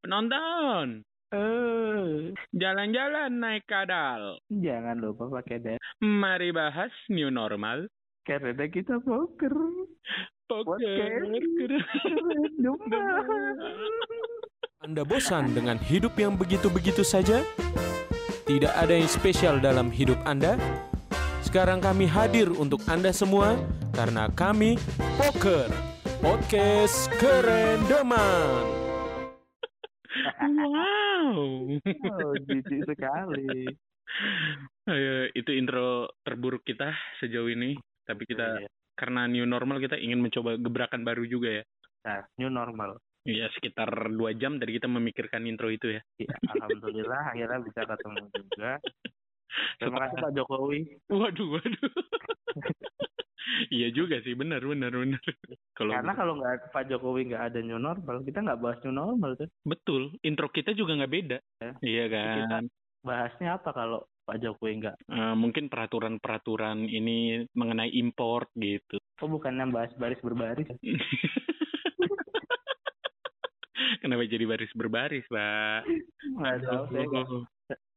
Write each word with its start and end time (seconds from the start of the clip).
Penonton, 0.00 1.04
Eh, 1.30 2.34
jalan-jalan 2.50 3.30
naik 3.30 3.62
kadal. 3.62 4.42
jangan 4.50 4.98
lupa 4.98 5.30
pakai 5.30 5.62
deh. 5.62 5.78
Mari 6.02 6.50
bahas 6.50 6.90
new 7.06 7.30
normal. 7.30 7.86
Karena 8.26 8.66
kita 8.66 8.98
poker. 8.98 9.54
Poker. 10.50 11.22
Anda 14.82 15.06
bosan 15.06 15.54
dengan 15.54 15.78
hidup 15.78 16.18
yang 16.18 16.34
begitu-begitu 16.34 17.06
saja? 17.06 17.46
Tidak 18.50 18.74
ada 18.74 18.90
yang 18.90 19.06
spesial 19.06 19.62
dalam 19.62 19.94
hidup 19.94 20.18
Anda? 20.26 20.58
Sekarang 21.46 21.78
kami 21.78 22.10
hadir 22.10 22.50
untuk 22.50 22.82
Anda 22.90 23.14
semua 23.14 23.54
karena 23.94 24.26
kami 24.34 24.82
Poker, 25.14 25.70
podcast 26.18 27.06
keren 27.22 27.86
deman. 27.86 28.89
Wow. 30.40 31.32
Oh, 31.80 32.32
jijik 32.36 32.80
sekali. 32.86 33.68
Ayo, 34.90 35.30
itu 35.32 35.50
intro 35.54 36.10
terburuk 36.26 36.66
kita 36.66 36.92
sejauh 37.20 37.48
ini. 37.48 37.78
Tapi 38.02 38.26
kita 38.26 38.64
Iya. 38.64 38.68
karena 38.98 39.30
new 39.30 39.46
normal 39.46 39.78
kita 39.78 39.94
ingin 39.94 40.18
mencoba 40.18 40.58
gebrakan 40.58 41.06
baru 41.06 41.24
juga 41.24 41.62
ya. 41.62 41.64
Nah, 42.04 42.20
new 42.40 42.50
normal. 42.50 42.98
Iya 43.22 43.52
sekitar 43.52 43.92
dua 44.16 44.32
jam 44.32 44.56
dari 44.56 44.80
kita 44.80 44.88
memikirkan 44.88 45.44
intro 45.44 45.68
itu 45.68 45.92
ya. 45.92 46.00
Ya, 46.16 46.32
alhamdulillah 46.56 47.36
akhirnya 47.36 47.60
bisa 47.60 47.84
ketemu 47.84 48.24
juga. 48.32 48.70
Terima 49.76 49.98
kasih 50.08 50.16
Pak 50.24 50.32
Jokowi. 50.32 50.80
Waduh, 51.12 51.48
waduh. 51.60 51.90
iya 53.76 53.88
juga 53.90 54.20
sih, 54.22 54.34
benar, 54.36 54.60
benar, 54.62 54.92
benar. 54.92 55.20
Kalau 55.78 55.96
Karena 55.96 56.12
kalau 56.12 56.34
nggak 56.36 56.76
Pak 56.76 56.92
Jokowi 56.92 57.32
nggak 57.32 57.44
ada 57.52 57.60
new 57.64 57.80
normal, 57.80 58.20
kita 58.20 58.44
nggak 58.44 58.60
bahas 58.60 58.78
new 58.84 58.92
normal 58.92 59.32
tuh. 59.40 59.48
betul, 59.64 60.12
intro 60.20 60.52
kita 60.52 60.76
juga 60.76 60.92
nggak 61.00 61.12
beda. 61.12 61.38
Ya. 61.64 61.72
Iya 61.80 62.04
kan. 62.12 62.64
Bahasnya 63.00 63.56
apa 63.56 63.72
kalau 63.72 64.04
Pak 64.28 64.38
Jokowi 64.44 64.84
nggak? 64.84 64.96
Eh, 65.08 65.34
mungkin 65.34 65.72
peraturan-peraturan 65.72 66.84
ini 66.84 67.48
mengenai 67.56 67.90
import 67.96 68.52
gitu. 68.54 69.00
Oh 69.24 69.28
bukannya 69.28 69.72
bahas 69.72 69.92
baris 69.96 70.20
berbaris? 70.20 70.68
Kenapa 74.00 74.24
jadi 74.24 74.44
baris 74.48 74.72
berbaris, 74.72 75.26
Pak? 75.28 75.84
Nggak 76.38 76.54
Aduh, 76.64 77.44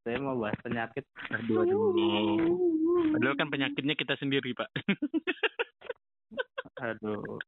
saya 0.03 0.17
mau 0.19 0.35
bahas 0.35 0.59
penyakit. 0.59 1.03
aduh, 1.31 1.63
aduh. 1.63 2.55
Padahal 3.15 3.35
kan 3.39 3.49
penyakitnya 3.49 3.95
kita 3.95 4.13
sendiri, 4.19 4.51
Pak. 4.51 4.69
Aduh. 6.83 7.39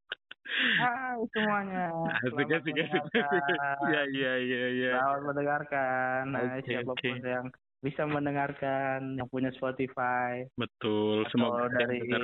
Hai 0.80 1.20
semuanya. 1.36 1.92
Asik, 2.24 2.48
asik, 2.48 2.76
asik. 2.80 3.04
mendengarkan. 3.12 3.76
Iya, 3.92 4.02
iya, 4.16 4.34
iya, 4.40 4.62
iya. 4.72 4.92
Selamat 4.96 5.22
mendengarkan. 5.28 6.22
Nah, 6.32 6.42
siapa 6.64 6.94
pun 6.96 7.18
yang 7.20 7.48
bisa 7.84 8.02
mendengarkan, 8.08 9.20
yang 9.20 9.28
punya 9.28 9.52
Spotify, 9.52 10.48
Betul, 10.56 11.28
atau 11.28 11.32
semoga 11.36 11.68
dari 11.70 12.00
dengar 12.02 12.24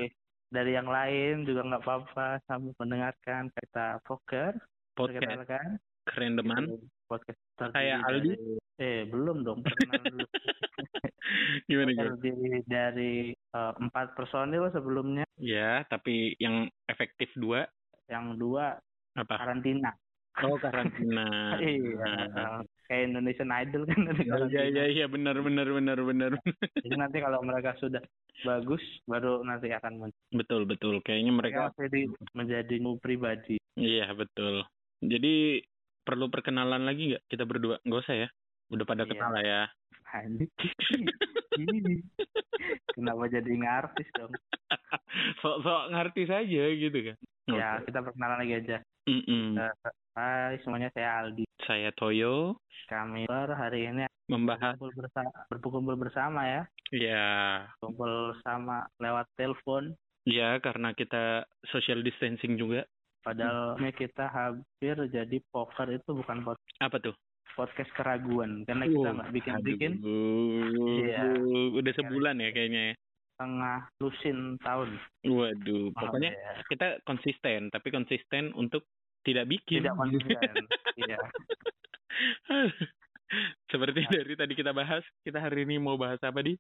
dari 0.51 0.71
yang 0.71 0.87
lain 0.87 1.43
juga 1.43 1.63
nggak 1.63 1.83
apa-apa 1.83 2.39
sambil 2.43 2.71
mendengarkan 2.79 3.47
kita 3.55 3.99
poker 4.03 4.51
podcast 4.95 5.19
perkenalkan 5.21 5.67
keren 6.07 6.33
teman. 6.35 6.63
Podcast 7.07 7.39
Kayak 7.71 7.99
Aldi? 8.07 8.31
dari- 8.35 8.60
belum 9.11 9.37
dong 9.43 9.59
perkenalan 9.61 10.05
dulu 10.13 10.27
Gimana 11.69 11.91
gimana? 11.93 12.15
terdiri 12.17 12.59
dari 12.65 13.13
eh, 13.35 13.73
empat 13.77 14.15
personil 14.17 14.71
sebelumnya 14.71 15.27
Ya, 15.41 15.81
tapi 15.89 16.37
yang 16.37 16.69
efektif 16.85 17.29
dua 17.37 17.65
yang 18.09 18.37
dua 18.37 18.77
apa? 19.17 19.35
karantina 19.37 19.91
Oh, 20.39 20.55
karantina. 20.55 21.27
iya 21.59 22.63
kayak 22.87 23.03
Indonesian 23.11 23.51
Idol 23.51 23.83
kan 23.83 23.99
iya, 24.47 24.63
iya, 24.67 24.83
iya, 24.87 25.05
benar, 25.11 25.35
benar, 25.43 25.67
benar, 25.67 25.99
benar. 25.99 26.31
jadi 26.79 26.95
nanti 27.03 27.17
kalau 27.19 27.43
mereka 27.43 27.75
sudah 27.83 27.99
bagus 28.47 28.81
baru 29.03 29.43
nanti 29.43 29.69
akan 29.75 30.07
muncul 30.07 30.21
betul, 30.31 30.61
betul. 30.63 30.95
Kayaknya 31.03 31.31
mereka, 31.35 31.59
mereka 31.59 31.75
masih 31.75 31.87
di, 31.91 32.01
menjadi 32.31 32.75
pribadi 33.03 33.55
iya, 33.75 34.07
betul. 34.15 34.63
Jadi, 35.03 35.63
perlu 36.01 36.31
perkenalan 36.31 36.83
lagi 36.87 37.15
nggak 37.15 37.23
kita 37.27 37.43
berdua? 37.43 37.75
Nggak 37.83 38.01
usah 38.07 38.15
ya. 38.27 38.29
Udah 38.71 38.85
pada 38.85 39.03
Iya. 39.03 39.11
kenal 39.11 39.29
lah 39.31 39.43
ya. 39.43 39.63
Kenapa 42.91 43.23
jadi 43.27 43.51
ngartis 43.51 44.07
dong 44.15 44.31
Sok-sok 45.39 45.91
ngerti 45.91 46.23
saja 46.25 46.63
gitu 46.71 46.97
kan. 47.03 47.17
ya 47.51 47.79
kita 47.83 47.99
perkenalan 47.99 48.39
lagi 48.43 48.53
aja 48.57 48.77
Mm-mm. 49.09 49.57
Eh, 49.57 49.73
Hai 50.11 50.59
semuanya 50.61 50.91
saya 50.91 51.23
Aldi 51.23 51.43
Saya 51.63 51.89
Toyo 51.91 52.59
kami 52.87 53.23
hari 53.27 53.87
ini 53.87 54.03
membahas 54.27 54.75
berkumpul 54.75 54.91
bersama, 54.95 55.31
berkumpul 55.49 55.95
bersama 55.97 56.41
ya 56.43 56.61
ya 56.91 57.27
kumpul 57.79 58.35
sama 58.43 58.83
lewat 58.99 59.27
telepon 59.35 59.95
ya 60.23 60.59
karena 60.59 60.91
kita 60.91 61.43
social 61.67 61.99
distancing 61.99 62.55
juga. 62.55 62.83
padahal 63.21 63.79
ini 63.79 63.91
kita 63.91 64.27
hampir 64.27 64.95
jadi 65.07 65.37
poker 65.49 65.87
itu 65.89 66.09
bukan 66.11 66.41
pod- 66.43 66.59
Apa 66.79 66.97
tuh? 66.97 67.15
Podcast 67.53 67.91
keraguan 67.91 68.63
karena 68.63 68.85
kita 68.85 69.09
nggak 69.11 69.31
bikin-bikin 69.31 69.93
Aduh, 69.97 70.97
Iya. 70.97 71.23
udah 71.73 71.93
sebulan 71.93 72.35
ya 72.37 72.49
kayaknya. 72.49 72.83
ya. 72.87 72.95
tengah 73.33 73.79
lusin 73.97 74.37
tahun 74.59 74.89
Waduh, 75.23 75.89
pokoknya 75.91 76.29
Ya, 76.29 76.51
kita 76.63 76.87
konsisten, 77.01 77.69
tapi 77.69 77.89
konsisten 77.89 78.53
untuk 78.53 78.85
tidak 79.21 79.47
bikin. 79.47 79.81
tidak 79.81 79.97
konsisten 79.97 80.53
iya 80.95 81.17
Seperti 83.65 84.03
dari 84.05 84.33
tadi 84.35 84.53
kita 84.53 84.71
bahas, 84.71 85.01
kita 85.21 85.39
hari 85.39 85.63
ini 85.63 85.79
mau 85.79 85.95
bahas 85.95 86.19
apa 86.19 86.43
di? 86.43 86.53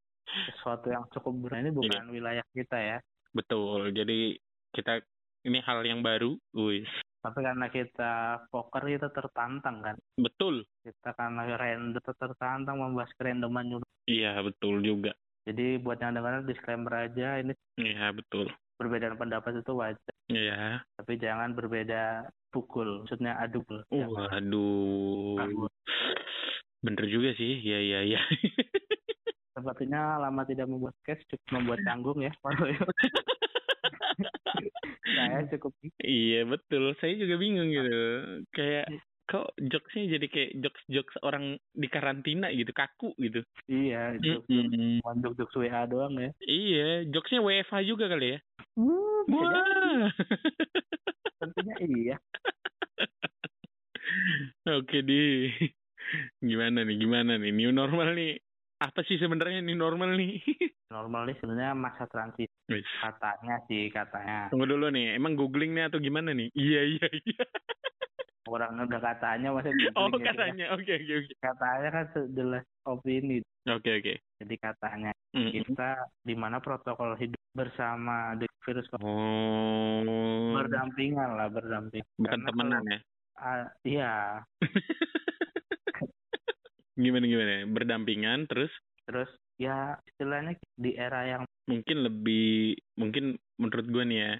sesuatu 0.47 0.87
yang 0.87 1.03
cukup 1.11 1.33
berat 1.43 1.59
ini 1.59 1.71
bukan 1.71 2.07
wilayah 2.07 2.45
kita 2.49 2.77
ya 2.77 2.97
Betul. 3.31 3.91
Jadi 3.91 4.39
kita 4.71 5.03
ini 5.43 5.59
hal 5.61 5.83
yang 5.83 5.99
baru, 5.99 6.33
wis. 6.53 6.87
Tapi 7.21 7.39
karena 7.45 7.69
kita 7.69 8.13
poker 8.49 8.83
kita 8.83 9.07
tertantang 9.13 9.77
kan 9.85 9.95
Betul. 10.17 10.65
kita 10.81 11.13
karena 11.13 11.45
random 11.53 12.01
tertantang 12.01 12.77
membahas 12.81 13.13
kerandoman 13.15 13.65
new 13.69 13.79
Iya, 14.09 14.41
betul 14.41 14.81
juga. 14.81 15.13
Jadi 15.45 15.77
buat 15.77 16.01
yang 16.01 16.17
dengar 16.17 16.41
disclaimer 16.41 17.05
aja 17.05 17.37
ini 17.37 17.53
Iya, 17.77 18.09
betul. 18.13 18.49
perbedaan 18.81 19.13
pendapat 19.13 19.61
itu 19.61 19.71
wajar, 19.77 20.15
Iya. 20.25 20.81
tapi 20.97 21.21
jangan 21.21 21.53
berbeda 21.53 22.25
pukul, 22.49 23.05
maksudnya 23.05 23.37
adu 23.37 23.61
pukul. 23.61 23.85
Uh. 23.93 24.09
Waduh. 24.09 25.37
Aduh. 25.37 25.69
Bener 26.81 27.05
juga 27.05 27.37
sih. 27.37 27.61
Iya, 27.61 27.77
iya, 27.77 27.99
iya. 28.01 28.21
Sepertinya 29.53 30.17
lama 30.17 30.41
tidak 30.49 30.65
membuat 30.65 30.97
sketch 31.05 31.21
cukup 31.29 31.61
membuat 31.61 31.79
canggung 31.85 32.17
ya. 32.25 32.33
Waduh, 35.31 35.39
ya. 35.39 35.47
Saya 35.47 35.51
cukup 35.55 35.71
iya, 36.03 36.39
betul. 36.43 36.83
Saya 36.99 37.13
juga 37.15 37.35
bingung 37.39 37.69
gitu. 37.71 37.95
Kayak 38.51 38.87
kok 39.31 39.47
jokesnya 39.63 40.19
jadi 40.19 40.27
kayak 40.27 40.51
jokes-jokes 40.59 41.15
orang 41.23 41.55
di 41.71 41.87
karantina 41.87 42.51
gitu, 42.51 42.71
kaku 42.75 43.15
gitu. 43.15 43.39
iya 43.71 44.11
itu 44.19 44.43
Mm-mm. 44.51 44.99
jok 45.23 45.33
jok 45.39 45.49
WA 45.55 45.87
doang 45.87 46.19
ya. 46.19 46.29
Iya, 46.43 47.07
jokesnya 47.07 47.39
WFH 47.39 47.75
juga 47.87 48.05
kali 48.11 48.35
ya. 48.35 48.39
Kayaknya 49.31 49.61
Wah. 49.63 50.11
tentunya 51.39 51.75
iya. 51.79 52.15
Oke 54.67 55.01
di 55.05 55.47
gimana 56.43 56.83
nih 56.83 56.97
gimana 56.99 57.39
nih 57.39 57.51
new 57.55 57.71
normal 57.71 58.11
nih 58.17 58.35
apa 58.81 58.99
sih 59.07 59.15
sebenarnya 59.15 59.63
new 59.63 59.77
normal 59.77 60.17
nih 60.19 60.41
Normal 60.91 61.23
nih 61.23 61.37
sebenarnya 61.39 61.71
masa 61.71 62.03
transisi. 62.05 62.51
Wis. 62.67 62.83
katanya 62.99 63.55
sih 63.65 63.87
katanya. 63.87 64.47
tunggu 64.47 64.63
dulu 64.63 64.91
nih 64.91 65.15
emang 65.15 65.35
googling 65.35 65.71
nih 65.71 65.87
atau 65.87 65.99
gimana 65.99 66.31
nih? 66.31 66.51
Iya 66.51 66.81
iya 66.85 67.07
iya. 67.23 67.43
Orang 68.43 68.75
udah 68.75 68.99
katanya 68.99 69.55
masih 69.55 69.71
oh 69.95 70.07
googling 70.11 70.19
ya. 70.19 70.27
katanya. 70.31 70.65
Oke 70.75 70.91
oke 70.93 71.13
oke. 71.17 71.33
Katanya 71.39 71.89
kan 71.89 72.05
jelas 72.31 72.63
opini. 72.83 73.39
oke 73.63 73.89
oke. 73.89 74.13
Jadi 74.43 74.55
katanya 74.57 75.11
Mm. 75.31 75.47
kita 75.63 75.95
di 76.27 76.35
mana 76.35 76.59
protokol 76.59 77.15
hidup 77.15 77.39
bersama 77.55 78.35
dengan 78.35 78.51
virus 78.67 78.83
oh. 78.99 80.03
Berdampingan 80.59 81.39
lah 81.39 81.47
berdamping 81.47 82.03
bukan 82.19 82.27
Karena 82.35 82.47
temenan 82.51 82.83
ya? 82.83 82.99
ah, 83.39 83.63
iya. 83.87 84.11
Gimana 86.99 87.25
gimana? 87.25 87.63
Berdampingan 87.65 88.43
terus? 88.51 88.71
Terus 89.07 89.31
ya 89.63 89.77
istilahnya 90.09 90.51
di 90.83 90.91
era 91.05 91.19
yang 91.31 91.43
mungkin 91.69 91.97
lebih 92.07 92.75
mungkin 92.97 93.37
menurut 93.61 93.87
gua 93.93 94.03
nih 94.09 94.19
ya 94.25 94.31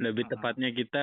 lebih 0.00 0.24
Hmm. 0.24 0.30
tepatnya 0.32 0.68
kita 0.72 1.02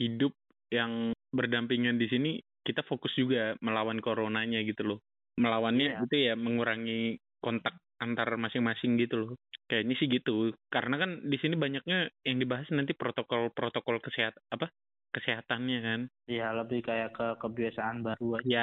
hidup 0.00 0.32
yang 0.72 1.12
berdampingan 1.34 2.00
di 2.00 2.06
sini 2.08 2.30
kita 2.64 2.82
fokus 2.88 3.12
juga 3.16 3.54
melawan 3.60 4.00
coronanya 4.00 4.60
gitu 4.64 4.82
loh 4.86 4.98
melawannya 5.40 5.86
Iya. 5.86 6.04
itu 6.04 6.14
ya 6.16 6.34
mengurangi 6.36 7.20
kontak 7.44 7.76
antar 8.00 8.28
masing-masing 8.40 8.96
gitu 9.00 9.14
loh 9.20 9.30
kayaknya 9.68 9.94
sih 10.00 10.08
gitu 10.08 10.56
karena 10.72 10.96
kan 11.00 11.10
di 11.28 11.36
sini 11.40 11.54
banyaknya 11.56 12.10
yang 12.26 12.36
dibahas 12.40 12.68
nanti 12.72 12.92
protokol 12.96 13.52
protokol 13.52 14.00
kesehatan 14.02 14.40
apa 14.52 14.72
kesehatannya 15.10 15.78
kan. 15.82 16.00
Iya, 16.32 16.44
lebih 16.58 16.78
kayak 16.88 17.08
ke 17.16 17.24
kebiasaan 17.42 17.96
baru 18.06 18.26
aja. 18.38 18.54
Ya, 18.54 18.60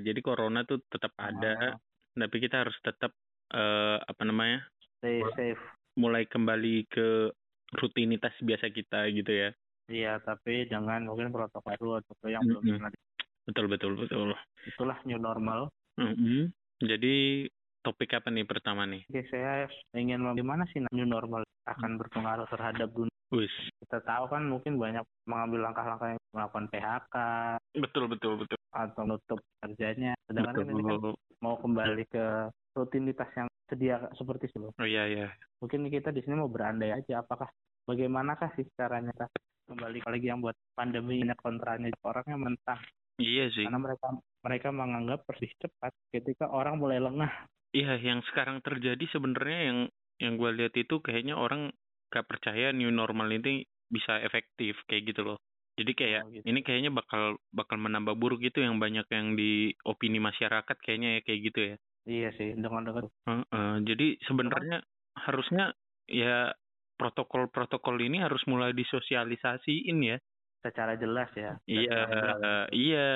jadi 0.00 0.20
corona 0.24 0.64
tuh 0.64 0.80
tetap 0.88 1.12
ada, 1.20 1.48
Ah, 1.58 1.78
tapi 2.16 2.36
kita 2.40 2.64
harus 2.64 2.76
tetap 2.80 3.12
eh, 3.52 3.96
apa 4.00 4.22
namanya? 4.24 4.64
stay 4.96 5.20
safe. 5.36 5.60
mulai 5.94 6.24
kembali 6.24 6.88
ke 6.88 7.30
rutinitas 7.76 8.32
biasa 8.40 8.68
kita 8.68 9.08
gitu 9.12 9.28
ya. 9.28 9.50
Iya, 9.86 10.18
tapi 10.18 10.66
jangan 10.66 11.06
mungkin 11.06 11.30
protokol 11.30 12.02
atau 12.02 12.26
yang 12.26 12.42
belum 12.42 12.62
pernah. 12.64 12.90
di- 12.90 13.04
Betul 13.46 13.70
betul 13.70 13.92
betul. 13.94 14.34
Itulah 14.66 14.98
new 15.06 15.16
normal. 15.16 15.70
Mm-mm. 15.94 16.50
Jadi 16.82 17.46
topik 17.80 18.18
apa 18.18 18.34
nih 18.34 18.42
pertama 18.42 18.82
nih? 18.82 19.06
Oke, 19.06 19.22
saya 19.30 19.70
ingin 19.94 20.26
gimana 20.34 20.66
sih 20.74 20.82
new 20.90 21.06
normal 21.06 21.46
akan 21.70 22.02
berpengaruh 22.02 22.50
terhadap 22.50 22.90
dunia. 22.90 23.14
Wis. 23.30 23.50
Kita 23.82 24.02
tahu 24.02 24.30
kan 24.30 24.46
mungkin 24.46 24.78
banyak 24.78 25.02
mengambil 25.26 25.70
langkah-langkah 25.70 26.14
yang 26.14 26.20
melakukan 26.34 26.66
PHK 26.70 27.14
Betul 27.78 28.04
betul 28.10 28.32
betul. 28.42 28.58
atau 28.74 29.02
nutup 29.06 29.38
kerjanya. 29.62 30.14
Sedangkan 30.26 30.54
kan 30.54 30.66
ini 30.66 30.82
kan 30.82 30.98
Betul. 30.98 31.14
mau 31.38 31.54
kembali 31.58 32.04
ke 32.10 32.26
rutinitas 32.76 33.32
yang 33.34 33.48
sedia 33.66 33.96
seperti 34.14 34.52
sebelum. 34.52 34.76
Oh 34.76 34.86
iya 34.86 35.08
iya. 35.08 35.28
Mungkin 35.64 35.88
kita 35.88 36.12
di 36.12 36.20
sini 36.20 36.36
mau 36.36 36.52
berandai 36.52 36.92
aja 36.92 37.24
apakah 37.24 37.48
bagaimanakah 37.88 38.52
sih 38.54 38.68
caranya 38.76 39.10
kita 39.16 39.26
kembali 39.66 39.98
lagi 40.06 40.26
yang 40.30 40.38
buat 40.44 40.54
pandemi 40.78 41.24
banyak 41.26 41.40
kontranya 41.42 41.88
orangnya 42.06 42.36
mentah 42.38 42.78
Iya 43.18 43.50
sih. 43.50 43.64
karena 43.66 43.80
mereka 43.82 44.06
mereka 44.46 44.68
menganggap 44.70 45.26
persis 45.26 45.50
cepat 45.58 45.90
ketika 46.14 46.46
orang 46.46 46.78
mulai 46.78 47.02
lengah 47.02 47.30
Iya, 47.74 47.98
yang 47.98 48.22
sekarang 48.30 48.62
terjadi 48.62 49.04
sebenarnya 49.10 49.60
yang 49.72 49.78
yang 50.22 50.32
gue 50.40 50.50
lihat 50.54 50.72
itu 50.78 50.96
kayaknya 51.02 51.36
orang 51.36 51.68
gak 52.08 52.24
percaya 52.24 52.72
new 52.72 52.88
normal 52.88 53.28
ini 53.28 53.66
bisa 53.90 54.16
efektif 54.22 54.78
kayak 54.88 55.12
gitu 55.12 55.34
loh. 55.34 55.38
Jadi 55.76 55.92
kayak 55.92 56.22
Oh, 56.24 56.30
gitu. 56.32 56.44
ini 56.48 56.60
kayaknya 56.64 56.88
bakal 56.88 57.36
bakal 57.52 57.76
menambah 57.76 58.16
buruk 58.16 58.40
gitu 58.40 58.64
yang 58.64 58.80
banyak 58.80 59.04
yang 59.12 59.36
di 59.36 59.76
opini 59.84 60.16
masyarakat 60.16 60.76
kayaknya 60.80 61.18
ya 61.18 61.20
kayak 61.26 61.40
gitu 61.52 61.60
ya. 61.74 61.76
Iya 62.06 62.30
sih 62.34 62.54
dengan 62.54 62.82
dengan 62.82 63.04
Heeh, 63.26 63.72
jadi 63.82 64.06
sebenarnya 64.24 64.78
harusnya 65.18 65.74
ya 66.06 66.54
protokol-protokol 66.96 68.00
ini 68.00 68.22
harus 68.22 68.40
mulai 68.48 68.72
disosialisasiin 68.72 69.98
ya. 70.00 70.18
secara 70.64 70.98
jelas 70.98 71.30
ya 71.38 71.54
Iya, 71.68 72.02
Dan- 72.10 72.42
iya, 72.74 73.08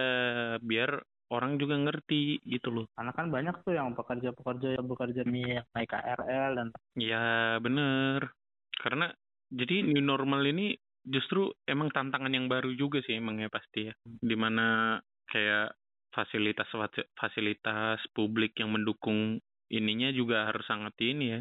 biar 0.62 1.02
orang 1.34 1.58
juga 1.58 1.74
ngerti 1.78 2.38
gitu 2.46 2.70
loh. 2.70 2.86
karena 2.94 3.10
kan 3.10 3.26
banyak 3.26 3.66
tuh 3.66 3.74
yang 3.74 3.90
pekerja-pekerja 3.94 4.78
yang 4.78 4.86
bekerja 4.86 5.22
nih 5.26 5.46
yang 5.58 5.66
naik 5.74 5.90
KRL 5.90 6.50
dan 6.54 6.68
Ya 6.94 7.58
bener. 7.58 8.30
Karena 8.76 9.10
jadi 9.50 9.82
new 9.82 9.98
normal 9.98 10.46
ini 10.46 10.74
justru 11.02 11.50
emang 11.66 11.90
tantangan 11.90 12.30
yang 12.30 12.46
baru 12.46 12.70
juga 12.74 13.02
sih 13.02 13.18
emang 13.18 13.42
ya 13.42 13.50
pasti 13.50 13.90
ya. 13.90 13.94
Di 14.04 14.36
mana 14.38 14.98
kayak 15.26 15.74
fasilitas 16.10 16.68
fasilitas 17.16 17.98
publik 18.14 18.54
yang 18.58 18.70
mendukung 18.74 19.38
ininya 19.70 20.10
juga 20.10 20.50
harus 20.50 20.66
sangat 20.66 20.94
ini 20.98 21.38
ya. 21.38 21.40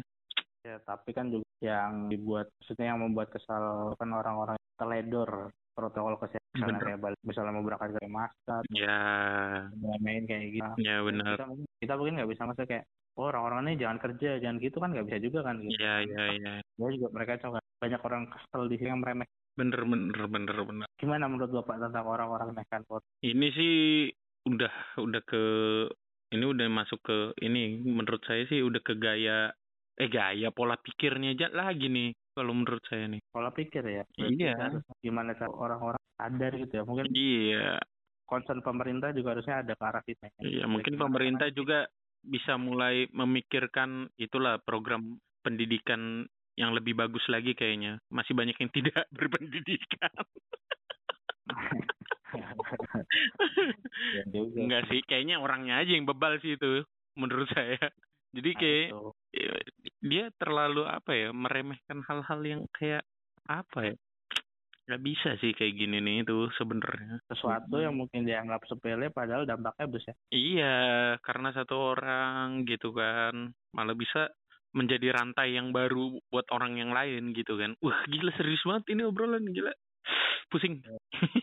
ya 0.62 0.76
tapi 0.86 1.10
kan 1.10 1.28
juga 1.32 1.46
yang 1.60 2.06
dibuat 2.08 2.48
maksudnya 2.62 2.94
yang 2.94 3.00
membuat 3.02 3.28
kesal 3.34 3.92
kan 3.98 4.10
orang-orang 4.14 4.56
teledor 4.78 5.50
protokol 5.74 6.16
kesehatan 6.20 6.40
misalnya 6.54 6.76
Bener. 6.76 6.86
kayak 6.86 7.00
balik 7.00 7.20
misalnya 7.22 7.52
mau 7.54 7.64
berangkat 7.66 7.88
ke 7.96 8.08
masker 8.10 8.62
Ya, 8.74 9.00
main 10.02 10.24
kayak 10.26 10.46
gitu 10.50 10.72
ya 10.82 11.00
benar. 11.02 11.36
kita 11.38 11.46
kita 11.80 11.92
mungkin 11.96 12.14
nggak 12.20 12.30
bisa 12.30 12.42
masa 12.46 12.62
kayak 12.66 12.84
oh, 13.16 13.26
orang-orang 13.30 13.70
ini 13.70 13.82
jangan 13.82 13.98
kerja 14.02 14.30
jangan 14.42 14.58
gitu 14.58 14.76
kan 14.78 14.90
nggak 14.92 15.06
bisa 15.06 15.18
juga 15.22 15.38
kan 15.46 15.56
gitu 15.62 15.78
Ya, 15.78 15.94
ya, 16.02 16.24
ya. 16.36 16.54
ya 16.60 16.86
juga 16.90 17.08
mereka 17.14 17.32
coba 17.44 17.58
banyak 17.80 18.00
orang 18.02 18.24
kesel 18.28 18.62
di 18.68 18.76
sini 18.78 18.90
yang 18.92 19.00
meremeh 19.02 19.28
Bener, 19.58 19.82
bener, 19.82 20.24
bener, 20.30 20.56
bener. 20.62 20.86
gimana 20.96 21.26
menurut 21.26 21.50
bapak 21.50 21.76
tentang 21.82 22.06
orang-orang 22.06 22.54
vote 22.86 23.04
Ini 23.20 23.46
sih 23.52 23.74
udah 24.48 24.72
udah 24.98 25.22
ke 25.24 25.42
ini 26.30 26.44
udah 26.46 26.66
masuk 26.70 27.00
ke 27.02 27.16
ini 27.42 27.82
menurut 27.82 28.22
saya 28.24 28.46
sih 28.46 28.62
udah 28.62 28.80
ke 28.80 28.94
gaya 28.96 29.50
eh 30.00 30.08
gaya 30.08 30.48
pola 30.48 30.80
pikirnya 30.80 31.36
aja 31.36 31.52
lagi 31.52 31.90
nih 31.90 32.14
kalau 32.32 32.56
menurut 32.56 32.80
saya 32.88 33.04
nih. 33.04 33.20
pola 33.28 33.50
pikir 33.52 33.84
ya 33.84 34.02
Berarti 34.16 34.40
Iya. 34.40 34.54
harus 34.56 34.82
gimana 35.02 35.36
cara 35.36 35.50
orang-orang 35.52 36.02
sadar 36.16 36.52
gitu 36.56 36.72
ya 36.72 36.84
mungkin 36.86 37.06
Iya, 37.12 37.76
concern 38.24 38.64
pemerintah 38.64 39.10
juga 39.12 39.36
harusnya 39.36 39.60
ada 39.60 39.74
ke 39.76 39.84
arah 39.84 40.02
situ 40.06 40.22
ya. 40.24 40.30
iya 40.40 40.64
mungkin 40.64 40.94
Gimana 40.96 41.04
pemerintah 41.10 41.48
juga 41.52 41.84
bisa 42.22 42.56
mulai 42.56 43.10
memikirkan 43.12 44.08
itulah 44.16 44.56
program 44.62 45.18
pendidikan 45.42 46.24
yang 46.56 46.76
lebih 46.76 46.92
bagus 46.92 47.24
lagi 47.28 47.52
kayaknya. 47.56 47.96
Masih 48.12 48.32
banyak 48.36 48.56
yang 48.56 48.70
tidak 48.72 49.04
berpendidikan. 49.18 50.12
ya 52.34 52.50
Enggak 54.30 54.82
sih, 54.90 55.00
kayaknya 55.06 55.42
orangnya 55.42 55.82
aja 55.82 55.92
yang 55.94 56.06
bebal 56.06 56.38
sih 56.40 56.54
itu 56.54 56.84
menurut 57.18 57.48
saya. 57.50 57.78
Jadi 58.30 58.50
Nah, 58.54 58.58
kayak 58.62 58.86
itu. 58.86 59.02
ya, 59.34 59.52
dia 60.06 60.24
terlalu 60.38 60.82
apa 60.86 61.10
ya 61.14 61.28
meremehkan 61.34 61.98
hal-hal 62.06 62.40
yang 62.46 62.62
kayak 62.70 63.02
apa 63.50 63.90
ya 63.90 63.96
nggak 64.90 65.06
bisa 65.06 65.38
sih 65.38 65.54
kayak 65.54 65.78
gini 65.78 66.02
nih 66.02 66.26
itu 66.26 66.50
sebenarnya. 66.58 67.22
Sesuatu 67.30 67.78
yang 67.78 67.94
mungkin 67.94 68.26
dianggap 68.26 68.66
sepele 68.66 69.14
padahal 69.14 69.46
dampaknya 69.46 69.86
besar. 69.86 70.14
Iya 70.34 71.14
karena 71.22 71.54
satu 71.54 71.94
orang 71.94 72.66
gitu 72.66 72.90
kan 72.90 73.54
malah 73.70 73.94
bisa 73.94 74.34
menjadi 74.74 75.14
rantai 75.14 75.54
yang 75.54 75.70
baru 75.70 76.18
buat 76.30 76.46
orang 76.50 76.78
yang 76.78 76.90
lain 76.90 77.30
gitu 77.38 77.54
kan. 77.54 77.78
Wah 77.78 78.02
gila 78.10 78.34
serius 78.34 78.66
banget 78.66 78.94
ini 78.98 79.06
obrolan 79.06 79.46
gila 79.46 79.70
pusing. 80.50 80.82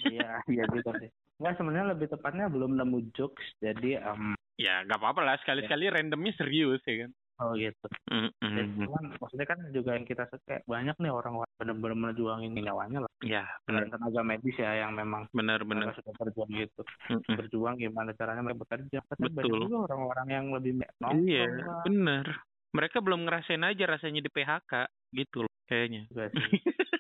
Iya 0.06 0.44
iya 0.52 0.64
gitu 0.70 0.90
sih. 1.00 1.10
Nggak 1.40 1.56
sebenarnya 1.58 1.88
lebih 1.96 2.08
tepatnya 2.12 2.46
belum 2.52 2.76
nemu 2.78 3.16
jokes 3.16 3.46
jadi 3.64 4.04
em, 4.04 4.36
ya 4.60 4.84
nggak 4.86 5.00
apa-apa 5.00 5.22
lah. 5.24 5.36
Sekali-sekali 5.42 5.90
randomnya 5.90 6.36
serius 6.36 6.84
ya 6.86 7.08
kan? 7.08 7.12
Oh 7.38 7.54
gitu. 7.54 7.86
Mm, 8.10 8.34
mm, 8.34 8.50
Jadi, 8.50 8.66
mm. 8.66 8.86
cuman 8.90 9.04
maksudnya 9.22 9.46
kan 9.46 9.60
juga 9.70 9.94
yang 9.94 10.10
kita 10.10 10.26
kayak 10.50 10.66
banyak 10.66 10.98
nih 10.98 11.14
orang-orang 11.14 11.54
benar-benar 11.62 11.98
menjuangin 12.10 12.52
nyawanya 12.58 13.00
lah. 13.06 13.12
Ya 13.22 13.46
dan 13.70 13.86
benar 13.86 13.94
tenaga 13.94 14.22
medis 14.26 14.58
ya 14.58 14.72
yang 14.74 14.98
memang 14.98 15.30
benar 15.30 15.62
benar 15.62 15.94
mereka 15.94 16.02
sudah 16.02 16.14
berjuang 16.18 16.50
gitu. 16.58 16.82
Mm, 17.14 17.22
mm. 17.22 17.36
berjuang 17.38 17.76
gimana 17.78 18.10
caranya 18.18 18.42
mereka 18.42 18.62
bekerja. 18.66 18.98
Banyak 19.06 19.38
Betul. 19.38 19.60
juga 19.70 19.78
orang-orang 19.94 20.28
yang 20.34 20.46
lebih 20.50 20.82
nongkrong 20.82 21.30
iya 21.30 21.46
lah. 21.46 21.84
benar 21.86 22.26
mereka 22.76 22.98
belum 23.00 23.26
ngerasain 23.26 23.64
aja 23.64 23.84
rasanya 23.88 24.22
di 24.22 24.32
PHK 24.32 24.74
gitu 25.16 25.48
loh 25.48 25.54
kayaknya 25.66 26.06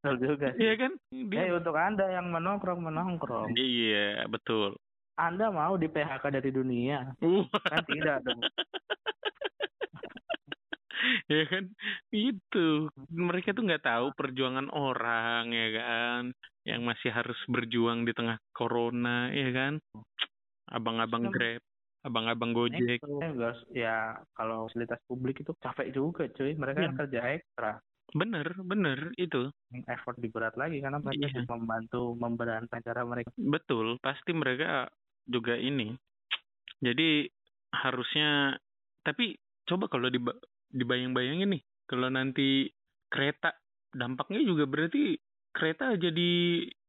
betul 0.00 0.16
juga 0.18 0.48
sih 0.52 0.60
Iya 0.62 0.74
kan? 0.76 0.92
Eh 1.10 1.24
Dia 1.28 1.52
untuk 1.52 1.76
anda 1.76 2.08
yang 2.08 2.28
menongkrong 2.28 2.80
menongkrong 2.80 3.52
Iya, 3.52 4.24
betul. 4.26 4.80
anda 5.14 5.48
mau 5.48 5.76
di 5.76 5.86
PHK 5.86 6.24
dari 6.32 6.50
dunia 6.50 7.12
Uh, 7.20 7.44
kan 7.62 7.84
tidak 7.84 8.24
dong 8.24 8.40
ya 11.28 11.44
kan? 11.46 11.64
Itu. 12.10 12.92
Mereka 13.08 13.52
tuh 13.52 13.64
nggak 13.64 13.82
tahu 13.82 14.12
perjuangan 14.12 14.68
orang, 14.68 15.48
ya 15.48 15.68
kan? 15.72 16.22
Yang 16.62 16.80
masih 16.84 17.10
harus 17.10 17.40
berjuang 17.46 18.04
di 18.04 18.12
tengah 18.12 18.36
corona, 18.52 19.32
ya 19.32 19.48
kan? 19.48 19.72
Abang-abang 20.68 21.24
Kan- 21.26 21.32
Grab, 21.32 21.62
abang-abang 22.04 22.52
Gojek. 22.52 23.00
itu. 23.00 23.16
Eh, 23.16 23.32
ya 23.74 24.12
kalau 24.36 24.68
fasilitas 24.68 25.00
publik 25.08 25.40
itu 25.40 25.56
capek 25.56 25.88
juga 25.88 26.28
cuy 26.28 26.52
mereka 26.54 26.78
kan 26.80 26.92
Iya. 26.92 26.98
kerja 27.00 27.20
ekstra 27.32 27.72
Bener, 28.10 28.46
bener, 28.66 29.14
itu. 29.16 29.50
effort 29.86 30.18
di 30.18 30.26
berat 30.26 30.58
lagi 30.58 30.82
karena 30.82 30.98
mereka 30.98 31.30
Iya. 31.30 31.46
membantu 31.46 32.18
memberantai 32.18 32.82
cara 32.82 33.06
mereka 33.06 33.30
Betul, 33.38 34.02
pasti 34.02 34.34
mereka 34.34 34.90
juga 35.30 35.54
ini. 35.54 35.94
Jadi 36.82 37.30
harusnya, 37.70 38.58
tapi 39.06 39.38
coba 39.62 39.86
kalau 39.86 40.10
diba- 40.10 40.34
dibayang-bayangin 40.74 41.54
nih, 41.54 41.62
kalau 41.86 42.10
nanti 42.10 42.66
kereta, 43.06 43.54
dampaknya 43.94 44.42
juga 44.42 44.66
berarti 44.66 45.14
kereta 45.54 45.94
jadi 45.94 46.30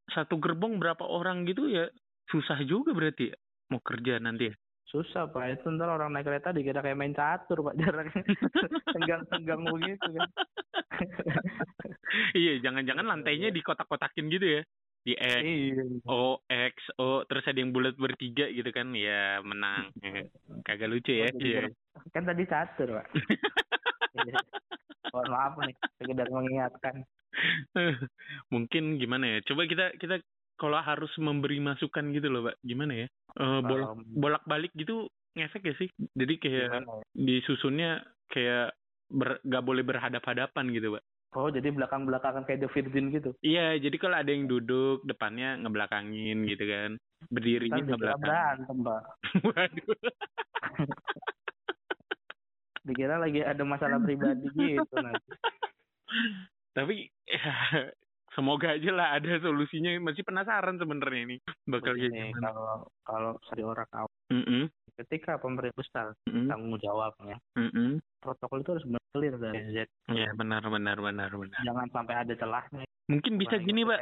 satu 0.09 0.41
gerbong 0.41 0.81
berapa 0.81 1.05
orang 1.05 1.45
gitu 1.45 1.69
ya, 1.69 1.85
susah 2.33 2.65
juga 2.65 2.97
berarti 2.97 3.29
ya, 3.29 3.37
mau 3.69 3.81
kerja 3.81 4.17
nanti 4.17 4.49
ya. 4.49 4.55
Susah 4.91 5.31
pak. 5.31 5.57
Itu 5.57 5.71
ntar 5.71 5.87
orang 5.87 6.11
naik 6.11 6.27
kereta 6.27 6.51
dikira 6.51 6.83
kayak 6.83 6.99
main 6.99 7.15
catur 7.15 7.63
pak. 7.63 7.75
Jaraknya 7.81 8.21
tenggang-tenggang 8.91 9.63
begitu 9.65 10.07
kan. 10.11 10.29
Iya, 12.35 12.59
jangan-jangan 12.59 13.07
lantainya 13.07 13.55
di 13.55 13.63
kotak-kotakin 13.63 14.27
gitu 14.27 14.59
ya. 14.59 14.61
Di 15.01 15.15
X, 15.15 15.41
iya. 15.41 15.81
O, 16.05 16.37
X, 16.45 16.75
O, 16.99 17.23
terus 17.23 17.47
ada 17.47 17.55
yang 17.55 17.71
bulat 17.71 17.95
bertiga 17.95 18.51
gitu 18.51 18.67
kan, 18.69 18.91
ya 18.91 19.39
menang. 19.41 19.95
Ya, 20.03 20.27
Kagak 20.67 20.91
lucu 20.91 21.15
ya. 21.15 21.31
Oh, 21.31 21.39
Iya. 21.39 21.71
kan 22.11 22.27
tadi 22.27 22.43
catur 22.45 22.99
pak. 22.99 23.07
Iya. 24.11 24.35
mohon 25.15 25.27
maaf 25.31 25.55
nih 25.63 25.75
sekedar 26.03 26.27
mengingatkan. 26.27 27.07
Mungkin 28.51 28.99
gimana 28.99 29.23
ya? 29.23 29.37
Coba 29.47 29.63
kita 29.63 29.95
kita 29.95 30.19
kalau 30.61 30.77
harus 30.77 31.09
memberi 31.17 31.57
masukan 31.57 32.13
gitu 32.13 32.29
loh 32.29 32.45
pak 32.45 32.61
gimana 32.61 32.93
ya 32.93 33.07
Eh, 33.31 33.59
bolak 33.65 33.89
Um, 33.97 34.03
bolak 34.13 34.43
balik 34.45 34.69
gitu 34.77 35.09
ngefek 35.33 35.63
ya 35.65 35.73
sih 35.81 35.89
jadi 36.13 36.33
kayak 36.37 36.69
gimana 36.69 36.93
ya? 36.93 37.03
disusunnya 37.17 37.91
kayak 38.29 38.75
ber, 39.09 39.41
gak 39.41 39.63
boleh 39.65 39.81
berhadap 39.81 40.21
hadapan 40.21 40.69
gitu 40.69 40.93
pak 40.93 41.03
Oh, 41.31 41.47
jadi 41.47 41.71
belakang-belakangan 41.71 42.43
kayak 42.43 42.59
The 42.59 42.69
Virgin 42.75 43.07
gitu. 43.15 43.31
Iya, 43.39 43.79
jadi 43.79 43.95
kalau 43.95 44.19
ada 44.19 44.27
yang 44.27 44.51
duduk 44.51 44.99
depannya 45.07 45.55
ngebelakangin 45.63 46.43
gitu 46.43 46.67
kan. 46.67 46.91
Berdirinya 47.31 47.79
Ntar 47.79 47.87
dikira 47.87 47.95
ngebelakang. 48.19 48.19
berantem, 48.19 48.77
Pak. 48.83 49.01
Waduh. 49.47 49.95
Dikira 52.83 53.15
lagi 53.15 53.39
ada 53.45 53.63
masalah 53.63 54.03
pribadi 54.03 54.43
gitu 54.51 54.95
nanti. 54.99 55.31
Tapi 56.75 56.95
ya, 57.23 57.53
semoga 58.35 58.75
aja 58.75 58.91
lah 58.91 59.07
ada 59.17 59.39
solusinya. 59.39 59.95
Masih 60.01 60.23
penasaran 60.23 60.79
sebenarnya 60.79 61.21
ini 61.27 61.37
bakal 61.67 61.95
gimana. 61.95 62.31
kalau 62.39 62.69
kalau 63.03 63.31
dari 63.51 63.63
orang 63.63 63.89
awam, 63.95 64.13
Mm-mm, 64.31 64.63
ketika 64.99 65.37
pemerintah 65.37 65.77
besar 65.77 66.05
mm-mm, 66.27 66.47
tanggung 66.47 66.77
jawabnya, 66.79 67.37
mm-mm. 67.55 67.99
protokol 68.23 68.63
itu 68.63 68.69
harus 68.77 68.85
benar 68.87 69.03
clear 69.11 69.35
dari 69.35 69.59
Z. 69.75 69.77
Ya 70.15 70.29
benar 70.35 70.63
benar 70.67 70.97
benar 70.99 71.29
benar. 71.35 71.61
Jangan 71.63 71.87
sampai 71.91 72.15
ada 72.15 72.33
celahnya. 72.35 72.83
Mungkin 73.11 73.35
bisa 73.35 73.59
gini, 73.59 73.83
Pak. 73.83 73.99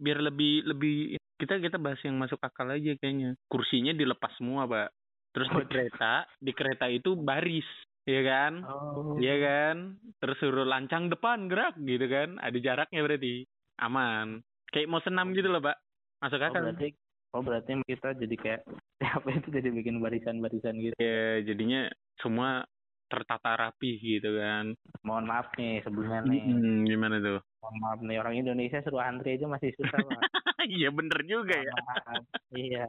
Biar 0.00 0.20
lebih 0.20 0.64
lebih 0.68 1.16
kita 1.40 1.56
kita 1.56 1.80
bahas 1.80 2.00
yang 2.04 2.20
masuk 2.20 2.40
akal 2.44 2.68
aja 2.68 2.92
kayaknya. 3.00 3.36
Kursinya 3.48 3.96
dilepas 3.96 4.36
semua, 4.36 4.68
Pak. 4.68 4.92
Terus 5.32 5.48
di 5.48 5.62
Oh. 5.62 5.68
kereta, 5.68 6.12
di 6.42 6.52
kereta 6.52 6.86
itu 6.90 7.14
baris, 7.14 7.64
ya 8.04 8.20
kan? 8.26 8.52
Oh. 8.66 9.16
Iya 9.16 9.36
kan? 9.40 9.76
Terus 10.20 10.36
suruh 10.42 10.66
lancang 10.66 11.08
depan 11.08 11.48
gerak 11.48 11.78
gitu 11.80 12.04
kan? 12.10 12.36
Ada 12.42 12.58
jaraknya 12.60 13.00
berarti. 13.06 13.46
Aman. 13.80 14.44
Kayak 14.70 14.88
mau 14.88 15.02
senam 15.02 15.32
gitu 15.32 15.48
loh, 15.48 15.58
Pak. 15.58 15.76
Masuk 16.20 16.38
Oh, 16.38 16.46
akal. 16.46 16.62
berarti 16.68 16.88
oh 17.30 17.42
berarti 17.42 17.70
kita 17.86 18.08
jadi 18.18 18.36
kayak 18.36 18.60
apa 19.16 19.28
itu 19.32 19.48
jadi 19.48 19.68
bikin 19.72 19.98
barisan-barisan 19.98 20.76
gitu. 20.78 20.94
Ya, 21.00 21.40
jadinya 21.42 21.88
semua 22.20 22.68
tertata 23.10 23.58
rapi 23.58 23.98
gitu 23.98 24.38
kan. 24.38 24.76
Mohon 25.02 25.24
maaf 25.26 25.48
nih 25.58 25.82
sebelumnya 25.82 26.22
nih. 26.28 26.42
Hmm, 26.46 26.86
gimana 26.86 27.16
tuh? 27.18 27.40
Mohon 27.58 27.76
maaf 27.82 28.00
nih 28.04 28.16
orang 28.20 28.34
Indonesia 28.38 28.78
suruh 28.84 29.02
antri 29.02 29.34
aja 29.34 29.50
masih 29.50 29.72
susah, 29.74 29.98
Pak. 29.98 30.22
Iya 30.60 30.92
bener 30.92 31.24
juga 31.24 31.56
ya. 31.56 31.72
Maaf. 31.72 32.22
Iya. 32.52 32.84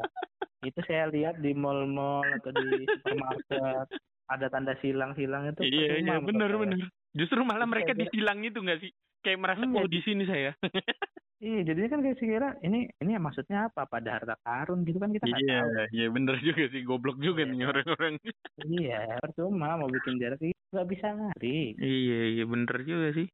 Itu 0.62 0.84
saya 0.84 1.08
lihat 1.08 1.40
di 1.40 1.56
mall-mall 1.56 2.28
atau 2.38 2.52
di 2.52 2.84
supermarket 2.86 3.88
ada 4.28 4.48
tanda 4.52 4.76
silang-silang 4.84 5.50
itu. 5.50 5.64
Iya, 5.66 6.04
iya 6.04 6.18
bener 6.20 6.52
bener. 6.52 6.80
Justru 7.16 7.42
malah 7.42 7.66
mereka 7.66 7.96
disilang 7.96 8.44
itu 8.44 8.60
nggak 8.60 8.84
sih? 8.84 8.92
Kayak 9.22 9.40
merasa 9.40 9.64
Iya, 9.64 9.78
oh 9.78 9.88
di 9.88 10.00
sini 10.02 10.24
saya. 10.26 10.52
Iya, 11.42 11.74
jadinya 11.74 11.90
kan 11.90 12.02
kayak 12.06 12.18
kira 12.22 12.50
ini 12.62 12.86
ini 13.02 13.18
maksudnya 13.18 13.66
apa? 13.66 13.90
Pada 13.90 14.14
harta 14.14 14.38
karun 14.46 14.86
gitu 14.86 15.02
kan 15.02 15.10
kita 15.10 15.26
nggak 15.26 15.42
Iya, 15.42 15.58
tahu. 15.58 15.70
iya 15.90 16.06
bener 16.14 16.36
juga 16.38 16.64
sih. 16.70 16.82
Goblok 16.86 17.18
juga 17.18 17.42
Iya. 17.42 17.50
nih 17.50 17.66
orang-orang. 17.66 18.14
Iya, 18.62 19.02
percuma 19.18 19.74
mau 19.74 19.90
bikin 19.90 20.22
jarak 20.22 20.38
itu 20.38 20.54
nggak 20.70 20.90
bisa 20.94 21.08
ngari. 21.18 21.74
Iya, 21.82 22.20
iya 22.38 22.44
bener 22.46 22.78
juga 22.86 23.08
sih. 23.18 23.26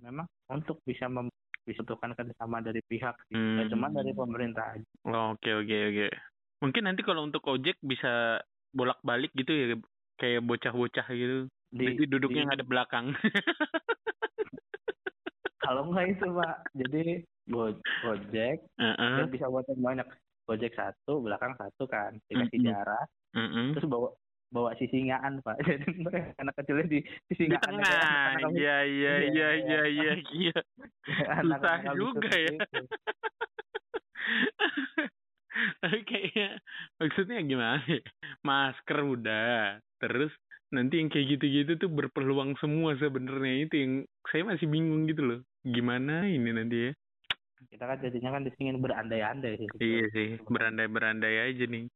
Memang 0.00 0.24
untuk 0.48 0.80
bisa 0.80 1.12
mem 1.12 1.28
disatukan 1.68 2.16
kerjasama 2.16 2.64
dari 2.64 2.80
pihak, 2.80 3.20
sih. 3.28 3.36
Hmm. 3.36 3.60
nggak 3.60 3.68
cuma 3.68 3.86
dari 3.92 4.12
pemerintah 4.16 4.64
aja. 4.72 4.86
Oh, 5.04 5.36
Oke, 5.36 5.52
oke, 5.52 5.76
oke. 5.92 6.06
Mungkin 6.64 6.82
nanti 6.88 7.04
kalau 7.04 7.20
untuk 7.20 7.44
ojek 7.44 7.76
bisa 7.84 8.40
bolak-balik 8.72 9.36
gitu 9.36 9.52
ya, 9.52 9.76
kayak 10.16 10.40
bocah-bocah 10.40 11.04
gitu. 11.12 11.52
Di, 11.68 11.84
Nanti 11.84 12.08
duduknya 12.08 12.48
di- 12.48 12.52
ada 12.56 12.64
belakang. 12.64 13.12
kalau 15.66 15.82
nggak 15.90 16.06
itu 16.14 16.26
pak, 16.30 16.56
jadi 16.78 17.02
go, 17.50 17.74
gojek 18.06 18.62
Heeh, 18.78 19.14
dia 19.18 19.26
bisa 19.26 19.50
buat 19.50 19.66
yang 19.66 19.82
banyak. 19.82 20.08
Gojek 20.46 20.78
satu, 20.78 21.26
belakang 21.26 21.58
satu 21.58 21.90
kan, 21.90 22.22
dikasih 22.30 22.62
Mm-mm. 22.62 22.70
jarak, 22.70 23.06
heeh. 23.34 23.74
terus 23.74 23.90
bawa 23.90 24.14
bawa 24.54 24.70
sisingaan 24.78 25.42
pak. 25.42 25.58
Jadi 25.66 25.90
anak 26.38 26.54
kecilnya 26.54 26.86
di 26.86 27.02
Di 27.02 27.34
sisingaan. 27.34 27.66
tengah. 27.66 28.46
Iya, 28.54 28.76
iya, 28.86 29.14
iya, 29.26 29.48
iya, 29.58 29.80
iya, 29.98 30.12
iya. 30.30 30.58
Susah 31.42 31.82
juga 31.98 32.30
ya. 32.30 32.56
Tapi 35.82 36.00
kayaknya 36.08 36.62
maksudnya 37.02 37.42
gimana 37.42 37.82
ya? 37.90 37.98
Masker 38.46 38.98
udah, 39.02 39.82
terus 39.98 40.30
nanti 40.76 41.00
yang 41.00 41.08
kayak 41.08 41.36
gitu-gitu 41.36 41.80
tuh 41.80 41.88
berpeluang 41.88 42.52
semua 42.60 42.92
sebenarnya 43.00 43.64
itu 43.64 43.74
yang 43.80 43.92
saya 44.28 44.44
masih 44.44 44.68
bingung 44.68 45.08
gitu 45.08 45.24
loh. 45.24 45.40
Gimana 45.64 46.28
ini 46.28 46.52
nanti 46.52 46.76
ya? 46.88 46.92
Kita 47.72 47.84
kan 47.88 47.98
jadinya 48.04 48.30
kan 48.36 48.44
disingin 48.44 48.78
berandai-andai 48.84 49.56
sih. 49.56 49.68
Iya 49.80 50.04
sih, 50.12 50.28
berandai-berandai 50.44 51.50
aja 51.50 51.64
nih. 51.64 51.88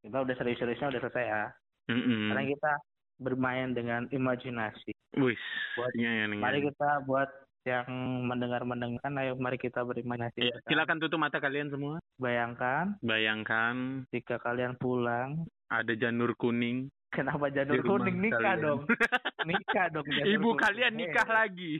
Kita 0.00 0.16
udah 0.24 0.34
serius-seriusnya 0.40 0.96
udah 0.96 1.00
selesai 1.04 1.24
ya. 1.28 1.44
Mm-mm. 1.92 2.32
Karena 2.32 2.44
kita 2.48 2.72
bermain 3.20 3.68
dengan 3.76 4.08
imajinasi. 4.08 4.92
Wis, 5.16 5.40
Buat- 5.76 5.94
iya, 5.96 6.24
iya, 6.24 6.26
Mari 6.28 6.68
kita 6.68 7.04
buat 7.08 7.30
yang 7.66 7.90
mendengar-mendengarkan, 8.30 9.18
ayo 9.18 9.34
mari 9.34 9.58
kita 9.58 9.82
berimajinasi. 9.82 10.38
Iya, 10.38 10.54
silakan 10.70 11.02
tutup 11.02 11.18
mata 11.18 11.42
kalian 11.42 11.68
semua. 11.72 11.98
Bayangkan 12.16 12.94
Bayangkan 13.02 14.06
jika 14.14 14.38
kalian 14.38 14.78
pulang, 14.78 15.50
ada 15.66 15.92
janur 15.98 16.38
kuning. 16.38 16.88
Kenapa 17.08 17.48
janur 17.48 17.80
kuning 17.80 18.18
nikah 18.18 18.38
kalian. 18.54 18.62
dong? 18.62 18.80
nikah 19.48 19.86
dong. 19.90 20.06
janur 20.06 20.26
Ibu 20.28 20.48
kuning. 20.48 20.60
kalian 20.60 20.94
nikah 20.94 21.22
Eh. 21.22 21.32
lagi. 21.32 21.72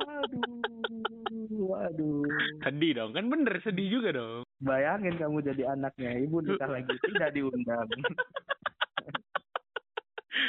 Waduh, 0.00 0.58
waduh. 1.62 2.22
sedih 2.62 2.92
dong, 2.94 3.10
kan 3.12 3.26
bener 3.26 3.54
sedih 3.60 3.88
juga 3.90 4.10
dong. 4.12 4.42
Bayangin 4.58 5.16
kamu 5.16 5.40
jadi 5.42 5.62
anaknya, 5.70 6.10
ibu 6.20 6.40
nikah 6.40 6.68
lagi 6.68 6.92
tidak 7.02 7.30
diundang. 7.32 7.88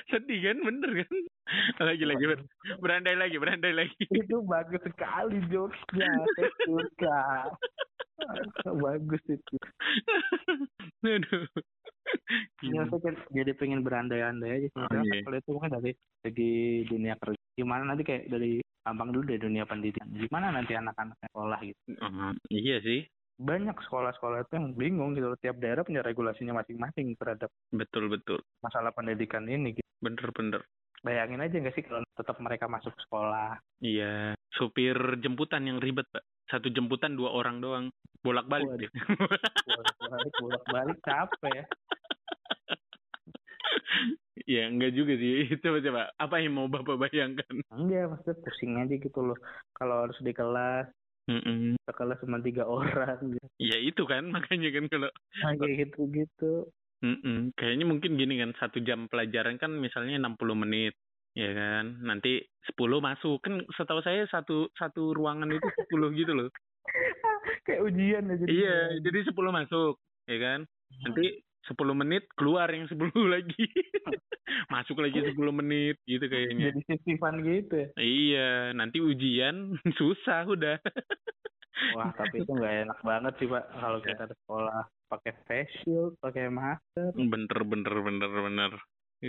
sedih 0.09 0.39
kan, 0.43 0.57
bener 0.61 0.91
kan? 0.97 1.13
Lagi 1.81 2.03
lagi 2.03 2.23
ber- 2.25 2.47
berandai 2.77 3.15
lagi, 3.15 3.35
berandai 3.37 3.73
lagi. 3.73 4.03
itu 4.09 4.37
bagus 4.43 4.81
sekali 4.83 5.39
jokesnya, 5.47 6.11
saya 6.29 6.49
suka. 6.61 7.21
bagus 8.83 9.23
itu. 9.27 9.55
Aduh. 11.01 11.47
Ya, 12.61 12.85
saya 12.87 13.11
jadi 13.33 13.51
pengen 13.57 13.81
berandai-andai 13.81 14.51
aja. 14.61 14.67
Oh, 14.77 14.85
Karena 14.87 15.03
iya. 15.03 15.21
Kalau 15.25 15.37
itu 15.41 15.49
mungkin 15.51 15.71
dari 15.73 15.91
segi 16.21 16.53
dunia 16.87 17.13
kerja. 17.17 17.41
Gimana 17.57 17.83
nanti 17.89 18.03
kayak 18.05 18.29
dari 18.29 18.61
gampang 18.85 19.09
dulu 19.11 19.23
dari 19.27 19.41
dunia 19.41 19.63
pendidikan. 19.65 20.07
Gimana 20.13 20.53
nanti 20.53 20.73
anak-anak 20.77 21.17
sekolah 21.19 21.59
gitu. 21.65 21.81
Oh, 22.01 22.33
iya 22.53 22.77
sih, 22.81 23.03
Banyak 23.41 23.73
sekolah-sekolah 23.89 24.45
itu 24.45 24.53
yang 24.53 24.67
bingung 24.77 25.17
gitu. 25.17 25.33
Tiap 25.41 25.57
daerah 25.57 25.81
punya 25.81 26.05
regulasinya 26.05 26.61
masing-masing 26.61 27.17
terhadap 27.17 27.49
betul 27.73 28.05
betul, 28.05 28.37
masalah 28.61 28.93
pendidikan 28.93 29.49
ini. 29.49 29.73
Gitu. 29.73 29.89
bener 30.01 30.29
bener. 30.33 30.61
Bayangin 31.01 31.41
aja 31.41 31.57
nggak 31.57 31.73
sih 31.73 31.81
kalau 31.81 32.05
tetap 32.13 32.37
mereka 32.37 32.69
masuk 32.69 32.93
sekolah. 33.01 33.57
Iya, 33.81 34.37
supir 34.53 34.93
jemputan 35.25 35.65
yang 35.65 35.81
ribet 35.81 36.05
pak. 36.13 36.21
Satu 36.53 36.69
jemputan 36.69 37.17
dua 37.17 37.33
orang 37.33 37.57
doang, 37.57 37.85
bolak 38.21 38.45
balik. 38.45 38.69
Waduh. 38.69 38.91
Bolak-balik, 39.71 40.33
bolak-balik 40.43 40.97
capek 41.01 41.65
ya. 44.47 44.61
ya 44.61 44.63
enggak 44.69 44.91
juga 44.95 45.13
sih. 45.17 45.47
Coba 45.63 45.77
coba, 45.81 46.01
apa 46.17 46.35
yang 46.39 46.53
mau 46.55 46.67
bapak 46.67 46.97
bayangkan? 46.97 47.55
Enggak, 47.71 48.11
maksudnya 48.11 48.35
pusing 48.43 48.73
aja 48.79 48.95
gitu 48.95 49.19
loh. 49.21 49.37
Kalau 49.75 50.07
harus 50.07 50.17
di 50.21 50.33
kelas, 50.35 50.87
Mm-mm. 51.29 51.77
sekelas 51.85 52.19
cuma 52.25 52.41
tiga 52.41 52.65
orang. 52.65 53.17
Gitu. 53.37 53.47
Ya 53.61 53.77
itu 53.77 54.03
kan 54.09 54.27
makanya 54.33 54.69
kan 54.73 54.85
kalau 54.89 55.09
Nah, 55.43 55.53
kayak 55.55 55.75
gitu-gitu. 55.87 56.67
Mm-mm. 57.01 57.53
Kayaknya 57.57 57.85
mungkin 57.85 58.17
gini 58.17 58.37
kan, 58.37 58.51
satu 58.57 58.81
jam 58.81 59.09
pelajaran 59.09 59.57
kan 59.57 59.73
misalnya 59.73 60.21
60 60.21 60.53
menit, 60.53 60.93
ya 61.33 61.49
kan? 61.53 61.97
Nanti 62.05 62.45
10 62.73 63.01
masuk. 63.01 63.41
Kan 63.41 63.65
setahu 63.73 64.05
saya 64.05 64.25
satu 64.29 64.69
satu 64.77 65.13
ruangan 65.17 65.49
itu 65.49 65.65
10 65.89 66.13
gitu 66.13 66.31
loh. 66.33 66.49
kayak 67.65 67.81
ujian 67.85 68.29
aja. 68.29 68.45
Iya, 68.45 68.77
jadi 69.01 69.17
10 69.29 69.51
masuk, 69.53 69.97
ya 70.29 70.37
kan? 70.37 70.59
Nanti 71.05 71.41
10 71.69 71.77
menit 71.93 72.25
keluar 72.33 72.67
yang 72.67 72.87
10 72.87 72.97
lagi. 73.33 73.65
masuk 74.67 74.99
lagi 74.99 75.21
10 75.21 75.37
menit 75.53 75.97
gitu 76.03 76.25
kayaknya. 76.25 76.71
Jadi 76.73 76.81
sisifan 76.87 77.41
gitu 77.43 77.73
ya. 77.75 77.87
Iya, 77.95 78.49
nanti 78.73 78.97
ujian 78.99 79.75
susah 79.99 80.45
udah. 80.45 80.77
Wah, 81.97 82.13
tapi 82.13 82.45
itu 82.45 82.51
nggak 82.51 82.75
enak 82.85 82.99
banget 83.01 83.33
sih, 83.41 83.47
Pak. 83.49 83.65
Kalau 83.73 83.97
Iya. 83.99 84.07
kita 84.13 84.25
sekolah 84.29 84.79
pakai 85.07 85.33
face 85.45 85.73
shield, 85.81 86.13
pakai 86.21 86.47
masker. 86.47 87.11
Bener, 87.15 87.59
bener, 87.65 87.95
bener, 87.99 88.31
bener. 88.31 88.71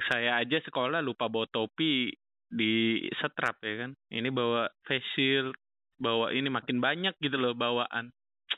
Saya 0.08 0.40
aja 0.40 0.58
sekolah 0.60 1.00
lupa 1.00 1.28
bawa 1.28 1.44
topi 1.48 2.12
di 2.48 2.72
setrap 3.16 3.60
ya 3.64 3.86
kan. 3.86 3.90
Ini 4.08 4.28
bawa 4.28 4.68
face 4.84 5.04
shield, 5.16 5.56
bawa 5.96 6.32
ini 6.32 6.48
makin 6.48 6.80
banyak 6.80 7.16
gitu 7.20 7.36
loh 7.36 7.52
bawaan. 7.52 8.12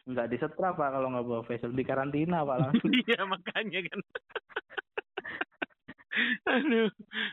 Nggak 0.05 0.29
disetrap, 0.31 0.77
Pak, 0.77 0.91
kalau 0.93 1.09
nggak 1.13 1.25
bawa 1.25 1.43
face 1.49 1.65
shield. 1.65 1.77
Di 1.77 1.85
karantina, 1.85 2.45
Pak, 2.45 2.57
langsung. 2.61 2.91
Iya 3.09 3.25
makanya 3.25 3.81
kan. 3.89 4.01
Aduh, 6.47 6.91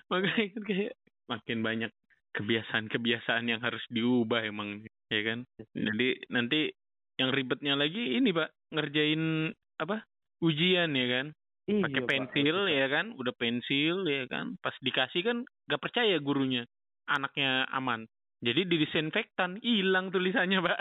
makanya 0.09 0.45
kan 0.57 0.63
kayak 0.65 0.93
makin 1.29 1.59
banyak 1.61 1.91
kebiasaan-kebiasaan 2.31 3.45
yang 3.51 3.61
harus 3.61 3.83
diubah 3.91 4.41
emang, 4.47 4.87
ya 5.11 5.21
kan? 5.21 5.43
Jadi 5.75 6.23
nanti 6.31 6.71
yang 7.19 7.29
ribetnya 7.29 7.75
lagi 7.77 8.17
ini 8.17 8.31
pak 8.33 8.49
ngerjain 8.71 9.51
apa 9.77 10.07
ujian 10.41 10.95
ya 10.95 11.07
kan? 11.11 11.25
Iya, 11.69 11.83
Pakai 11.85 12.01
Pak. 12.01 12.09
pensil 12.09 12.57
ya 12.73 12.87
kan? 12.89 13.05
Udah 13.13 13.33
pensil 13.37 14.01
ya 14.09 14.25
kan? 14.25 14.57
Pas 14.63 14.73
dikasih 14.81 15.21
kan 15.21 15.37
gak 15.69 15.81
percaya 15.83 16.17
gurunya. 16.17 16.65
anaknya 17.11 17.67
aman. 17.75 18.07
Jadi 18.39 18.63
di 18.71 18.79
disinfektan 18.79 19.59
hilang 19.59 20.09
tulisannya, 20.15 20.63
Pak. 20.63 20.79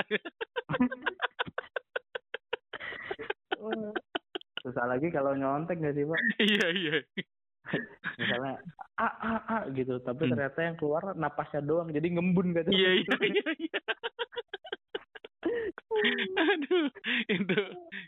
Susah 4.60 4.84
lagi 4.88 5.08
kalau 5.12 5.36
nyontek 5.36 5.80
nggak 5.80 5.94
sih 5.96 6.04
pak? 6.04 6.20
iya, 6.50 6.66
iya. 6.72 6.96
Misalnya 8.16 8.60
a 8.96 9.08
a 9.08 9.32
a 9.48 9.58
gitu, 9.72 10.00
tapi 10.00 10.28
Hmm. 10.28 10.36
ternyata 10.36 10.58
yang 10.64 10.76
keluar 10.76 11.02
napasnya 11.16 11.60
doang, 11.64 11.88
jadi 11.92 12.08
ngembun 12.12 12.52
gitu. 12.56 12.70
Iya, 12.72 12.90
iya, 13.04 13.14
iya, 13.24 13.50
iya. 13.56 13.80
Aduh, 16.40 16.88
itu 17.28 17.60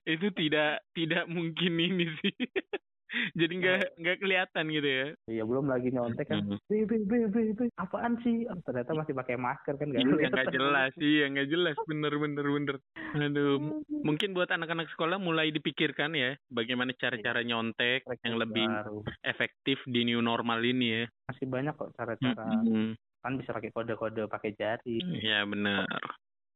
itu 0.09 0.27
tidak 0.33 0.81
tidak 0.97 1.25
mungkin 1.29 1.73
ini 1.77 2.07
sih. 2.21 2.33
Jadi 3.40 3.52
nggak 3.61 3.78
nggak 4.00 4.16
kelihatan 4.21 4.64
gitu 4.73 4.88
ya. 4.88 5.07
Iya 5.28 5.42
belum 5.45 5.66
lagi 5.69 5.88
nyontek 5.92 6.26
kan. 6.28 6.40
Hmm. 6.42 6.59
Be 6.69 6.85
be 6.88 6.97
be 7.04 7.28
be 7.28 7.42
be. 7.52 7.66
Apaan 7.76 8.19
sih? 8.25 8.49
Oh, 8.49 8.59
ternyata 8.64 8.97
masih 8.97 9.14
pakai 9.16 9.37
masker 9.37 9.75
kan 9.76 9.87
nggak 9.92 10.02
Iya 10.02 10.28
nggak 10.33 10.52
jelas 10.52 10.92
iya 10.99 11.25
nggak 11.28 11.49
jelas 11.49 11.76
bener 11.85 12.12
bener 12.16 12.47
bener. 12.47 12.76
Aduh, 13.16 13.57
mungkin 14.09 14.33
buat 14.33 14.50
anak-anak 14.50 14.88
sekolah 14.97 15.21
mulai 15.21 15.52
dipikirkan 15.52 16.16
ya 16.16 16.37
bagaimana 16.49 16.97
cara-cara 16.97 17.45
nyontek 17.45 18.04
Trik 18.04 18.21
yang 18.25 18.37
lebih 18.40 18.66
baru. 18.66 18.99
efektif 19.25 19.78
di 19.88 20.09
new 20.09 20.21
normal 20.25 20.61
ini 20.64 20.87
ya. 20.88 21.04
Masih 21.28 21.47
banyak 21.49 21.75
kok 21.76 21.92
cara-cara. 21.97 22.45
Mm-mm. 22.64 22.97
Kan 23.23 23.38
bisa 23.38 23.54
pakai 23.54 23.71
kode-kode 23.71 24.26
pakai 24.26 24.57
jari. 24.59 24.99
Ya 25.23 25.47
benar. 25.47 25.87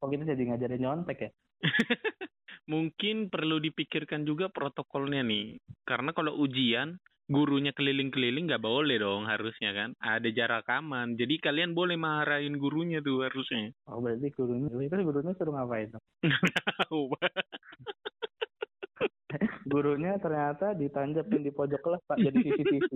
Kok 0.02 0.08
kita 0.12 0.25
jadi 0.28 0.42
ngajarin 0.50 0.80
nyontek 0.82 1.18
ya? 1.18 1.30
Mungkin 2.66 3.30
perlu 3.30 3.62
dipikirkan 3.62 4.26
juga 4.26 4.50
protokolnya 4.50 5.23
nih. 5.23 5.62
Karena 5.87 6.11
kalau 6.11 6.35
ujian 6.42 6.99
gurunya 7.26 7.75
keliling-keliling 7.75 8.46
nggak 8.46 8.62
boleh 8.62 9.02
dong 9.02 9.26
harusnya 9.26 9.75
kan. 9.75 9.90
Ada 9.99 10.30
jarak 10.30 10.70
aman. 10.70 11.18
Jadi 11.18 11.42
kalian 11.42 11.75
boleh 11.75 11.99
marahin 11.99 12.54
gurunya 12.58 13.02
tuh 13.02 13.26
harusnya. 13.26 13.70
Oh 13.90 14.00
berarti 14.02 14.30
gurunya, 14.35 14.70
itu 14.70 14.94
gurunya 15.02 15.35
suruh 15.35 15.54
ngapain? 15.54 15.90
gurunya 19.66 20.14
ternyata 20.23 20.78
ditanjapin 20.78 21.42
di 21.42 21.50
pojok 21.50 21.82
kelas 21.82 22.02
pak 22.06 22.23
jadi 22.23 22.38
CCTV. 22.46 22.90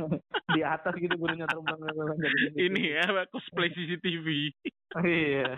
di 0.56 0.64
atas 0.64 0.96
gitu 0.96 1.12
gurunya 1.16 1.44
terbang 1.48 1.80
jadi 1.80 2.12
CCTV. 2.16 2.56
Ini 2.60 2.82
ya 2.96 3.24
cosplay 3.32 3.68
CCTV. 3.72 4.26
iya. 5.04 5.56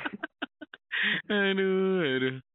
aduh, 1.35 2.03
aduh. 2.03 2.52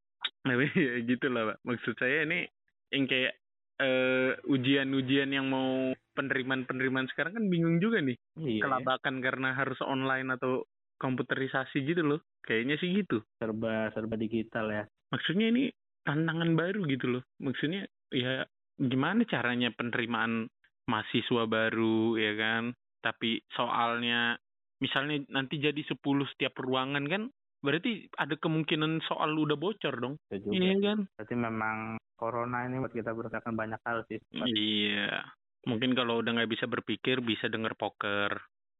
Ya 0.75 0.95
gitu 1.03 1.27
lah 1.27 1.53
Pak. 1.53 1.57
Maksud 1.67 1.95
saya 1.99 2.23
ini 2.23 2.47
yang 2.93 3.05
kayak 3.09 3.33
eh, 3.81 4.31
ujian-ujian 4.47 5.29
yang 5.29 5.47
mau 5.51 5.93
penerimaan-penerimaan 6.17 7.07
sekarang 7.13 7.37
kan 7.37 7.45
bingung 7.45 7.77
juga 7.77 8.01
nih. 8.01 8.17
Iya. 8.39 8.65
Kelabakan 8.65 9.21
karena 9.21 9.53
harus 9.53 9.77
online 9.85 10.33
atau 10.33 10.65
komputerisasi 10.97 11.85
gitu 11.85 12.01
loh. 12.01 12.19
Kayaknya 12.41 12.75
sih 12.81 12.89
gitu. 12.93 13.21
Serba 13.37 13.93
serba 13.93 14.15
digital 14.17 14.65
ya. 14.73 14.83
Maksudnya 15.13 15.53
ini 15.53 15.69
tantangan 16.01 16.57
baru 16.57 16.87
gitu 16.89 17.19
loh. 17.19 17.23
Maksudnya 17.43 17.85
ya 18.09 18.47
gimana 18.77 19.27
caranya 19.29 19.69
penerimaan 19.75 20.49
mahasiswa 20.89 21.45
baru 21.45 22.17
ya 22.17 22.33
kan. 22.33 22.73
Tapi 23.03 23.45
soalnya 23.53 24.35
misalnya 24.81 25.21
nanti 25.29 25.61
jadi 25.61 25.81
10 25.85 26.01
setiap 26.33 26.57
ruangan 26.61 27.05
kan 27.05 27.23
berarti 27.61 28.07
ada 28.15 28.35
kemungkinan 28.37 29.01
soal 29.09 29.33
udah 29.37 29.57
bocor 29.57 29.93
dong. 29.97 30.15
Itu 30.29 30.51
juga. 30.51 30.55
Iya 30.57 30.73
kan? 30.81 30.99
Berarti 31.17 31.35
memang 31.35 31.77
corona 32.17 32.65
ini 32.65 32.81
buat 32.81 32.93
kita 32.93 33.13
berdasarkan 33.13 33.53
banyak 33.57 33.81
hal 33.85 34.05
sih. 34.09 34.19
Iya. 34.33 35.25
Mungkin 35.67 35.97
kalau 35.97 36.21
udah 36.23 36.31
nggak 36.37 36.51
bisa 36.53 36.65
berpikir 36.69 37.19
bisa 37.21 37.49
denger 37.49 37.73
poker. 37.75 38.31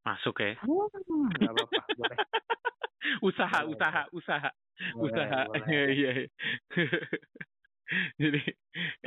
Masuk 0.07 0.39
ya. 0.39 0.55
Hmm, 0.63 1.27
nggak 1.35 1.51
apa-apa, 1.51 1.81
boleh. 1.99 2.17
usaha, 3.21 3.59
Boleh. 3.63 3.71
usaha, 3.75 4.01
usaha. 4.13 4.49
Boleh, 4.93 5.11
usaha. 5.11 5.39
Iya, 5.73 5.83
iya. 5.91 6.11
Jadi 8.21 8.41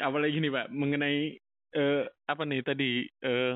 apalagi 0.01 0.41
nih 0.41 0.53
Pak 0.53 0.67
mengenai 0.73 1.37
eh 1.71 2.03
apa 2.27 2.43
nih 2.49 2.61
tadi 2.67 3.07
eh 3.07 3.55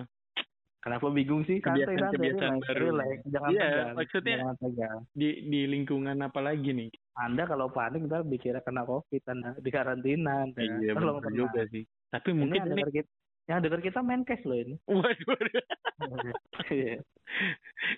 Kenapa 0.84 1.08
bingung 1.08 1.42
sih? 1.42 1.58
Santai, 1.58 1.88
santai, 1.88 2.12
Kebiasaan-kebiasaan 2.12 2.52
relax, 2.52 2.68
baru. 2.68 2.84
relax. 2.84 3.16
Jangan 3.26 3.48
Iya, 3.48 3.64
tegang. 3.64 3.94
maksudnya- 3.96 4.38
Jangan 4.38 4.56
tegang. 4.60 4.98
di 5.10 5.28
di 5.42 5.60
lingkungan 5.64 6.16
apa 6.20 6.40
lagi 6.40 6.70
nih? 6.70 6.90
Anda 7.16 7.42
kalau 7.44 7.66
panik 7.68 8.04
ntar 8.04 8.22
dikira 8.22 8.60
kena 8.60 8.84
covid 8.84 9.22
Anda 9.24 9.56
di 9.56 9.70
karantina 9.70 10.44
Anda. 10.44 10.60
Iya, 10.60 10.92
benar 10.92 11.24
juga 11.26 11.64
sih. 11.66 11.82
Tapi 12.06 12.28
Ini 12.28 12.36
mungkin 12.36 12.60
yang 12.60 12.76
ini 12.76 12.82
kita, 12.92 13.10
yang 13.44 13.58
denger 13.60 13.80
kita 13.82 13.98
main 14.00 14.22
cash 14.22 14.44
loh 14.44 14.56
ini. 14.56 14.76
waduh. 14.84 15.38
Iya. 16.70 17.00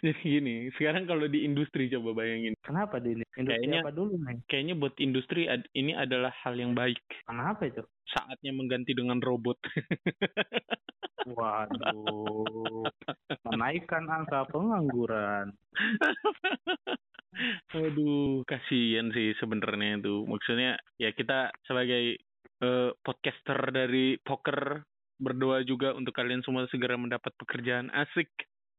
Jadi 0.01 0.23
gini, 0.23 0.55
sekarang 0.73 1.05
kalau 1.05 1.27
di 1.27 1.43
industri 1.43 1.87
coba 1.89 2.17
bayangin. 2.17 2.55
Kenapa 2.63 2.99
di 2.99 3.15
ini? 3.15 3.25
Industri 3.37 3.63
Kayaknya- 3.63 3.83
apa 3.83 3.93
dulu 3.93 4.15
nih? 4.17 4.37
Kayaknya 4.47 4.75
buat 4.77 4.95
industri 4.97 5.43
ad- 5.45 5.69
ini 5.73 5.93
adalah 5.93 6.31
hal 6.41 6.55
yang 6.55 6.73
baik. 6.73 6.99
Kenapa 7.27 7.67
itu? 7.67 7.83
Saatnya 8.07 8.51
mengganti 8.51 8.91
dengan 8.91 9.19
robot. 9.19 9.59
Waduh. 11.27 12.56
Menaikkan 13.67 14.07
angka 14.07 14.47
pengangguran. 14.55 15.51
Aduh, 17.75 18.47
kasihan 18.47 19.11
sih 19.11 19.35
sebenarnya 19.43 19.99
itu. 19.99 20.23
Maksudnya 20.23 20.79
ya 21.03 21.11
kita 21.11 21.51
sebagai 21.67 22.15
eh, 22.63 22.91
podcaster 23.03 23.59
dari 23.75 24.23
poker 24.23 24.87
berdoa 25.19 25.67
juga 25.67 25.99
untuk 25.99 26.15
kalian 26.15 26.47
semua 26.47 26.71
segera 26.71 26.95
mendapat 26.95 27.35
pekerjaan 27.35 27.91
asik. 27.91 28.31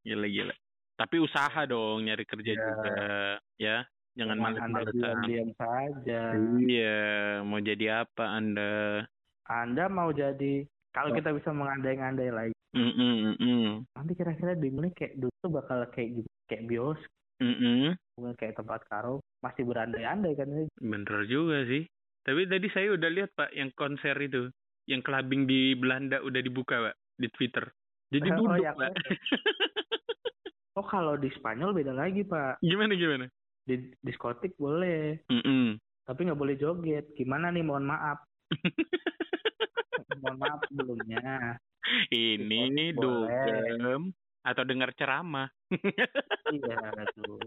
Gila 0.07 0.23
gila. 0.23 0.55
Tapi 0.95 1.19
usaha 1.19 1.67
dong 1.67 2.07
nyari 2.07 2.23
kerja 2.23 2.55
Ya. 2.55 2.63
juga, 2.63 2.95
ya. 3.59 3.77
Jangan 4.15 4.39
males-malesan. 4.39 4.95
diam-diam 4.95 5.49
saja. 5.59 6.21
Iya, 6.63 6.99
mau 7.43 7.59
jadi 7.59 8.07
apa 8.07 8.39
Anda? 8.39 9.03
Anda 9.51 9.91
mau 9.91 10.15
jadi 10.15 10.63
kalau 10.95 11.11
kita 11.11 11.35
bisa 11.35 11.51
mengandai-andai 11.51 12.31
lagi, 12.31 12.56
Mm 12.77 12.91
-mm, 12.93 13.13
mm 13.17 13.35
-mm. 13.41 13.67
nanti 13.97 14.13
kira-kira 14.13 14.53
di 14.53 14.69
ini 14.69 14.93
kayak 14.93 15.17
dulu 15.17 15.33
tuh 15.41 15.49
bakal 15.49 15.81
kayak 15.89 16.21
gitu, 16.21 16.29
kayak 16.45 16.63
bios, 16.69 16.99
Mm 17.41 17.55
-mm. 17.57 17.81
bukan 18.17 18.33
kayak 18.37 18.57
tempat 18.57 18.81
karo, 18.85 19.21
masih 19.41 19.65
berandai-andai 19.65 20.33
kan. 20.37 20.49
Bener 20.77 21.19
juga 21.25 21.65
sih. 21.65 21.85
Tapi 22.21 22.45
tadi 22.45 22.67
saya 22.73 22.93
udah 22.93 23.09
lihat 23.13 23.33
Pak 23.33 23.53
yang 23.53 23.73
konser 23.73 24.13
itu, 24.21 24.49
yang 24.85 25.01
clubbing 25.01 25.49
di 25.49 25.73
Belanda 25.73 26.21
udah 26.21 26.41
dibuka 26.41 26.91
Pak 26.91 26.95
di 27.17 27.27
Twitter. 27.33 27.65
Jadi 28.13 28.27
Oh, 28.33 28.37
duduk 28.45 28.61
ya, 28.61 28.73
Pak. 28.77 28.93
Oh 30.77 30.85
kalau 30.85 31.17
di 31.17 31.33
Spanyol 31.33 31.73
beda 31.73 31.89
lagi 31.89 32.21
pak, 32.21 32.61
gimana 32.61 32.93
gimana? 32.93 33.25
di 33.65 33.89
diskotik 33.99 34.53
boleh, 34.61 35.25
Mm-mm. 35.25 35.75
tapi 36.05 36.23
nggak 36.23 36.37
boleh 36.37 36.53
joget. 36.53 37.09
Gimana 37.17 37.49
nih? 37.49 37.65
Mohon 37.65 37.97
maaf. 37.97 38.21
Mohon 40.21 40.37
maaf 40.37 40.61
sebelumnya. 40.69 41.57
Ini 42.11 42.93
Boleh. 42.93 42.97
dugem 42.97 44.01
atau 44.43 44.63
dengar 44.63 44.95
ceramah. 44.95 45.51
Iya 46.47 46.77
tuh. 47.15 47.39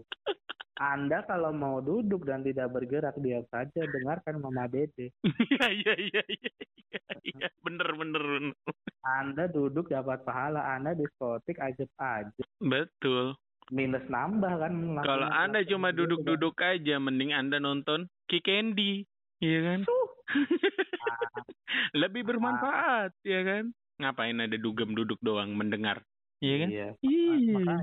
Anda 0.81 1.21
kalau 1.29 1.53
mau 1.53 1.77
duduk 1.77 2.25
dan 2.25 2.41
tidak 2.41 2.73
bergerak 2.73 3.13
diam 3.21 3.45
saja 3.53 3.85
dengarkan 3.85 4.41
Mama 4.41 4.65
Dede. 4.65 5.13
Iya 5.21 5.69
iya 5.69 5.93
iya 5.93 6.23
iya 6.25 6.51
iya, 6.57 7.01
iya 7.21 7.47
bener 7.61 7.85
bener 7.93 8.21
bener. 8.21 8.57
Anda 9.05 9.45
duduk 9.45 9.93
dapat 9.93 10.25
pahala, 10.25 10.61
Anda 10.73 10.97
diskotik 10.97 11.61
ajeb 11.61 11.89
aja. 12.01 12.43
Betul. 12.57 13.37
Minus 13.69 14.03
nambah 14.09 14.57
kan. 14.57 14.73
Kalau 15.05 15.29
anda 15.29 15.63
cuma 15.63 15.93
duduk-duduk 15.93 16.59
aja, 16.59 16.97
mending 16.97 17.31
anda 17.31 17.61
nonton 17.61 18.09
Ki 18.25 18.41
Candy, 18.41 19.05
iya 19.39 19.59
kan? 19.63 19.79
Suh. 19.85 20.09
Lebih 22.01 22.25
bermanfaat, 22.27 23.15
ya 23.23 23.41
kan? 23.47 23.71
Ngapain 23.99 24.37
ada 24.39 24.57
dugem 24.57 24.95
duduk 24.95 25.19
doang 25.19 25.51
mendengar, 25.57 25.99
iya 26.39 26.55
kan? 26.63 26.69
Iya. 26.71 26.87
Iya. 27.03 27.75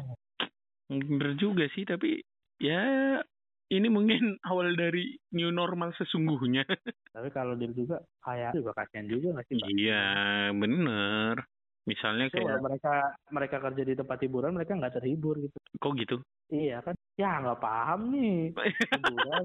Bener 0.89 1.37
juga 1.37 1.69
sih, 1.77 1.85
tapi 1.85 2.25
ya 2.57 3.21
ini 3.69 3.89
mungkin 3.93 4.41
awal 4.49 4.73
dari 4.73 5.13
new 5.37 5.53
normal 5.53 5.93
sesungguhnya. 6.01 6.65
Tapi 7.15 7.29
kalau 7.35 7.53
dia 7.59 7.69
juga 7.75 8.01
kayak 8.25 8.57
juga 8.57 8.73
kasihan 8.73 9.05
juga 9.11 9.37
nggak 9.37 9.47
sih 9.51 9.57
iya, 9.77 10.49
bener. 10.55 11.45
Misalnya 11.89 12.29
Coba 12.29 12.37
kayak, 12.37 12.61
mereka 12.65 12.95
mereka 13.33 13.57
kerja 13.65 13.83
di 13.85 13.95
tempat 13.97 14.19
hiburan 14.21 14.53
mereka 14.57 14.77
nggak 14.77 15.01
terhibur 15.01 15.41
gitu. 15.41 15.57
kok 15.81 15.93
gitu? 15.97 16.17
Iya 16.53 16.85
kan? 16.85 16.95
Ya 17.17 17.41
nggak 17.41 17.61
paham 17.61 18.13
nih. 18.13 18.53
Hiburan 18.93 19.45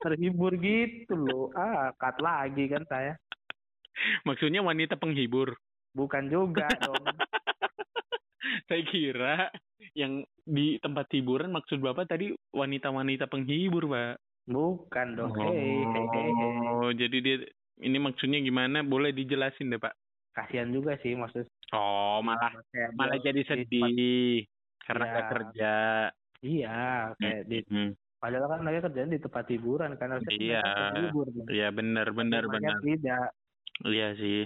terhibur 0.00 0.52
gitu 0.60 1.14
loh. 1.16 1.44
Ah, 1.56 1.92
cut 1.96 2.20
lagi 2.20 2.68
kan 2.68 2.84
saya. 2.88 3.16
Maksudnya 4.28 4.60
wanita 4.60 5.00
penghibur. 5.00 5.56
Bukan 5.92 6.24
juga 6.26 6.66
dong. 6.80 7.04
Saya 8.68 8.82
kira 8.84 9.36
yang 9.92 10.24
di 10.42 10.76
tempat 10.78 11.08
hiburan 11.12 11.52
maksud 11.52 11.78
Bapak 11.78 12.08
tadi 12.08 12.32
wanita-wanita 12.50 13.28
penghibur, 13.28 13.86
Pak. 13.86 14.16
Bukan 14.44 15.06
dong. 15.14 15.32
Hei, 15.36 15.52
hei, 15.84 16.06
hei, 16.08 16.28
hei. 16.30 16.50
Oh, 16.66 16.90
jadi 16.90 17.16
dia 17.18 17.36
ini 17.78 17.98
maksudnya 17.98 18.40
gimana? 18.40 18.82
Boleh 18.82 19.12
dijelasin 19.12 19.68
deh, 19.68 19.78
Pak. 19.78 19.94
Kasihan 20.32 20.72
juga 20.72 20.96
sih 20.98 21.12
maksud. 21.12 21.44
Oh, 21.70 22.24
malah 22.24 22.52
malah 22.96 23.20
jadi 23.20 23.40
di 23.40 23.44
tempat- 23.44 23.68
sedih. 23.68 24.34
karena 24.82 25.04
Iya. 25.04 25.12
nggak 25.14 25.28
kerja. 25.30 25.74
Iya, 26.42 26.80
kayak 27.14 27.40
di 27.46 27.58
Hmm. 27.70 27.90
padahal 28.18 28.50
kan 28.50 28.60
mereka 28.66 28.90
kerjaan 28.90 29.14
di 29.14 29.22
tempat 29.22 29.44
hiburan 29.46 29.94
kan 29.94 30.10
harusnya 30.10 30.34
Iya. 30.34 30.62
kan. 30.66 30.92
Iya 31.46 31.68
benar 31.70 32.06
benar 32.10 32.42
benar. 32.50 32.82
tidak. 32.82 33.30
Iya 33.86 34.08
sih. 34.18 34.42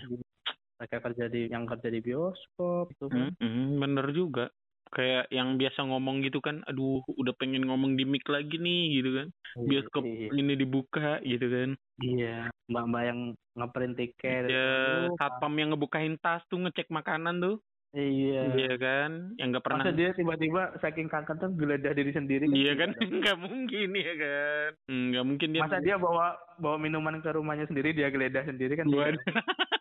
Mereka 0.77 0.97
kerja 1.01 1.25
di 1.27 1.49
yang 1.49 1.65
kerja 1.65 1.89
di 1.89 2.01
bioskop 2.01 2.93
itu 2.93 3.09
kan. 3.09 3.33
Mm-mm, 3.33 3.81
bener 3.81 4.07
juga. 4.13 4.47
Kayak 4.87 5.27
yang 5.29 5.59
biasa 5.59 5.83
ngomong 5.83 6.23
gitu 6.23 6.39
kan, 6.39 6.63
aduh 6.63 7.03
udah 7.11 7.35
pengen 7.35 7.67
ngomong 7.67 7.99
di 7.99 8.07
mic 8.07 8.23
lagi 8.29 8.55
nih 8.55 8.83
gitu 8.95 9.11
kan. 9.15 9.29
Bioskop 9.59 10.05
Iya. 10.05 10.31
ini 10.31 10.53
dibuka 10.55 11.19
gitu 11.21 11.47
kan. 11.49 11.71
Iya, 11.99 12.37
mbak-mbak 12.69 13.03
yang 13.03 13.21
ngeprint 13.57 13.95
tiket. 13.97 14.47
Ya 14.47 14.69
Aduh, 15.03 15.17
satpam 15.17 15.57
yang 15.57 15.75
ngebukain 15.75 16.15
tas 16.17 16.45
tuh 16.47 16.61
ngecek 16.61 16.87
makanan 16.89 17.41
tuh. 17.41 17.57
Iya. 17.97 18.53
Iya 18.53 18.75
kan, 18.77 19.11
yang 19.41 19.49
nggak 19.51 19.65
pernah. 19.65 19.81
Masa 19.81 19.97
dia 19.97 20.13
tiba-tiba 20.13 20.77
saking 20.79 21.09
kangen 21.09 21.35
tuh 21.35 21.51
geledah 21.57 21.93
diri 21.97 22.13
sendiri. 22.13 22.45
Iya 22.47 22.73
kan, 22.77 22.93
Tidak 22.93 23.01
dong. 23.01 23.17
nggak 23.25 23.39
mungkin 23.41 23.89
ya 23.91 24.15
kan. 24.15 24.69
Hmm, 24.87 25.05
Nggak 25.11 25.25
mungkin 25.25 25.49
dia. 25.51 25.63
Masa 25.65 25.81
dia 25.81 25.97
bawa 25.97 26.27
bawa 26.61 26.77
minuman 26.77 27.19
ke 27.19 27.31
rumahnya 27.33 27.65
sendiri 27.65 27.91
dia 27.91 28.07
geledah 28.07 28.45
sendiri 28.45 28.77
kan? 28.77 28.87
Waduh. 28.87 29.19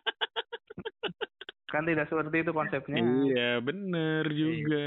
kan 1.66 1.82
tidak 1.82 2.06
seperti 2.06 2.46
itu 2.46 2.52
konsepnya. 2.54 3.02
Iya 3.02 3.50
bener 3.58 4.22
juga 4.30 4.86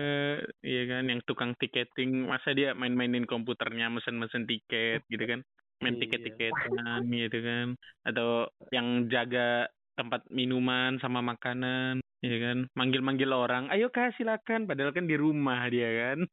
Iya 0.63 0.81
kan 0.87 1.03
yang 1.11 1.19
tukang 1.27 1.51
tiketing 1.59 2.23
Masa 2.23 2.55
dia 2.55 2.71
main-mainin 2.71 3.27
komputernya 3.27 3.91
Mesen-mesen 3.91 4.47
tiket 4.47 5.03
gitu 5.11 5.23
kan 5.27 5.43
Main 5.83 5.99
Iya. 5.99 6.01
tiket-tiketan 6.07 7.01
gitu 7.11 7.39
kan 7.43 7.67
Atau 8.07 8.47
yang 8.71 9.11
jaga 9.11 9.67
tempat 9.99 10.23
minuman 10.31 10.95
sama 11.03 11.19
makanan 11.19 11.99
Iya 12.23 12.37
kan 12.39 12.57
Manggil-manggil 12.79 13.27
orang 13.27 13.67
Ayo 13.71 13.91
kak 13.91 14.15
silakan 14.15 14.63
Padahal 14.63 14.95
kan 14.95 15.03
di 15.03 15.19
rumah 15.19 15.67
dia 15.67 16.15
kan 16.15 16.19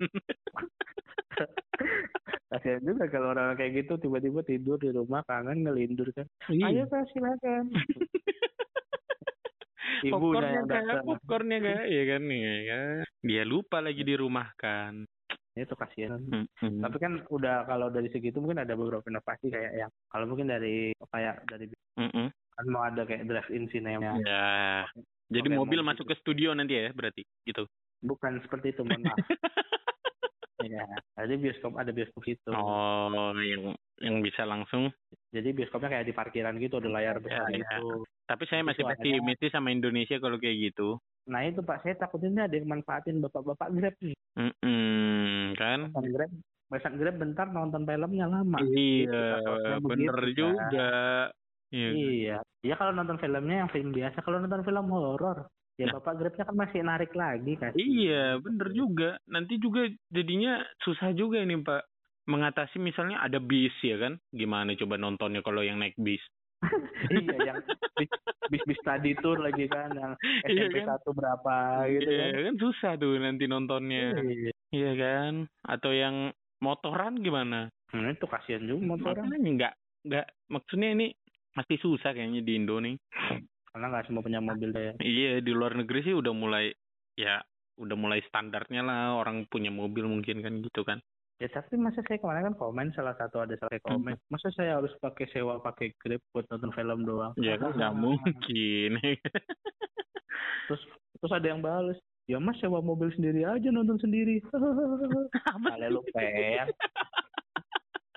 Kasihan 2.47 2.81
juga 2.87 3.11
kalau 3.11 3.35
orang 3.35 3.59
kayak 3.59 3.85
gitu 3.85 3.99
tiba-tiba 3.99 4.41
tidur 4.47 4.79
di 4.79 4.95
rumah 4.95 5.21
kangen 5.27 5.67
ngelindur 5.67 6.09
kan. 6.15 6.25
Ayo 6.49 6.87
kak 6.87 7.11
silakan. 7.13 7.69
Ibunya 10.03 10.13
Popcornnya 10.13 10.53
yang 10.53 10.69
datang. 10.69 11.05
Popcornnya 11.07 11.59
kak 11.63 11.85
Iya 11.89 12.03
kan 12.11 12.23
Iya 12.29 12.55
kan 12.69 12.97
Dia 13.25 13.43
lupa 13.49 13.79
lagi 13.81 14.03
di 14.03 14.15
rumah 14.17 14.49
kan 14.59 14.93
Itu 15.57 15.73
kasihan. 15.73 16.21
Mm-mm. 16.21 16.85
Tapi 16.85 16.97
kan 17.01 17.25
udah 17.33 17.65
kalau 17.65 17.89
dari 17.89 18.13
segitu 18.13 18.45
mungkin 18.45 18.61
ada 18.61 18.77
beberapa 18.77 19.09
inovasi 19.09 19.49
kayak 19.49 19.73
yang 19.73 19.91
kalau 20.13 20.29
mungkin 20.29 20.53
dari 20.53 20.93
kayak 21.09 21.49
dari 21.49 21.73
Mm-mm. 21.97 22.29
kan 22.29 22.67
mau 22.69 22.85
ada 22.85 23.09
kayak 23.09 23.25
drive-in 23.25 23.65
cinema. 23.73 24.21
Ya 24.21 24.85
Jadi 25.33 25.49
mobil 25.57 25.81
mobil 25.81 25.81
masuk 25.81 26.13
ke 26.13 26.15
studio 26.21 26.53
nanti 26.53 26.77
ya 26.77 26.93
berarti 26.93 27.25
gitu 27.49 27.65
Bukan 28.05 28.45
seperti 28.45 28.77
itu, 28.77 28.85
mohon 28.85 29.01
maaf. 29.09 29.17
Iya, 30.57 30.89
jadi 31.21 31.35
bioskop 31.37 31.77
ada 31.77 31.93
bioskop 31.93 32.23
gitu. 32.25 32.49
Oh, 32.49 33.33
yang 33.37 33.77
yang 34.01 34.17
bisa 34.25 34.49
langsung. 34.49 34.89
Jadi 35.29 35.53
bioskopnya 35.53 35.93
kayak 35.93 36.09
di 36.09 36.15
parkiran 36.17 36.57
gitu, 36.57 36.81
ada 36.81 36.89
layar 36.89 37.21
besar 37.21 37.53
Ya, 37.53 37.61
ya. 37.61 37.77
gitu. 37.77 38.09
Tapi 38.25 38.43
saya 38.49 38.65
Itu 38.65 38.69
masih 38.73 38.83
pesimistis 38.89 39.53
sama 39.53 39.69
Indonesia 39.69 40.17
kalau 40.17 40.41
kayak 40.41 40.73
gitu. 40.73 40.97
Nah 41.29 41.45
itu 41.45 41.61
Pak, 41.61 41.85
saya 41.85 41.95
takutnya 42.01 42.29
ini 42.33 42.41
ada 42.49 42.55
yang 42.57 42.69
manfaatin 42.73 43.21
bapak-bapak 43.21 43.69
Grab 43.75 43.97
nih. 44.01 44.17
Mm-mm, 44.39 45.53
kan? 45.61 45.81
Pesan 45.93 46.07
Grab, 46.15 46.31
pesan 46.73 46.95
Grab 46.97 47.17
bentar 47.21 47.47
nonton 47.53 47.83
filmnya 47.85 48.27
lama. 48.31 48.59
Gitu, 48.65 49.11
Iya, 49.13 49.43
takutnya 49.43 49.77
bener 49.85 50.17
begitu, 50.17 50.17
kan. 50.17 50.33
juga. 50.33 50.91
Iya. 51.75 51.89
Iya. 51.93 52.37
Ya 52.65 52.75
kalau 52.81 52.97
nonton 52.97 53.19
filmnya 53.21 53.67
yang 53.67 53.71
film 53.75 53.91
biasa, 53.93 54.25
kalau 54.25 54.41
nonton 54.41 54.65
film 54.65 54.87
horor, 54.89 55.51
ya 55.77 55.87
Nah. 55.89 56.01
bapak 56.01 56.15
Grabnya 56.17 56.45
kan 56.49 56.57
masih 56.57 56.81
narik 56.83 57.13
lagi 57.13 57.53
kan. 57.57 57.73
Iya, 57.77 58.41
bener 58.41 58.69
juga. 58.73 59.21
Nanti 59.29 59.61
juga 59.61 59.85
jadinya 60.09 60.65
susah 60.83 61.13
juga 61.13 61.41
ini 61.41 61.61
Pak. 61.61 61.85
Mengatasi 62.27 62.83
misalnya 62.83 63.23
ada 63.23 63.39
bis 63.39 63.77
ya 63.85 64.01
kan? 64.01 64.19
Gimana 64.35 64.75
coba 64.75 64.99
nontonnya 64.99 65.45
kalau 65.47 65.63
yang 65.63 65.79
naik 65.79 65.95
bis? 65.95 66.19
iya, 67.13 67.37
yang 67.53 67.61
bis, 67.95 68.11
bis, 68.51 68.63
bis 68.67 68.81
tadi 68.83 69.13
tour 69.21 69.39
lagi 69.39 69.69
kan, 69.69 69.93
yang 69.95 70.13
Iya 70.49 70.67
SMP 70.67 70.83
kan? 70.83 70.97
satu 70.97 71.13
berapa 71.13 71.55
gitu 71.93 72.09
Iya 72.09 72.27
kan. 72.33 72.43
kan 72.51 72.55
susah 72.59 72.93
tuh 72.99 73.15
nanti 73.21 73.45
nontonnya. 73.47 74.17
Iya. 74.19 74.51
Iya 74.75 74.93
kan? 74.99 75.33
Atau 75.63 75.95
yang 75.95 76.33
motoran 76.59 77.21
gimana? 77.23 77.71
Hmm, 77.93 78.11
itu 78.11 78.27
kasihan 78.27 78.65
juga 78.67 78.97
motornya. 78.97 79.23
Makanya 79.23 79.51
nggak 79.55 79.75
nggak 80.07 80.27
maksudnya 80.51 80.89
ini 80.99 81.07
masih 81.55 81.79
susah 81.79 82.11
kayaknya 82.11 82.43
di 82.43 82.53
Indo 82.59 82.81
nih. 82.83 82.97
Karena 83.77 83.93
nggak 83.93 84.09
semua 84.09 84.25
punya 84.25 84.41
mobil 84.41 84.73
ya. 84.73 84.97
Iya 84.97 85.45
di 85.45 85.53
luar 85.53 85.77
negeri 85.77 86.01
sih 86.01 86.17
udah 86.17 86.33
mulai 86.33 86.73
ya 87.13 87.45
udah 87.77 87.93
mulai 87.93 88.25
standarnya 88.25 88.81
lah 88.81 89.21
orang 89.21 89.45
punya 89.53 89.69
mobil 89.69 90.09
mungkin 90.09 90.41
kan 90.41 90.65
gitu 90.65 90.81
kan. 90.81 90.97
Ya 91.37 91.53
tapi 91.53 91.77
masa 91.77 92.01
saya 92.09 92.17
kemarin 92.17 92.49
kan 92.49 92.57
komen 92.57 92.97
salah 92.97 93.13
satu 93.21 93.45
ada 93.45 93.53
salah 93.61 93.77
Hmm. 93.85 94.01
komen. 94.01 94.17
Masa 94.33 94.49
saya 94.57 94.81
harus 94.81 94.97
pakai 94.97 95.29
sewa 95.29 95.61
pakai 95.61 95.93
Grab 96.01 96.25
buat 96.33 96.49
nonton 96.49 96.73
film 96.73 97.05
doang? 97.05 97.37
Ya 97.37 97.61
kan 97.61 97.77
nggak 97.77 97.95
mungkin. 98.01 98.97
Terus 100.73 100.83
terus 101.21 101.33
ada 101.37 101.45
yang 101.45 101.61
balas. 101.61 102.01
Ya 102.25 102.41
mas 102.41 102.57
sewa 102.57 102.81
mobil 102.81 103.13
sendiri 103.13 103.45
aja 103.45 103.69
nonton 103.69 104.01
sendiri. 104.01 104.41
Kali 105.53 105.87
lu 105.93 106.01
pen. 106.17 106.73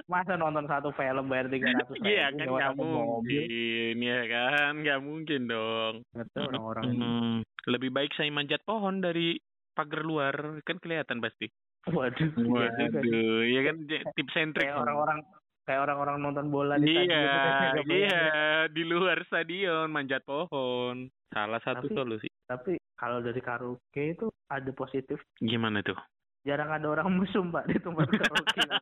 Masa 0.09 0.33
nonton 0.33 0.65
satu 0.65 0.89
film 0.91 1.29
bayar 1.29 1.47
tiga 1.47 1.69
ratus 1.69 2.01
Iya 2.01 2.33
kan 2.33 2.47
nggak 2.49 2.73
mungkin 2.73 3.95
ya 3.95 4.19
kan 4.25 4.73
nggak 4.81 4.99
mungkin 4.99 5.41
dong. 5.45 5.93
Ngerti 6.11 6.37
orang-orang. 6.41 6.83
Hmm, 6.89 7.35
lebih 7.69 7.93
baik 7.93 8.17
saya 8.17 8.33
manjat 8.33 8.65
pohon 8.65 8.99
dari 8.99 9.37
pagar 9.71 10.01
luar 10.01 10.33
kan 10.65 10.81
kelihatan 10.81 11.21
pasti. 11.21 11.45
Waduh. 11.85 12.25
iya. 12.25 12.67
Waduh, 12.73 13.41
ya 13.45 13.61
kan 13.63 13.75
tips 14.17 14.35
and 14.35 14.51
trick. 14.51 14.65
Kayak 14.65 14.81
orang-orang 14.81 15.19
kayak 15.63 15.81
orang-orang 15.85 16.17
nonton 16.19 16.45
bola 16.49 16.75
di 16.75 16.89
stadion 16.89 17.05
Iya, 17.05 17.21
itu 17.21 17.37
kayaknya 17.37 17.69
nggak 17.69 17.85
boleh. 17.85 17.99
iya 18.01 18.23
di 18.67 18.83
luar 18.83 19.17
stadion 19.23 19.87
manjat 19.87 20.21
pohon. 20.25 20.95
Salah 21.29 21.61
satu 21.61 21.85
Tapi- 21.85 21.93
solusi. 21.93 22.27
Tapi 22.49 22.81
kalau 22.97 23.21
dari 23.21 23.37
karaoke 23.39 24.17
itu 24.17 24.25
ada 24.49 24.71
positif. 24.73 25.21
Gimana 25.37 25.85
tuh? 25.85 25.93
Jarang 26.41 26.73
ada 26.73 26.87
orang 26.89 27.05
mesum 27.21 27.53
pak 27.53 27.69
di 27.69 27.77
tempat 27.77 28.09
karaoke. 28.09 28.59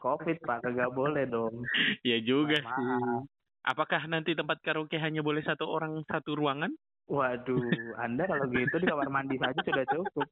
Covid 0.00 0.40
pak, 0.40 0.64
kagak 0.64 0.90
boleh 0.96 1.28
dong. 1.28 1.68
Ya 2.00 2.16
juga 2.24 2.64
Maaf. 2.64 2.72
sih. 2.72 2.84
Apakah 3.60 4.08
nanti 4.08 4.32
tempat 4.32 4.56
karaoke 4.64 4.96
hanya 4.96 5.20
boleh 5.20 5.44
satu 5.44 5.68
orang 5.68 6.00
satu 6.08 6.32
ruangan? 6.32 6.72
Waduh, 7.12 7.92
Anda 8.00 8.24
kalau 8.24 8.48
gitu 8.48 8.80
di 8.80 8.86
kamar 8.88 9.12
mandi 9.12 9.36
saja 9.36 9.60
sudah 9.60 9.84
cukup. 9.84 10.26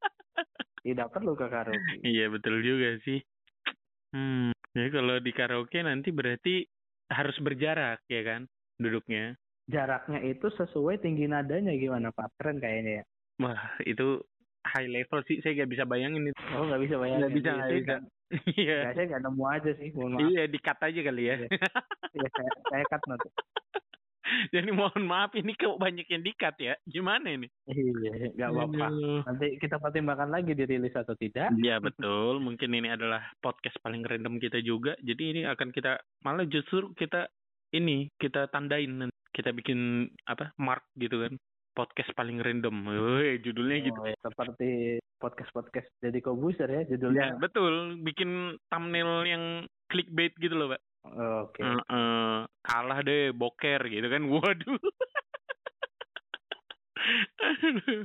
Tidak 0.81 1.09
perlu 1.13 1.37
ke 1.37 1.47
karaoke. 1.53 2.01
Iya 2.01 2.33
betul 2.33 2.65
juga 2.65 2.97
sih. 3.05 3.21
Hmm, 4.17 4.57
jadi 4.73 4.89
kalau 4.89 5.21
di 5.21 5.33
karaoke 5.37 5.85
nanti 5.85 6.09
berarti 6.09 6.65
harus 7.13 7.37
berjarak 7.45 8.01
ya 8.09 8.23
kan 8.25 8.49
duduknya. 8.81 9.37
Jaraknya 9.69 10.25
itu 10.25 10.49
sesuai 10.49 11.05
tinggi 11.05 11.29
nadanya 11.29 11.77
gimana 11.77 12.09
Pak? 12.09 12.41
Keren 12.41 12.57
kayaknya 12.57 13.05
ya. 13.05 13.05
Wah 13.45 13.77
itu 13.85 14.25
high 14.65 14.89
level 14.89 15.21
sih 15.29 15.45
saya 15.45 15.61
nggak 15.61 15.73
bisa 15.77 15.85
bayangin 15.85 16.33
itu. 16.33 16.41
Oh 16.57 16.65
nggak 16.65 16.89
bisa 16.89 16.97
bayangin. 16.97 17.21
Nggak 17.21 17.35
bisa, 17.37 17.51
Iya, 17.53 17.61
saya 17.61 17.81
bisa. 17.85 17.97
Iya. 18.29 18.93
ya, 18.93 18.95
saya 18.95 19.05
nggak 19.09 19.23
nemu 19.25 19.45
aja 19.49 19.71
sih. 19.81 19.89
Iya 19.97 20.43
dikat 20.53 20.79
aja 20.85 21.01
kali 21.01 21.23
ya. 21.25 21.35
Iya. 21.41 21.49
Ya, 22.13 22.29
saya, 22.33 22.51
saya 22.69 22.85
cut 22.89 23.03
nanti. 23.09 23.29
Jadi 24.53 24.69
mohon 24.77 25.09
maaf 25.09 25.33
ini 25.33 25.57
kok 25.57 25.81
banyak 25.81 26.05
yang 26.05 26.21
dikat 26.21 26.57
ya. 26.61 26.75
Gimana 26.85 27.33
ini? 27.33 27.49
Iya, 27.65 28.37
nggak 28.37 28.51
apa-apa. 28.53 28.87
Nanti 29.25 29.57
kita 29.57 29.81
pertimbangkan 29.81 30.29
lagi 30.29 30.53
dirilis 30.53 30.93
atau 30.93 31.17
tidak. 31.17 31.49
Iya 31.57 31.81
betul, 31.81 32.37
mungkin 32.45 32.77
ini 32.77 32.93
adalah 32.93 33.25
podcast 33.41 33.81
paling 33.81 34.05
random 34.05 34.37
kita 34.37 34.61
juga. 34.61 34.93
Jadi 35.01 35.23
ini 35.33 35.41
akan 35.49 35.73
kita 35.73 35.97
malah 36.21 36.45
justru 36.45 36.93
kita 36.93 37.33
ini 37.73 38.13
kita 38.21 38.49
tandain 38.53 39.07
nanti. 39.07 39.17
kita 39.29 39.55
bikin 39.55 40.11
apa 40.27 40.51
mark 40.59 40.83
gitu 40.99 41.23
kan 41.23 41.39
podcast 41.79 42.11
paling 42.19 42.43
random. 42.43 42.75
Woi, 42.91 43.39
judulnya 43.39 43.79
gitu. 43.87 44.01
Oh, 44.03 44.11
ya, 44.11 44.19
seperti 44.19 44.99
podcast-podcast 45.19 45.89
jadi 46.03 46.19
kobuser 46.19 46.67
ya 46.67 46.83
Ya, 46.83 46.89
judulnya. 46.91 47.39
betul, 47.39 47.99
bikin 48.03 48.59
thumbnail 48.67 49.23
yang 49.23 49.45
clickbait 49.87 50.35
gitu 50.39 50.59
loh, 50.59 50.75
Pak. 50.75 50.83
Oke. 51.47 51.63
Heeh, 51.63 52.37
kalah 52.67 52.99
deh 53.01 53.31
boker 53.31 53.81
gitu 53.87 54.07
kan. 54.07 54.23
Waduh. 54.35 54.79
aduh, 57.39 58.05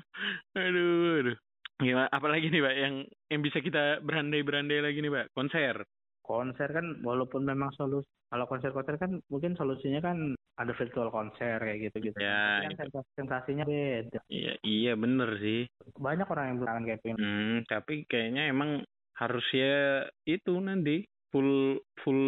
aduh, 0.56 1.14
aduh. 1.20 1.38
Gimana, 1.82 2.08
apalagi 2.14 2.48
nih 2.48 2.62
Pak 2.64 2.76
yang 2.78 2.96
yang 3.28 3.42
bisa 3.42 3.60
kita 3.60 4.00
berandai-berandai 4.06 4.80
lagi 4.80 5.02
nih 5.02 5.12
Pak? 5.12 5.26
Konser. 5.34 5.82
Konser 6.24 6.72
kan 6.72 7.04
walaupun 7.04 7.44
memang 7.44 7.70
solusi 7.76 8.08
kalau 8.32 8.50
konser-konser 8.50 8.98
kan 8.98 9.22
mungkin 9.30 9.54
solusinya 9.54 10.02
kan 10.02 10.18
ada 10.58 10.74
virtual 10.74 11.12
konser 11.12 11.60
kayak 11.60 11.92
gitu 11.92 12.10
gitu 12.10 12.18
Ya, 12.18 12.66
kan 12.66 12.74
sensasi- 12.80 13.14
sensasinya 13.14 13.64
beda 13.68 14.20
Iya, 14.26 14.54
iya 14.64 14.94
bener 14.96 15.38
sih. 15.38 15.68
banyak 16.00 16.26
orang 16.26 16.46
yang 16.50 16.58
bilang 16.64 16.84
kayak 16.84 17.00
pengen 17.04 17.18
Hmm, 17.20 17.56
tapi 17.68 18.08
kayaknya 18.08 18.50
emang 18.50 18.82
harus 19.14 19.46
ya 19.54 20.08
itu 20.26 20.54
nanti 20.58 21.06
full 21.30 21.78
full 22.02 22.24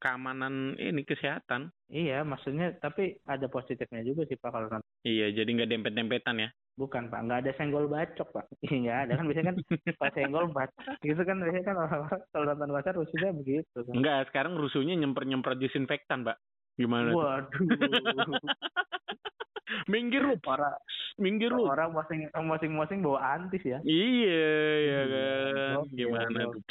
keamanan 0.00 0.74
ini 0.80 1.04
kesehatan. 1.04 1.68
iya 1.86 2.24
maksudnya 2.24 2.72
tapi 2.80 3.20
ada 3.28 3.46
positifnya 3.46 4.00
juga 4.00 4.24
sih 4.24 4.34
pak 4.34 4.50
kalau 4.50 4.68
Iya, 5.00 5.32
jadi 5.32 5.48
nggak 5.48 5.70
dempet-dempetan 5.70 6.36
ya. 6.40 6.48
Bukan 6.74 7.08
pak, 7.08 7.20
nggak 7.22 7.40
ada 7.44 7.52
senggol 7.54 7.86
bacok 7.86 8.28
pak. 8.30 8.44
Iya 8.70 9.04
ada 9.04 9.18
kan 9.18 9.26
biasanya 9.26 9.52
kan 9.52 9.56
pas 9.96 10.12
senggol 10.12 10.46
bacok 10.48 10.96
gitu 11.02 11.22
kan 11.22 11.36
biasanya 11.38 11.64
kan 11.66 11.76
orang-orang 11.76 12.20
kalau 12.30 12.44
nonton 12.46 12.70
basar 12.70 12.94
rusuhnya 12.94 13.30
begitu 13.32 13.76
kan. 13.76 13.92
Enggak, 13.92 14.18
sekarang 14.30 14.52
rusuhnya 14.54 14.94
nyemprot-nyemprot 14.96 15.58
disinfektan, 15.58 16.24
Pak. 16.24 16.38
Gimana? 16.78 17.12
Waduh, 17.12 17.50
minggir 19.92 20.22
lu, 20.24 20.34
orang 20.42 20.74
minggir 21.16 21.50
lu. 21.52 21.62
orang 21.64 21.92
masing 21.92 22.26
masing-masing 22.32 22.98
bawa 23.04 23.18
antis 23.36 23.62
ya. 23.62 23.78
Iya, 23.84 24.48
ya 24.80 24.80
Iya, 24.80 25.00
kan. 25.04 25.74
oke, 25.78 25.94
Gimana 25.94 26.38
tuh? 26.48 26.62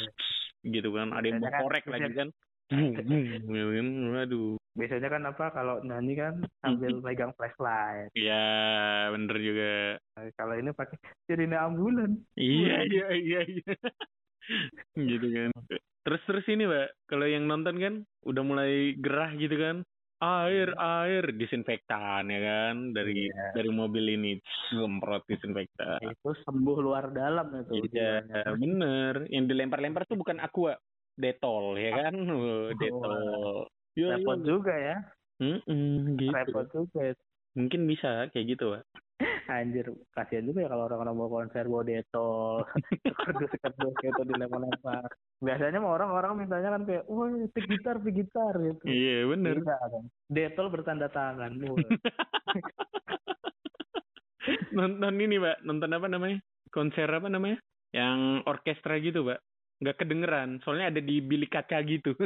Gitu 0.60 0.88
kan, 0.92 1.08
ada 1.14 1.24
yang 1.24 1.40
mau 1.40 1.48
kan- 1.48 1.62
korek 1.64 1.84
lagi 1.86 2.02
biasanya- 2.04 2.18
kan. 2.18 2.28
Bung, 2.70 2.94
gitu 2.94 3.02
kan. 3.50 3.86
Waduh. 4.14 4.54
Biasanya 4.78 5.08
kan 5.10 5.22
apa 5.26 5.44
kalau 5.50 5.82
nyanyi 5.82 6.14
kan 6.14 6.34
sambil 6.62 6.94
pegang 7.04 7.34
flashlight. 7.34 8.14
Iya, 8.14 8.46
bener 9.10 9.36
juga. 9.42 9.72
Nah, 10.14 10.30
Kalau 10.38 10.54
ini 10.54 10.70
pakai 10.70 10.96
sirine 11.26 11.58
ambulan. 11.58 12.14
Iya, 12.38 12.76
iya, 12.86 13.06
iya, 13.18 13.40
iya. 13.44 13.62
gitu 15.10 15.26
kan. 15.26 15.50
Terus 16.00 16.22
terus 16.24 16.46
ini, 16.48 16.64
Pak, 16.64 16.88
kalau 17.10 17.26
yang 17.26 17.44
nonton 17.44 17.76
kan 17.76 17.94
udah 18.24 18.42
mulai 18.46 18.94
gerah 18.96 19.34
gitu 19.34 19.58
kan. 19.58 19.76
Air, 20.20 20.76
air, 20.76 21.32
disinfektan 21.32 22.28
ya 22.28 22.40
kan 22.44 22.92
dari 22.92 23.32
Iya. 23.32 23.56
dari 23.56 23.72
mobil 23.72 24.04
ini 24.20 24.36
semprot 24.68 25.24
disinfektan. 25.24 25.96
Itu 26.04 26.36
sembuh 26.44 26.76
luar 26.76 27.08
dalam 27.08 27.48
itu. 27.56 27.88
Iya, 27.88 28.28
bener. 28.52 29.24
Yang 29.32 29.44
dilempar-lempar 29.48 30.04
tuh 30.04 30.20
bukan 30.20 30.36
aqua, 30.44 30.76
detol 31.20 31.76
ya 31.76 31.90
kan? 31.94 32.14
Oh, 32.32 32.72
detol. 32.74 33.68
Ya, 33.98 34.16
Repot 34.16 34.40
ya. 34.40 34.46
juga 34.46 34.74
ya. 34.74 34.96
Mm-mm, 35.40 36.16
gitu. 36.16 36.32
Repot 36.32 36.66
juga. 36.72 37.12
Mungkin 37.58 37.80
bisa 37.90 38.30
kayak 38.30 38.46
gitu, 38.56 38.64
Pak. 38.72 38.84
Anjir, 39.50 39.92
kasihan 40.14 40.46
juga 40.46 40.64
ya 40.64 40.68
kalau 40.70 40.86
orang-orang 40.88 41.14
mau 41.18 41.28
konser 41.28 41.66
bawa 41.66 41.84
detol, 41.84 42.64
kerdus-kerdus 43.20 43.94
gitu 44.00 44.20
dilempar-lempar. 44.24 45.10
Biasanya 45.42 45.82
mah 45.82 45.92
orang-orang 45.98 46.46
mintanya 46.46 46.72
kan 46.78 46.82
kayak, 46.86 47.04
wah, 47.10 47.28
pik 47.28 47.66
gitar, 47.68 47.98
pik 48.00 48.14
gitar 48.14 48.54
gitu. 48.62 48.84
Iya, 48.86 49.28
bener. 49.28 49.60
Tidak 49.60 49.78
kan. 49.82 50.04
Detol 50.30 50.66
bertanda 50.72 51.10
tangan. 51.10 51.52
Nonton 54.72 55.14
ini 55.20 55.36
pak 55.36 55.60
nonton 55.66 55.92
apa 55.92 56.06
namanya 56.08 56.38
konser 56.72 57.06
apa 57.06 57.28
namanya 57.28 57.60
yang 57.92 58.40
orkestra 58.46 58.96
gitu 59.02 59.26
pak 59.26 59.42
nggak 59.80 59.96
kedengeran 59.96 60.60
soalnya 60.60 60.88
ada 60.88 61.00
di 61.00 61.18
bilik 61.20 61.50
kaca 61.50 61.80
gitu 61.82 62.12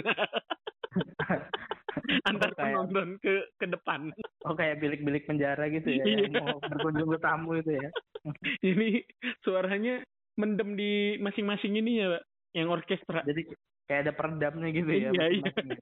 antar 2.24 2.50
Oh, 2.50 2.54
kayak- 2.54 2.74
penonton 2.84 3.08
ke 3.18 3.32
ke 3.54 3.66
depan 3.66 4.10
Oh 4.44 4.52
kayak 4.52 4.76
bilik-bilik 4.76 5.24
penjara 5.24 5.64
gitu 5.68 5.88
ya, 5.88 6.04
Iya. 6.04 6.28
yang 6.28 6.36
mau 6.36 6.60
berkunjung 6.60 7.10
ke 7.10 7.18
tamu 7.18 7.50
itu 7.56 7.72
ya. 7.72 7.88
ini 8.70 9.00
suaranya 9.40 10.04
mendem 10.34 10.74
di 10.74 10.92
masing-masing 11.16 11.78
ini 11.78 12.02
ya 12.02 12.06
pak 12.12 12.22
yang 12.52 12.68
orkestra 12.68 13.22
Jadi 13.22 13.48
kayak 13.86 14.00
ada 14.04 14.12
peredamnya 14.12 14.68
gitu 14.70 14.90
ya. 14.90 15.08
Iya, 15.08 15.24
iya. 15.30 15.42
masing-masing. 15.48 15.78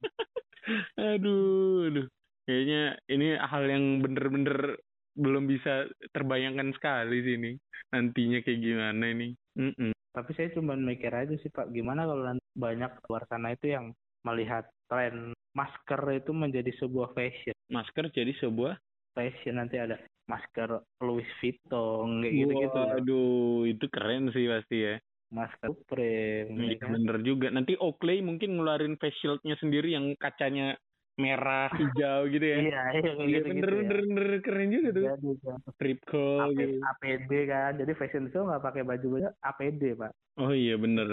aduh 1.11 1.91
aduh 1.91 2.07
kayaknya 2.45 2.83
ini 3.09 3.27
hal 3.35 3.65
yang 3.67 3.85
bener-bener 3.99 4.79
belum 5.13 5.45
bisa 5.45 5.85
terbayangkan 6.11 6.71
sekali 6.73 7.21
sih 7.21 7.35
ini 7.35 7.53
nantinya 7.91 8.39
kayak 8.41 8.61
gimana 8.63 9.05
ini 9.07 9.29
Mm-mm. 9.53 9.92
Tapi 10.13 10.31
saya 10.37 10.53
cuma 10.53 10.77
mikir 10.77 11.09
aja 11.09 11.33
sih 11.41 11.49
Pak, 11.49 11.73
gimana 11.73 12.05
kalau 12.05 12.25
nanti 12.29 12.45
banyak 12.53 12.93
luar 13.09 13.25
sana 13.33 13.57
itu 13.57 13.73
yang 13.73 13.97
melihat 14.29 14.69
tren 14.87 15.33
masker 15.57 16.01
itu 16.13 16.31
menjadi 16.37 16.69
sebuah 16.81 17.17
fashion. 17.17 17.57
masker 17.73 18.13
jadi 18.13 18.33
sebuah 18.37 18.77
Fashion 19.13 19.61
nanti 19.61 19.77
ada 19.77 20.01
masker 20.25 20.81
Louis 21.05 21.29
Vuitton 21.37 22.25
kayak 22.25 22.33
gitu-gitu. 22.33 22.79
Waduh, 22.81 23.69
itu 23.69 23.85
keren 23.93 24.33
sih 24.33 24.49
pasti 24.49 24.77
ya. 24.89 24.97
Masker 25.33 25.69
Supreme. 25.73 26.49
ya 26.57 26.65
Iya, 26.73 26.77
kan? 26.81 26.91
bener 26.97 27.17
juga. 27.21 27.49
Nanti 27.53 27.77
Oakley 27.77 28.25
mungkin 28.25 28.57
ngeluarin 28.57 28.97
face 28.97 29.17
shield-nya 29.21 29.57
sendiri 29.61 29.93
yang 29.93 30.17
kacanya 30.17 30.81
merah, 31.21 31.69
hijau 31.77 32.25
gitu 32.33 32.45
ya. 32.45 32.57
Iya, 32.57 32.83
iya 32.97 33.13
bener, 33.45 33.71
ya. 33.71 33.81
bener, 33.85 33.99
bener, 34.09 34.27
keren 34.41 34.69
juga 34.73 34.89
tuh. 34.93 35.05
Jadi 35.05 35.31
kan, 35.45 35.59
Tripco 35.77 36.27
AP 36.41 36.57
gitu. 36.57 36.77
APD 36.81 37.33
kan, 37.49 37.71
jadi 37.77 37.93
fashion 37.97 38.27
show 38.33 38.49
nggak 38.49 38.65
pakai 38.65 38.83
baju 38.85 39.07
baju 39.19 39.29
APD 39.45 39.83
Pak. 39.97 40.13
Oh 40.41 40.53
iya 40.57 40.81
bener. 40.81 41.09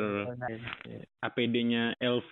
Iya. 0.88 1.04
APD-nya 1.20 1.84
LV, 2.00 2.32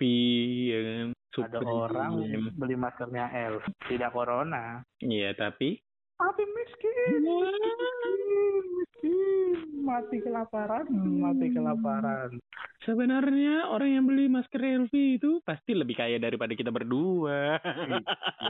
ya 0.72 0.80
kan. 0.80 1.08
Ada 1.38 1.60
Supreme. 1.60 1.70
orang 1.70 2.12
beli 2.56 2.74
maskernya 2.74 3.30
L, 3.52 3.62
tidak 3.86 4.10
corona. 4.10 4.82
Iya, 4.98 5.36
tapi 5.38 5.78
Tapi 6.18 6.42
miskin, 6.50 7.22
miskin, 7.22 8.64
miskin, 8.74 9.54
mati 9.86 10.18
kelaparan, 10.18 10.90
mati 11.22 11.46
kelaparan. 11.54 12.42
sebenarnya 12.82 13.70
orang 13.70 13.90
yang 13.94 14.04
beli 14.08 14.26
masker 14.26 14.58
LV 14.58 14.90
itu 14.90 15.38
pasti 15.46 15.78
lebih 15.78 15.94
kaya 15.94 16.18
daripada 16.18 16.58
kita 16.58 16.74
berdua. 16.74 17.62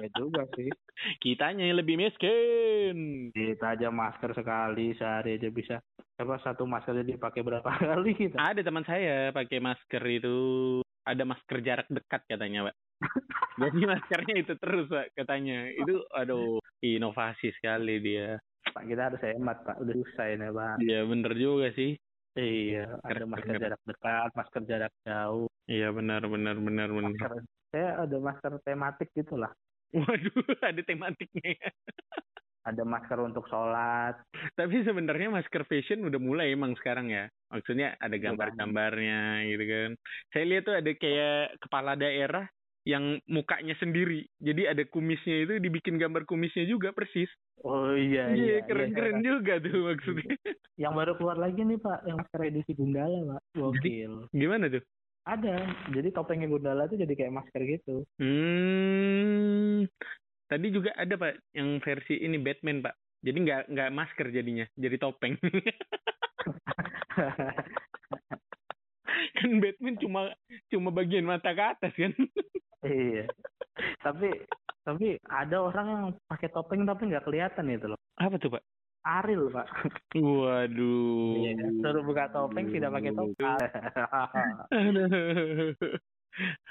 Iya 0.01 0.09
juga 0.17 0.49
sih. 0.57 0.73
Kitanya 1.21 1.69
yang 1.69 1.77
lebih 1.85 2.01
miskin. 2.01 3.29
Kita 3.37 3.77
aja 3.77 3.93
masker 3.93 4.33
sekali 4.33 4.97
sehari 4.97 5.37
aja 5.37 5.49
bisa. 5.53 5.77
Apa 6.17 6.41
satu 6.41 6.65
masker 6.65 7.05
jadi 7.05 7.21
pakai 7.21 7.45
berapa 7.45 7.69
kali 7.93 8.17
kita? 8.17 8.41
Ada 8.41 8.65
teman 8.65 8.89
saya 8.89 9.29
pakai 9.37 9.61
masker 9.61 10.03
itu 10.09 10.37
ada 11.05 11.25
masker 11.29 11.61
jarak 11.61 11.89
dekat 11.93 12.25
katanya, 12.25 12.73
Pak. 12.73 12.77
Jadi 13.63 13.79
maskernya 13.87 14.35
itu 14.39 14.55
terus, 14.59 14.87
Pak, 14.91 15.15
katanya. 15.15 15.71
Itu 15.71 16.07
aduh, 16.15 16.63
inovasi 16.83 17.51
sekali 17.59 17.99
dia. 18.03 18.39
Pak 18.69 18.85
kita 18.85 19.11
harus 19.11 19.21
hemat 19.25 19.59
Pak, 19.65 19.81
udah 19.81 19.95
susah 19.97 20.27
ini 20.31 20.49
Pak. 20.53 20.75
Iya, 20.85 21.01
bener 21.09 21.33
juga 21.35 21.69
sih. 21.75 21.97
Iya, 22.39 23.01
ada 23.03 23.25
Keren, 23.25 23.29
masker 23.35 23.51
keren. 23.51 23.63
jarak 23.67 23.83
dekat, 23.83 24.31
masker 24.39 24.63
jarak 24.71 24.93
jauh. 25.03 25.49
Iya, 25.67 25.89
benar 25.91 26.23
benar 26.31 26.57
benar 26.63 26.89
benar. 26.95 27.11
Masker, 27.11 27.33
saya 27.75 27.89
ada 27.99 28.17
masker 28.23 28.53
tematik 28.63 29.09
gitu 29.17 29.35
lah. 29.35 29.51
Waduh, 29.91 30.37
ada 30.71 30.81
tematiknya. 30.87 31.59
ya. 31.59 31.71
Ada 32.69 32.85
masker 32.85 33.19
untuk 33.25 33.49
sholat. 33.49 34.21
Tapi 34.53 34.85
sebenarnya 34.85 35.33
masker 35.33 35.65
fashion 35.67 36.05
udah 36.05 36.21
mulai 36.21 36.53
emang 36.53 36.77
sekarang 36.77 37.09
ya. 37.09 37.27
Maksudnya 37.49 37.97
ada 37.97 38.13
gambar-gambarnya 38.21 39.49
gitu 39.49 39.65
kan. 39.65 39.91
Saya 40.31 40.45
lihat 40.45 40.63
tuh 40.69 40.77
ada 40.77 40.91
kayak 40.93 41.57
kepala 41.65 41.97
daerah 41.97 42.45
yang 42.89 43.21
mukanya 43.29 43.77
sendiri. 43.77 44.25
Jadi 44.41 44.65
ada 44.65 44.81
kumisnya 44.89 45.45
itu 45.45 45.61
dibikin 45.61 46.01
gambar 46.01 46.25
kumisnya 46.25 46.65
juga 46.65 46.97
persis. 46.97 47.29
Oh 47.61 47.93
iya 47.93 48.33
Iya, 48.33 48.33
iya. 48.33 48.59
keren-keren 48.65 49.21
juga 49.21 49.61
tuh 49.61 49.93
maksudnya. 49.93 50.33
Yang 50.81 50.95
baru 50.97 51.13
keluar 51.21 51.37
lagi 51.37 51.61
nih 51.69 51.77
Pak, 51.77 52.09
yang 52.09 52.17
masker 52.17 52.41
edisi 52.49 52.73
Gundala 52.73 53.37
Pak. 53.37 53.43
Gokil. 53.61 54.33
Gimana 54.33 54.73
tuh? 54.73 54.81
Ada. 55.29 55.69
Jadi 55.93 56.09
topengnya 56.17 56.49
Gundala 56.49 56.89
tuh 56.89 56.97
jadi 56.97 57.13
kayak 57.13 57.37
masker 57.37 57.61
gitu. 57.69 58.09
Hmm. 58.17 59.85
Tadi 60.49 60.67
juga 60.73 60.97
ada 60.97 61.13
Pak 61.21 61.53
yang 61.53 61.85
versi 61.85 62.17
ini 62.25 62.41
Batman 62.41 62.81
Pak. 62.81 62.97
Jadi 63.21 63.37
nggak 63.45 63.63
nggak 63.69 63.93
masker 63.93 64.33
jadinya, 64.33 64.65
jadi 64.79 64.97
topeng. 64.97 65.37
kan 69.39 69.51
Batman 69.63 69.97
cuma 69.99 70.21
cuma 70.71 70.89
bagian 70.91 71.27
mata 71.27 71.51
ke 71.55 71.63
atas 71.63 71.93
kan. 71.95 72.13
iya. 72.87 73.25
tapi 74.03 74.31
tapi 74.83 75.21
ada 75.29 75.57
orang 75.61 75.87
yang 75.87 76.07
pakai 76.27 76.49
topeng 76.49 76.89
tapi 76.89 77.13
nggak 77.13 77.25
kelihatan 77.27 77.69
itu 77.69 77.87
loh. 77.93 78.01
Apa 78.17 78.41
tuh 78.41 78.57
Pak? 78.57 78.63
Aril 79.05 79.53
Pak. 79.53 79.67
Waduh. 80.17 81.37
Iya. 81.45 81.67
Suruh 81.85 82.03
buka 82.03 82.33
topeng 82.33 82.73
tidak 82.73 82.97
pakai 82.97 83.13
topeng. 83.13 83.57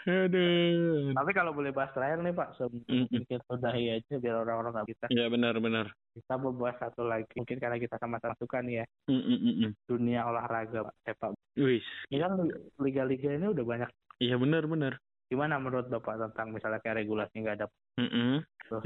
Aduh. 0.08 1.12
Tapi 1.12 1.32
kalau 1.36 1.52
boleh 1.52 1.76
bahas 1.76 1.92
terakhir 1.92 2.24
nih 2.24 2.36
Pak, 2.36 2.56
sebelum 2.56 2.84
Mm-mm. 2.88 3.24
kita 3.28 3.44
udahi 3.52 4.00
aja 4.00 4.14
biar 4.20 4.36
orang-orang 4.44 4.72
nggak 4.80 4.88
kita. 4.96 5.06
Ya 5.12 5.26
benar-benar. 5.28 5.92
Kita 6.16 6.34
mau 6.40 6.56
bahas 6.56 6.80
satu 6.80 7.04
lagi. 7.04 7.28
Mungkin 7.36 7.60
karena 7.60 7.78
kita 7.78 8.00
sama-sama 8.00 8.36
suka 8.40 8.64
nih 8.64 8.82
ya 8.82 8.86
Mm-mm-mm. 9.12 9.76
dunia 9.88 10.24
olahraga 10.28 10.88
Pak, 10.88 10.96
sepak. 11.04 11.32
Wis. 11.60 11.86
Ini 12.08 12.24
kan 12.24 12.32
liga-liga 12.80 13.30
ini 13.36 13.52
udah 13.52 13.66
banyak. 13.66 13.90
Iya 14.24 14.36
benar-benar. 14.40 14.98
Gimana 15.28 15.60
menurut 15.60 15.92
Bapak 15.92 16.16
tentang 16.24 16.56
misalnya 16.56 16.80
kayak 16.80 17.04
regulasi 17.04 17.44
nggak 17.44 17.58
ada 17.60 17.68
Mm-mm. 18.00 18.42
harus, 18.72 18.84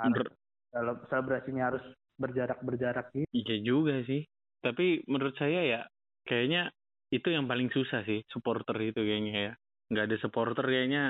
Menur- 0.00 0.32
kalau 0.72 0.94
selebrasinya 1.12 1.70
harus 1.70 1.84
berjarak-berjarak 2.16 3.12
gitu. 3.12 3.28
Iya 3.34 3.56
juga 3.60 4.00
sih. 4.08 4.24
Tapi 4.64 5.04
menurut 5.04 5.36
saya 5.36 5.60
ya 5.60 5.80
kayaknya 6.24 6.72
itu 7.12 7.28
yang 7.30 7.44
paling 7.44 7.68
susah 7.70 8.00
sih 8.08 8.24
supporter 8.32 8.74
itu 8.80 8.96
kayaknya 8.96 9.52
ya. 9.52 9.52
Nggak 9.90 10.04
ada 10.08 10.16
supporter 10.20 10.64
kayaknya 10.64 11.04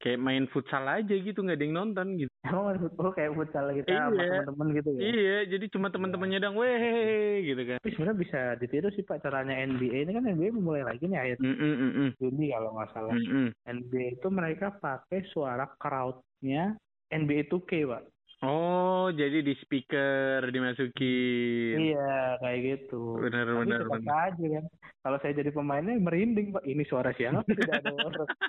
kayak 0.00 0.16
main 0.16 0.48
futsal 0.48 0.80
aja 0.88 1.12
gitu 1.12 1.44
nggak 1.44 1.60
ada 1.60 1.64
yang 1.68 1.76
nonton 1.76 2.06
gitu. 2.16 2.32
Emang 2.40 2.64
main 2.72 2.80
football 2.80 3.10
kayak 3.12 3.36
futsal 3.36 3.68
kita 3.68 3.88
sama 3.92 4.16
Iya. 4.16 4.28
teman-teman 4.32 4.68
gitu 4.72 4.90
ya. 4.96 5.00
Iya, 5.04 5.38
jadi 5.52 5.64
cuma 5.68 5.88
teman-temannya 5.92 6.38
dong, 6.40 6.56
weh 6.56 6.80
gitu 7.44 7.62
kan. 7.68 7.78
Tapi 7.84 7.92
sebenarnya 7.92 8.16
bisa 8.16 8.40
ditiru 8.56 8.88
sih 8.90 9.04
Pak 9.04 9.20
caranya 9.20 9.54
NBA 9.60 10.08
ini 10.08 10.12
kan 10.16 10.24
NBA 10.24 10.56
mulai 10.56 10.88
lagi 10.88 11.04
nih 11.04 11.20
akhir 11.20 11.36
Mm 11.40 11.52
-mm, 11.52 11.74
mm 11.76 12.08
Juni 12.16 12.46
kalau 12.48 12.70
nggak 12.74 12.90
salah. 12.96 13.12
-mm. 13.12 13.48
NBA 13.68 14.06
itu 14.16 14.28
mereka 14.32 14.66
pakai 14.80 15.20
suara 15.28 15.68
crowd-nya 15.76 16.80
NBA 17.12 17.52
2K 17.52 17.72
Pak. 17.84 18.02
Oh, 18.40 19.12
jadi 19.12 19.44
di 19.44 19.52
speaker 19.60 20.48
dimasukin. 20.48 21.92
Iya, 21.92 22.40
kayak 22.40 22.58
gitu. 22.64 23.20
Benar 23.20 23.44
Tapi 23.52 23.60
benar 23.68 23.80
aja 24.32 24.46
kan. 24.56 24.64
Kalau 25.04 25.16
saya 25.20 25.32
jadi 25.36 25.52
pemainnya 25.52 26.00
merinding, 26.00 26.56
Pak. 26.56 26.64
Ini 26.64 26.80
suara 26.88 27.12
siapa? 27.12 27.44
Tidak 27.44 27.68
ada 27.68 27.92
orang. 27.92 28.28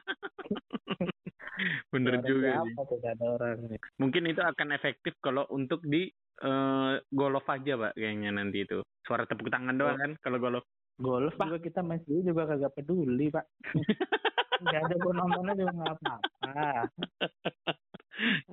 Bener 1.94 2.18
Suara 2.18 2.26
juga 2.26 2.48
sih. 2.48 2.56
siapa? 2.56 2.82
Tidak 2.88 3.12
ada 3.20 3.26
orang. 3.36 3.58
Mungkin 4.00 4.24
itu 4.32 4.42
akan 4.42 4.68
efektif 4.74 5.14
kalau 5.20 5.44
untuk 5.52 5.84
di 5.84 6.08
eh, 6.40 6.94
golf 7.12 7.46
aja, 7.52 7.74
Pak, 7.76 7.94
kayaknya 8.00 8.32
nanti 8.32 8.64
itu. 8.64 8.80
Suara 9.04 9.28
tepuk 9.28 9.52
tangan 9.52 9.76
doang 9.76 10.00
kan 10.00 10.12
kalau 10.24 10.40
golf. 10.40 10.64
Golf 11.04 11.36
Pak. 11.36 11.52
juga 11.52 11.60
kita 11.60 11.80
main 11.84 12.00
sendiri 12.08 12.32
juga 12.32 12.48
kagak 12.48 12.74
peduli, 12.80 13.28
Pak. 13.28 13.46
Nggak 14.64 14.82
ada 14.88 14.96
gue 14.96 15.14
nontonnya 15.18 15.54
juga 15.58 15.72
nggak 15.74 15.96
apa-apa. 16.00 16.16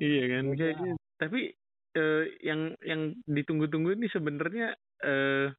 iya 0.01 0.25
kan. 0.35 0.45
Beda. 0.57 1.08
Tapi 1.19 1.51
eh, 1.99 2.25
yang 2.47 2.73
yang 2.83 3.15
ditunggu-tunggu 3.27 3.99
ini 3.99 4.07
sebenarnya 4.09 4.75
eh 5.03 5.51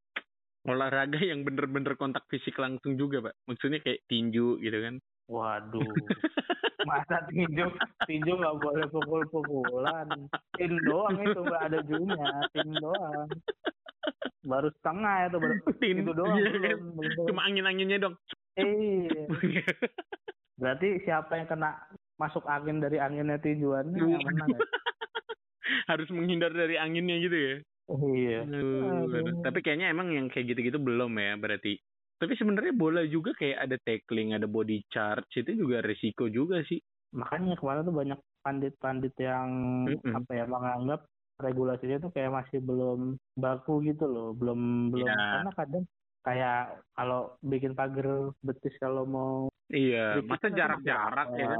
olahraga 0.67 1.19
yang 1.31 1.43
bener-bener 1.47 1.95
kontak 1.95 2.25
fisik 2.27 2.57
langsung 2.59 2.99
juga, 2.99 3.29
Pak. 3.29 3.35
Maksudnya 3.47 3.79
kayak 3.83 4.03
tinju 4.09 4.59
gitu 4.59 4.77
kan. 4.79 4.95
Waduh. 5.29 5.93
Masa 6.89 7.21
tinju, 7.29 7.69
tinju 8.09 8.33
nggak 8.33 8.57
boleh 8.59 8.85
pukul-pukulan. 8.89 10.07
Tim 10.57 10.73
doang 10.87 11.21
itu 11.21 11.39
nggak 11.43 11.63
ada 11.69 11.79
junya, 11.85 12.29
tim 12.55 12.69
doang. 12.81 13.29
Baru 14.41 14.71
setengah 14.79 15.29
itu 15.29 15.37
baru 15.37 15.55
Tin, 15.83 15.95
itu 16.01 16.11
doang. 16.15 16.37
iya 16.39 16.49
kan? 16.73 16.79
belum. 16.97 17.27
Cuma 17.29 17.41
angin-anginnya 17.45 17.97
dong. 18.01 18.15
Eh, 18.57 19.05
berarti 20.59 21.03
siapa 21.05 21.37
yang 21.37 21.47
kena 21.47 21.77
masuk 22.19 22.43
angin 22.49 22.81
dari 22.83 22.97
anginnya 22.99 23.39
tinjuannya 23.39 24.01
yang 24.01 24.23
menang 24.25 24.49
ya? 24.55 24.59
Harus 25.89 26.07
menghindar 26.11 26.51
dari 26.53 26.75
anginnya 26.75 27.17
gitu 27.19 27.37
ya. 27.37 27.55
Iya. 27.89 28.39
Aduh, 28.45 29.09
Aduh. 29.09 29.41
Tapi 29.41 29.59
kayaknya 29.65 29.89
emang 29.89 30.13
yang 30.13 30.29
kayak 30.29 30.53
gitu-gitu 30.53 30.77
belum 30.77 31.17
ya 31.17 31.33
berarti. 31.35 31.77
Tapi 32.19 32.35
sebenarnya 32.35 32.75
bola 32.75 33.01
juga 33.07 33.31
kayak 33.33 33.57
ada 33.63 33.77
tackling, 33.79 34.35
ada 34.35 34.45
body 34.45 34.83
charge 34.91 35.39
itu 35.39 35.55
juga 35.55 35.79
resiko 35.79 36.27
juga 36.27 36.59
sih. 36.67 36.77
Makanya 37.15 37.57
kemarin 37.57 37.87
tuh 37.87 37.95
banyak 37.95 38.19
pandit-pandit 38.43 39.13
yang 39.17 39.49
Mm-mm. 39.87 40.13
apa 40.13 40.31
ya 40.35 40.45
menganggap 40.45 41.07
regulasinya 41.39 41.97
tuh 42.03 42.11
kayak 42.11 42.35
masih 42.35 42.59
belum 42.59 43.15
baku 43.39 43.81
gitu 43.87 44.05
loh, 44.05 44.35
belum 44.35 44.91
belum 44.91 45.07
Iya. 45.07 45.15
karena 45.15 45.51
kadang 45.55 45.83
kayak 46.25 46.57
kalau 46.95 47.39
bikin 47.41 47.73
pagar 47.73 48.35
betis 48.43 48.75
kalau 48.77 49.03
mau 49.07 49.47
Iya, 49.69 50.17
bikin 50.17 50.29
masa 50.33 50.47
kan 50.49 50.57
jarak-jarak 50.57 51.27
ya 51.37 51.45
kan? 51.53 51.59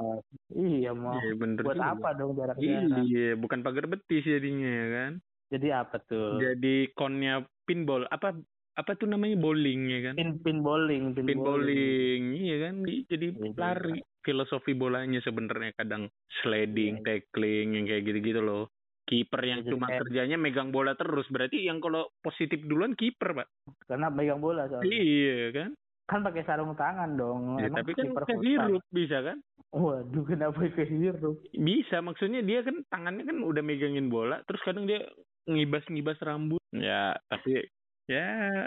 Iya 0.49 0.89
mau 0.97 1.13
Iya, 1.21 1.31
bener 1.37 1.63
buat 1.63 1.77
juga. 1.77 1.91
apa 1.93 2.09
dong 2.17 2.31
jarak-jarak? 2.33 2.99
Iya, 3.05 3.27
bukan 3.37 3.59
pagar 3.61 3.85
betis 3.85 4.23
jadinya 4.25 4.69
ya 4.69 4.87
kan. 4.97 5.11
Jadi 5.49 5.67
apa 5.73 5.95
tuh? 6.05 6.27
Jadi 6.41 6.75
konnya 6.97 7.33
pinball 7.69 8.05
apa 8.09 8.37
apa 8.79 8.91
tuh 8.95 9.07
namanya 9.11 9.35
bowling 9.37 9.81
ya 9.93 9.99
kan? 10.09 10.15
Pin 10.17 10.31
pin 10.41 10.57
bowling, 10.65 11.03
pin, 11.13 11.25
Pin 11.27 11.37
bowling, 11.37 12.21
iya 12.33 12.55
kan? 12.65 12.73
Jadi 12.85 13.27
Iya. 13.37 13.51
lari. 13.57 13.93
Filosofi 14.19 14.75
bolanya 14.75 15.23
sebenarnya 15.23 15.71
kadang 15.79 16.11
sliding, 16.43 16.99
Iya. 16.99 17.05
tackling 17.07 17.67
yang 17.79 17.85
kayak 17.87 18.03
gitu-gitu 18.03 18.43
loh. 18.43 18.67
Kiper 19.09 19.41
yang 19.41 19.65
Jadi 19.65 19.73
cuma 19.73 19.89
kayak- 19.89 20.05
kerjanya 20.05 20.37
megang 20.37 20.69
bola 20.69 20.93
terus, 20.93 21.25
berarti 21.33 21.65
yang 21.65 21.81
kalau 21.81 22.13
positif 22.21 22.61
duluan 22.61 22.93
kiper, 22.93 23.33
Pak. 23.33 23.47
Karena 23.89 24.13
megang 24.13 24.37
bola 24.37 24.69
soalnya. 24.69 24.85
Iya 24.85 25.49
kan? 25.49 25.69
Kan 26.05 26.19
pakai 26.21 26.45
sarung 26.45 26.77
tangan 26.77 27.17
dong. 27.17 27.57
Ya, 27.57 27.69
Emang 27.69 27.81
tapi 27.81 27.97
kan 27.97 28.05
kehirup 28.13 28.85
bisa 28.93 29.17
kan? 29.25 29.37
Waduh, 29.69 30.25
kenapa 30.25 30.61
kehirup? 30.61 31.37
Bisa, 31.53 32.01
maksudnya 32.01 32.41
dia 32.41 32.61
kan 32.61 32.81
tangannya 32.89 33.25
kan 33.25 33.37
udah 33.41 33.61
megangin 33.61 34.09
bola, 34.09 34.41
terus 34.45 34.61
kadang 34.61 34.85
dia 34.85 35.01
ngibas-ngibas 35.49 36.17
rambut. 36.21 36.61
Ya, 36.73 37.17
tapi 37.29 37.65
ya 38.05 38.65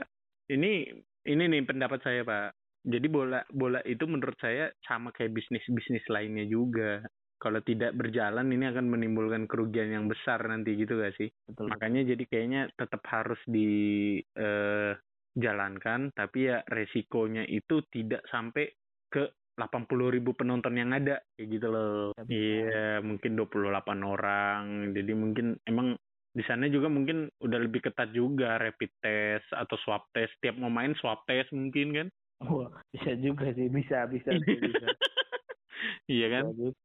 ini 0.50 0.90
ini 1.22 1.42
nih 1.46 1.62
pendapat 1.66 2.02
saya, 2.02 2.22
Pak. 2.22 2.54
Jadi 2.82 3.06
bola 3.06 3.46
bola 3.50 3.78
itu 3.86 4.06
menurut 4.06 4.34
saya 4.42 4.70
sama 4.82 5.14
kayak 5.14 5.30
bisnis-bisnis 5.30 6.02
lainnya 6.10 6.46
juga. 6.46 7.02
Kalau 7.42 7.58
tidak 7.66 7.98
berjalan 7.98 8.54
ini 8.54 8.70
akan 8.70 8.86
menimbulkan 8.86 9.50
kerugian 9.50 9.90
yang 9.90 10.06
besar 10.06 10.38
nanti 10.46 10.78
gitu 10.78 11.02
gak 11.02 11.18
sih? 11.18 11.26
Betul. 11.50 11.74
Makanya 11.74 12.14
jadi 12.14 12.22
kayaknya 12.30 12.70
tetap 12.78 13.02
harus 13.10 13.42
dijalankan, 13.50 16.14
tapi 16.14 16.46
ya 16.46 16.62
resikonya 16.70 17.42
itu 17.50 17.82
tidak 17.90 18.22
sampai 18.30 18.70
ke 19.10 19.26
80 19.58 20.14
ribu 20.14 20.38
penonton 20.38 20.78
yang 20.78 20.94
ada 20.94 21.18
kayak 21.34 21.50
gitu 21.50 21.66
loh. 21.66 22.14
Ya. 22.14 22.22
Iya, 22.30 23.02
mungkin 23.02 23.34
28 23.34 24.06
orang. 24.06 24.94
Jadi 24.94 25.12
mungkin 25.12 25.58
emang 25.66 25.98
di 26.32 26.40
sana 26.46 26.64
juga 26.70 26.88
mungkin 26.88 27.28
udah 27.42 27.58
lebih 27.58 27.90
ketat 27.90 28.14
juga 28.14 28.56
rapid 28.56 28.90
test 29.02 29.50
atau 29.50 29.74
swab 29.82 30.06
test. 30.14 30.30
Tiap 30.40 30.62
mau 30.62 30.70
main 30.70 30.94
swab 30.96 31.26
test 31.26 31.50
mungkin 31.50 31.90
kan? 31.90 32.06
Wah, 32.46 32.70
bisa 32.94 33.18
juga 33.18 33.50
sih, 33.52 33.66
bisa, 33.66 34.06
bisa, 34.06 34.30
bisa. 34.38 34.86
Iya 36.06 36.26
kan? 36.28 36.42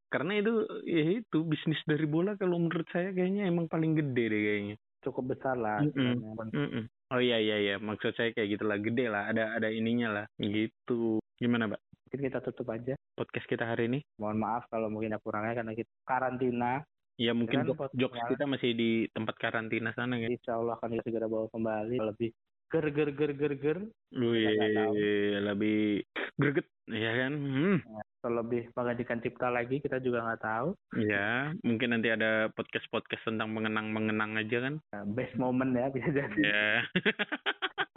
Karena 0.08 0.32
itu 0.40 0.54
ya 0.88 1.04
itu 1.20 1.38
bisnis 1.44 1.82
dari 1.84 2.08
bola 2.08 2.40
kalau 2.40 2.58
menurut 2.58 2.88
saya 2.90 3.12
kayaknya 3.12 3.48
emang 3.48 3.68
paling 3.68 3.98
gede 3.98 4.24
deh 4.32 4.42
kayaknya. 4.42 4.76
Cukup 5.04 5.36
besar 5.36 5.56
lah. 5.56 5.84
Mm-mm. 5.84 5.94
sebenarnya. 5.94 6.52
Mm-mm. 6.56 6.84
Oh 7.08 7.24
iya 7.24 7.40
iya 7.40 7.56
iya, 7.56 7.76
maksud 7.80 8.12
saya 8.20 8.36
kayak 8.36 8.60
gitulah 8.60 8.76
gede 8.84 9.08
lah, 9.08 9.32
ada 9.32 9.56
ada 9.56 9.72
ininya 9.72 10.12
lah, 10.12 10.26
gitu. 10.44 11.24
Gimana, 11.40 11.72
Mbak? 11.72 11.80
Mungkin 11.80 12.20
kita 12.28 12.40
tutup 12.44 12.68
aja. 12.68 13.00
Podcast 13.16 13.48
kita 13.48 13.64
hari 13.64 13.88
ini? 13.88 14.00
Mohon 14.20 14.38
maaf 14.44 14.64
kalau 14.68 14.92
mungkin 14.92 15.16
ada 15.16 15.24
kurangnya 15.24 15.64
karena 15.64 15.72
kita 15.72 15.92
karantina. 16.04 16.84
Ya 17.18 17.32
mungkin 17.34 17.64
Kan, 17.64 17.68
jok- 17.72 17.96
jokes 17.96 18.20
ya. 18.20 18.28
kita 18.30 18.44
masih 18.46 18.76
di 18.76 18.92
tempat 19.16 19.40
karantina 19.40 19.96
sana 19.96 20.20
kan. 20.20 20.30
Insya 20.30 20.60
Allah 20.60 20.76
akan 20.78 21.00
kita 21.00 21.04
segera 21.08 21.26
bawa 21.32 21.48
kembali 21.50 21.98
lebih 21.98 22.30
ger 22.68 22.86
ger 22.92 23.10
ger 23.16 23.32
ger 23.34 23.54
ger 23.56 23.78
Wih, 24.12 25.40
lebih 25.40 26.04
greget, 26.36 26.68
ya 26.92 27.12
kan? 27.26 27.34
Hmm. 27.40 27.78
Atau 28.18 28.34
lebih 28.34 28.70
menggantikan 28.72 29.20
cipta 29.20 29.48
lagi 29.48 29.78
kita 29.78 29.98
juga 29.98 30.22
nggak 30.22 30.42
tahu 30.42 30.70
Ya, 30.98 31.54
mungkin 31.62 31.92
nanti 31.92 32.10
ada 32.10 32.50
podcast-podcast 32.52 33.24
tentang 33.24 33.52
mengenang-mengenang 33.52 34.36
aja 34.36 34.58
kan? 34.60 34.74
Nah, 34.90 35.04
best 35.08 35.36
moment 35.36 35.70
ya 35.72 35.88
bisa 35.88 36.10
jadi 36.10 36.34
Ya. 36.36 36.68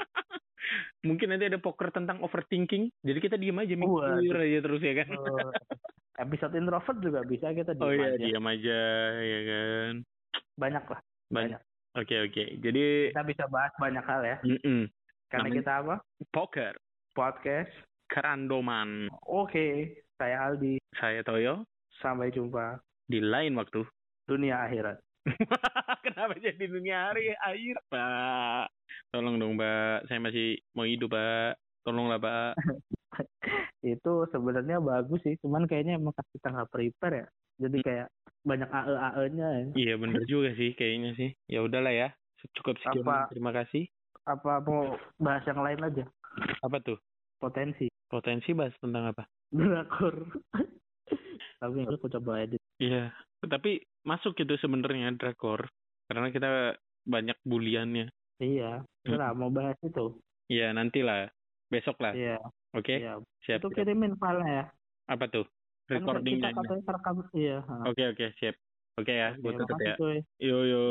mungkin 1.02 1.32
nanti 1.32 1.48
ada 1.48 1.56
poker 1.56 1.88
tentang 1.90 2.20
overthinking. 2.20 2.92
Jadi 3.00 3.18
kita 3.18 3.34
diem 3.34 3.56
aja 3.56 3.74
mikir 3.74 4.36
aja 4.36 4.58
terus 4.60 4.80
ya 4.80 4.94
kan? 5.00 5.08
Oh, 5.16 5.50
episode 6.18 6.54
introvert 6.54 6.98
juga 7.00 7.20
bisa 7.24 7.50
kita 7.50 7.72
Oh 7.74 7.88
diem 7.88 7.98
iya, 7.98 8.08
aja. 8.12 8.20
diam 8.20 8.46
aja 8.46 8.80
ya 9.18 9.40
kan. 9.42 9.92
banyak 10.54 10.84
lah 10.84 11.00
Banyak. 11.30 11.60
Oke 11.96 12.14
oke. 12.20 12.44
Jadi 12.60 12.82
kita 13.10 13.24
bisa 13.24 13.44
bahas 13.48 13.72
banyak 13.74 14.04
hal 14.04 14.20
ya 14.22 14.36
mm-mm. 14.44 14.86
karena 15.26 15.48
Namanya- 15.48 15.56
kita 15.58 15.72
apa 15.80 15.94
poker 16.28 16.74
podcast 17.10 17.72
kerandoman. 18.10 19.06
oke 19.22 19.94
saya 20.18 20.50
Aldi 20.50 20.82
Saya 20.98 21.22
Toyo 21.22 21.62
sampai 22.02 22.28
jumpa 22.28 22.82
di 23.06 23.22
lain 23.22 23.54
waktu. 23.54 23.86
dunia 24.26 24.66
akhirat 24.66 24.98
Kenapa 26.04 26.32
jadi 26.34 26.64
dunia 26.64 27.12
hari 27.12 27.36
air, 27.36 27.76
Pak? 27.86 28.72
Tolong 29.12 29.36
dong, 29.36 29.52
Pak. 29.54 30.08
Saya 30.08 30.16
masih 30.16 30.56
mau 30.72 30.88
hidup, 30.88 31.12
Pak. 31.12 31.60
Tolonglah, 31.84 32.16
Pak. 32.16 32.56
itu 33.84 34.12
sebenarnya 34.28 34.80
bagus 34.80 35.20
sih 35.20 35.36
cuman 35.40 35.68
kayaknya 35.68 35.96
emang 35.96 36.12
kita 36.16 36.48
nggak 36.52 36.70
prepare 36.72 37.14
ya 37.16 37.26
jadi 37.60 37.78
kayak 37.80 38.08
banyak 38.40 38.68
AE 38.68 38.94
AE 38.96 39.24
nya 39.36 39.48
ya. 39.52 39.64
Iya, 39.76 39.94
bener 40.00 40.22
juga 40.24 40.56
sih 40.56 40.72
kayaknya 40.72 41.12
sih. 41.12 41.30
Ya 41.44 41.60
udahlah 41.60 41.92
ya. 41.92 42.08
Cukup 42.56 42.80
sekian. 42.80 43.04
Apa? 43.04 43.28
Terima 43.28 43.52
kasih. 43.52 43.84
apa 44.24 44.60
mau 44.60 44.96
bahas 45.16 45.44
yang 45.44 45.60
lain 45.60 45.80
aja 45.80 46.04
Apa 46.60 46.80
tuh? 46.80 46.96
potensi 47.36 47.88
Potensi 48.10 48.50
bahas 48.52 48.74
tentang 48.82 49.14
apa? 49.14 49.24
drakor 49.50 50.14
tapi 51.62 51.82
aku 51.86 52.06
coba 52.08 52.42
edit 52.42 52.58
Iya, 52.78 53.12
tapi 53.44 53.82
masuk 54.02 54.34
itu 54.38 54.54
sebenarnya 54.58 55.12
drakor 55.14 55.68
karena 56.06 56.30
kita 56.30 56.50
banyak 57.04 57.38
buliannya. 57.44 58.08
iya 58.38 58.82
Nggak, 59.04 59.32
mau 59.38 59.50
bahas 59.50 59.76
itu 59.84 60.18
Iya, 60.50 60.74
nantilah. 60.74 61.30
Besok 61.70 62.02
lah. 62.02 62.14
iya 62.14 62.38
Oke, 62.74 62.98
iya 62.98 63.18
siap. 63.42 63.62
itu 63.62 63.68
kirimin 63.70 64.18
filenya 64.18 64.50
ya 64.50 64.64
Apa 65.06 65.26
tuh? 65.30 65.46
Kan 65.86 66.02
Recordingnya. 66.02 66.50
kita 66.54 66.62
katanya 66.62 66.82
rekam 66.94 67.16
iya. 67.34 67.58
Oke, 67.86 68.02
oke, 68.10 68.26
siap. 68.38 68.54
Oke 68.98 69.12
ya, 69.14 69.34
gue 69.34 69.52
tutup 69.54 69.78
ya. 69.78 69.94
cuy. 69.98 70.18
Yo, 70.38 70.62
yo. 70.62 70.82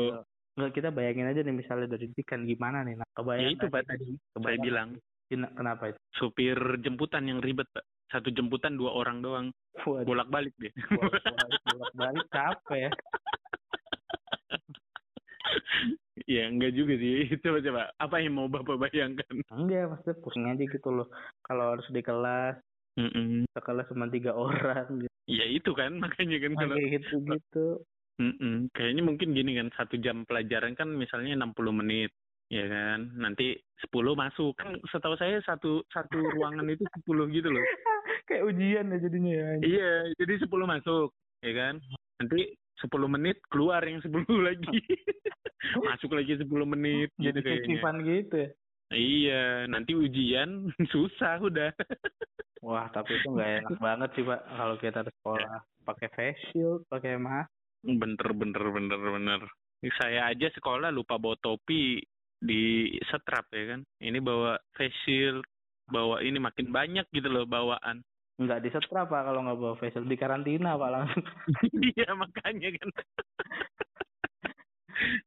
Nggak, 0.60 0.72
kita 0.76 0.88
bayangin 0.92 1.28
aja 1.32 1.40
nih 1.40 1.56
misalnya 1.56 1.88
dari 1.88 2.12
Dikan 2.12 2.44
gimana 2.44 2.84
nih 2.84 3.00
nah, 3.00 3.08
Ya 3.08 3.16
kebayang 3.16 3.52
itu, 3.56 3.66
Pak, 3.68 3.80
sih? 3.80 3.88
tadi. 3.88 4.06
Saya 4.12 4.32
Kebayang 4.36 4.62
bilang. 4.62 4.88
Kenapa 5.30 5.94
itu? 5.94 5.98
Supir 6.18 6.58
jemputan 6.82 7.30
yang 7.30 7.38
ribet 7.38 7.70
pak. 7.70 7.86
Satu 8.10 8.34
jemputan 8.34 8.74
dua 8.74 8.90
orang 8.90 9.22
doang. 9.22 9.46
Waduh, 9.86 10.02
bolak 10.02 10.28
balik 10.28 10.54
dia. 10.58 10.74
Bolak- 10.90 11.62
bolak-balik 11.66 12.26
capek. 12.34 12.90
Ya 16.28 16.46
enggak 16.46 16.78
juga 16.78 16.94
sih. 16.94 17.26
Coba 17.42 17.58
coba. 17.58 17.82
Apa 17.98 18.22
yang 18.22 18.38
mau 18.38 18.46
bapak 18.46 18.78
bayangkan? 18.78 19.34
Enggak 19.50 19.90
maksudnya 19.90 20.14
pusing 20.22 20.46
aja 20.46 20.62
gitu 20.62 20.88
loh. 20.94 21.10
Kalau 21.42 21.74
harus 21.74 21.86
di 21.90 22.02
kelas. 22.04 22.54
Mm-mm. 22.98 23.46
sekelas 23.54 23.86
cuma 23.90 24.10
tiga 24.10 24.34
orang. 24.34 25.06
Gitu 25.06 25.14
ya 25.30 25.46
itu 25.46 25.70
kan. 25.74 25.98
Makanya 25.98 26.38
kan 26.42 26.52
kalau 26.54 26.74
kayak 26.78 26.90
gitu 27.02 27.14
gitu 27.22 27.66
Mm-mm. 28.20 28.68
Kayaknya 28.76 29.02
mungkin 29.02 29.32
gini 29.32 29.56
kan, 29.56 29.72
satu 29.72 29.96
jam 29.96 30.28
pelajaran 30.28 30.76
kan 30.76 30.92
misalnya 30.92 31.40
60 31.40 31.72
menit, 31.72 32.12
ya 32.50 32.66
kan? 32.66 33.14
Nanti 33.16 33.56
10 33.88 33.94
masuk. 34.12 34.58
Kan 34.58 34.76
setahu 34.90 35.14
saya 35.16 35.38
satu 35.46 35.86
satu 35.88 36.18
ruangan 36.18 36.66
itu 36.68 36.84
10 37.06 37.30
gitu 37.32 37.48
loh. 37.48 37.62
Kayak 38.28 38.46
ujian 38.50 38.92
ya 38.92 38.98
jadinya 39.00 39.32
ya. 39.32 39.48
Iya, 39.62 39.92
jadi 40.18 40.32
10 40.44 40.50
masuk, 40.50 41.08
ya 41.40 41.52
kan? 41.56 41.74
Nanti 42.20 42.40
10 42.82 42.90
menit 43.08 43.36
keluar 43.48 43.80
yang 43.86 44.02
10 44.02 44.12
lagi. 44.46 44.78
masuk 45.88 46.10
lagi 46.12 46.36
10 46.36 46.46
menit 46.66 47.08
gitu 47.16 47.38
kayaknya. 47.40 47.80
Gitu 48.02 48.36
ya. 48.36 48.50
Iya, 48.90 49.70
nanti 49.70 49.94
ujian 49.94 50.66
susah 50.90 51.38
udah. 51.38 51.70
Wah, 52.60 52.90
tapi 52.90 53.16
itu 53.16 53.30
nggak 53.30 53.50
enak 53.64 53.78
banget 53.78 54.10
sih, 54.18 54.24
Pak. 54.26 54.40
Kalau 54.50 54.76
kita 54.82 55.00
di 55.06 55.12
sekolah 55.14 55.56
pakai 55.86 56.08
face 56.12 56.42
shield, 56.50 56.82
pakai 56.90 57.14
mask. 57.16 57.48
Bener, 57.86 58.28
bener, 58.34 58.64
bener, 58.68 59.00
bener. 59.00 59.40
Saya 59.96 60.28
aja 60.28 60.52
sekolah 60.52 60.92
lupa 60.92 61.16
bawa 61.16 61.38
topi 61.40 62.02
di 62.40 62.96
setrap 63.08 63.46
ya 63.52 63.76
kan. 63.76 63.80
Ini 64.00 64.18
bawa 64.18 64.56
face 64.74 64.96
shield, 65.04 65.44
bawa 65.86 66.24
ini 66.24 66.40
makin 66.40 66.72
banyak 66.72 67.06
gitu 67.12 67.28
loh 67.28 67.44
bawaan. 67.44 68.00
Nggak 68.40 68.60
di 68.64 68.70
setrap, 68.72 69.12
Pak, 69.12 69.28
kalau 69.28 69.44
nggak 69.44 69.58
bawa 69.60 69.74
face 69.76 69.94
shield. 69.94 70.08
Di 70.08 70.16
karantina, 70.16 70.80
Pak, 70.80 70.90
langsung. 70.90 71.24
Iya 71.94 72.16
makanya 72.16 72.68
kan. 72.74 72.88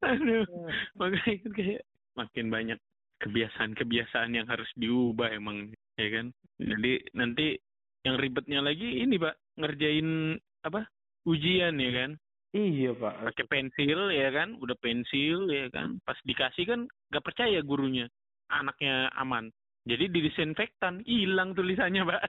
Aduh, 0.09 0.45
makanya 0.97 1.33
kan 1.45 1.51
kayak 1.53 1.81
makin 2.13 2.47
banyak 2.53 2.79
kebiasaan-kebiasaan 3.21 4.35
yang 4.35 4.45
harus 4.49 4.67
diubah 4.75 5.31
emang 5.31 5.71
ya 5.95 6.09
kan. 6.09 6.25
Jadi 6.59 6.93
nanti 7.15 7.57
yang 8.03 8.19
ribetnya 8.19 8.59
lagi 8.59 8.99
ini 8.99 9.15
pak 9.15 9.39
ngerjain 9.55 10.35
apa 10.67 10.83
ujian 11.23 11.79
ya 11.79 11.91
kan 11.95 12.11
Iya, 12.53 12.93
Pak. 12.93 13.33
pakai 13.33 13.45
pensil 13.49 14.13
ya 14.13 14.29
kan 14.29 14.53
udah 14.61 14.77
pensil 14.77 15.49
ya 15.49 15.73
kan 15.73 15.97
pas 16.05 16.13
dikasih 16.21 16.69
kan 16.69 16.85
nggak 17.09 17.25
percaya 17.25 17.57
gurunya 17.65 18.05
anaknya 18.53 19.09
aman 19.17 19.49
jadi 19.89 20.05
didisinfektan 20.05 21.01
hilang 21.09 21.57
tulisannya 21.57 22.05
pak 22.05 22.21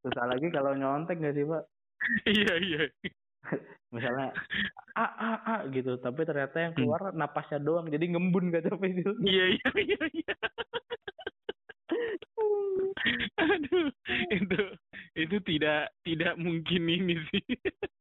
Susah 0.00 0.24
lagi 0.28 0.48
kalau 0.52 0.76
nyontek 0.76 1.18
nggak 1.20 1.34
sih, 1.36 1.44
Pak? 1.44 1.64
iya 2.28 2.54
iya 2.60 2.82
Misalnya, 3.88 4.28
a, 4.94 5.06
a, 5.08 5.30
a, 5.40 5.56
gitu. 5.72 5.96
Tapi 5.98 6.22
ternyata 6.28 6.56
yang 6.60 6.76
keluar 6.76 7.10
napasnya 7.16 7.58
doang. 7.58 7.88
Jadi 7.88 8.12
ngembun 8.12 8.52
gak 8.52 8.68
face 8.76 9.00
shield. 9.00 9.16
iya 9.24 9.56
iya 9.56 9.70
iya 9.80 10.00
iya 10.12 10.34
aduh 13.40 13.88
itu 14.30 14.60
itu 15.18 15.36
tidak 15.42 15.90
tidak 16.06 16.34
mungkin 16.38 16.82
ini 16.86 17.14
sih 17.30 17.44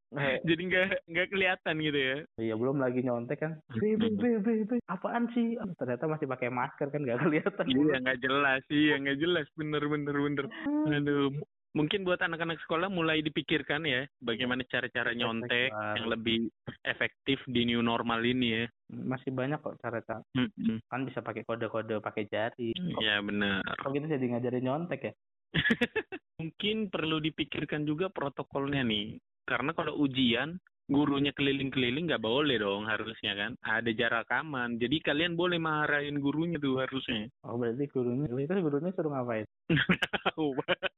Eh, 0.10 0.42
jadi 0.42 0.62
nggak 0.66 0.88
nggak 1.06 1.28
kelihatan 1.30 1.76
gitu 1.86 2.00
ya 2.02 2.18
Iya 2.42 2.54
belum 2.58 2.82
lagi 2.82 3.06
nyontek 3.06 3.46
kan. 3.46 3.62
Be, 3.78 3.94
be, 3.94 4.10
be, 4.18 4.42
be, 4.42 4.54
be. 4.66 4.76
Apaan 4.90 5.30
sih? 5.38 5.54
Ternyata 5.78 6.10
masih 6.10 6.26
pakai 6.26 6.50
masker 6.50 6.90
kan 6.90 7.06
nggak 7.06 7.22
kelihatan. 7.30 7.66
iya 7.70 7.96
nggak 8.02 8.18
jelas 8.18 8.62
iya 8.74 8.98
nggak 8.98 9.22
jelas 9.22 9.46
bener 9.54 9.86
bener 9.86 10.16
bener 10.18 10.46
aduh 10.90 11.30
mungkin 11.78 12.02
buat 12.02 12.18
anak-anak 12.26 12.58
sekolah 12.66 12.90
mulai 12.90 13.22
dipikirkan 13.22 13.86
ya 13.86 14.10
bagaimana 14.18 14.66
cara-cara 14.66 15.14
nyontek 15.14 15.70
Efektif. 15.70 15.94
yang 16.02 16.08
lebih 16.10 16.40
efektif 16.82 17.38
di 17.46 17.62
new 17.70 17.86
normal 17.86 18.26
ini 18.26 18.48
ya 18.50 18.66
Masih 18.90 19.30
banyak 19.30 19.62
kok 19.62 19.78
cara-cara. 19.86 20.26
Mm-mm. 20.34 20.82
Kan 20.90 21.06
bisa 21.06 21.22
pakai 21.22 21.46
kode-kode 21.46 22.02
pakai 22.02 22.26
jari. 22.26 22.74
Kok, 22.74 22.98
ya 22.98 23.22
benar 23.22 23.62
kok 23.62 23.94
kita 23.94 24.10
jadi 24.10 24.26
ngajarin 24.34 24.66
nyontek 24.66 25.02
ya? 25.06 25.14
mungkin 26.40 26.88
perlu 26.88 27.20
dipikirkan 27.20 27.84
juga 27.84 28.08
protokolnya 28.10 28.86
nih 28.86 29.20
karena 29.44 29.74
kalau 29.74 29.98
ujian 29.98 30.62
gurunya 30.90 31.30
keliling-keliling 31.38 32.10
nggak 32.10 32.26
boleh 32.26 32.58
dong 32.58 32.90
harusnya 32.90 33.38
kan 33.38 33.52
ada 33.62 33.94
jarak 33.94 34.26
aman 34.34 34.82
jadi 34.82 34.98
kalian 35.06 35.38
boleh 35.38 35.62
marahin 35.62 36.18
gurunya 36.18 36.58
tuh 36.58 36.82
harusnya 36.82 37.30
Oh 37.46 37.62
berarti 37.62 37.86
gurunya, 37.94 38.26
itu 38.26 38.54
gurunya 38.58 38.90
suruh 38.98 39.14
ngapain? 39.14 39.46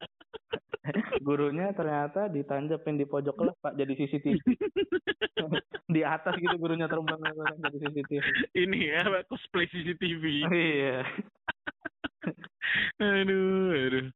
Gurunya 1.26 1.70
ternyata 1.78 2.26
ditanjepin 2.32 2.98
di 2.98 3.06
pojok 3.06 3.36
kelas 3.38 3.58
pak 3.62 3.78
jadi 3.78 3.94
CCTV. 3.94 4.42
di 5.92 6.02
atas 6.08 6.40
gitu 6.40 6.56
gurunya 6.56 6.88
terbang 6.88 7.20
jadi 7.60 7.78
CCTV. 7.84 8.26
ini 8.64 8.80
ya 8.96 9.04
cosplay 9.28 9.68
CCTV 9.68 10.24
iya. 10.56 11.04
aduh 13.02 13.76
aduh 13.76 14.08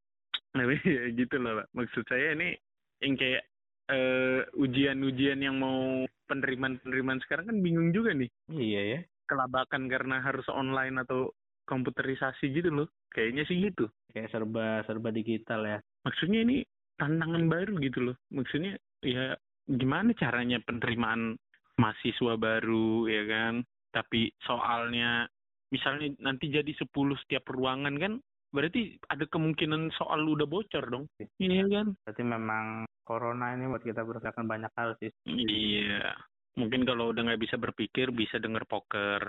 tapi 0.56 0.76
ya 0.98 1.04
gitu 1.12 1.36
loh 1.38 1.62
pak. 1.62 1.68
Maksud 1.76 2.04
saya 2.08 2.34
ini 2.34 2.56
yang 3.04 3.20
kayak 3.20 3.44
eh, 3.92 4.42
ujian-ujian 4.56 5.40
yang 5.44 5.60
mau 5.60 6.08
penerimaan-penerimaan 6.26 7.22
sekarang 7.28 7.52
kan 7.52 7.58
bingung 7.62 7.92
juga 7.92 8.16
nih. 8.16 8.32
Iya 8.50 8.84
ya. 8.96 9.02
kelabakan 9.26 9.90
karena 9.90 10.22
harus 10.22 10.46
online 10.54 11.02
atau 11.02 11.34
komputerisasi 11.66 12.46
gitu 12.54 12.70
loh. 12.70 12.88
Kayaknya 13.10 13.44
sih 13.50 13.58
gitu. 13.58 13.90
Kayak 14.14 14.30
serba 14.32 14.86
serba 14.86 15.10
digital 15.10 15.66
ya. 15.66 15.80
maksudnya 16.06 16.46
ini 16.46 16.62
tantangan 17.02 17.50
baru 17.50 17.74
gitu 17.82 18.12
loh. 18.12 18.16
Maksudnya 18.30 18.78
ya 19.02 19.34
gimana 19.66 20.14
caranya 20.14 20.62
penerimaan 20.62 21.42
mahasiswa 21.82 22.38
baru 22.38 23.10
ya 23.10 23.24
kan? 23.26 23.54
Tapi 23.90 24.30
soalnya 24.46 25.26
misalnya 25.74 26.14
nanti 26.22 26.54
jadi 26.54 26.70
10 26.70 26.94
setiap 27.26 27.50
ruangan 27.50 27.96
kan 27.98 28.14
berarti 28.56 28.96
ada 29.12 29.28
kemungkinan 29.28 29.92
soal 29.94 30.24
udah 30.24 30.48
bocor 30.48 30.88
dong 30.88 31.06
iya 31.38 31.68
kan 31.68 31.92
Berarti 32.02 32.24
memang 32.24 32.66
corona 33.04 33.52
ini 33.54 33.68
buat 33.68 33.84
kita 33.84 34.02
berasakan 34.02 34.48
banyak 34.48 34.72
hal 34.74 34.96
sih. 34.98 35.12
iya 35.28 36.16
mungkin 36.56 36.88
kalau 36.88 37.12
udah 37.12 37.28
nggak 37.28 37.44
bisa 37.44 37.60
berpikir 37.60 38.10
bisa 38.10 38.40
denger 38.40 38.64
poker 38.64 39.20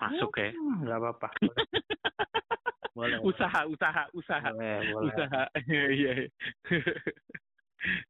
masuk 0.00 0.32
ya 0.34 0.50
Hmm, 0.56 0.88
nggak 0.88 0.96
apa-apa. 0.98 1.28
Boleh. 2.96 3.20
usaha 3.22 3.68
usaha 3.68 4.02
usaha 4.12 4.50
Boleh, 4.50 4.76
boleh. 4.88 5.08
usaha 5.12 5.42
iya 5.70 5.84
iya 5.92 6.12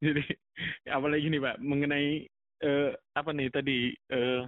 jadi 0.01 0.25
apalagi 0.89 1.27
nih 1.29 1.41
pak 1.43 1.57
mengenai 1.61 2.25
eh, 2.61 2.91
apa 3.13 3.31
nih 3.31 3.51
tadi 3.51 3.91
eh, 4.09 4.43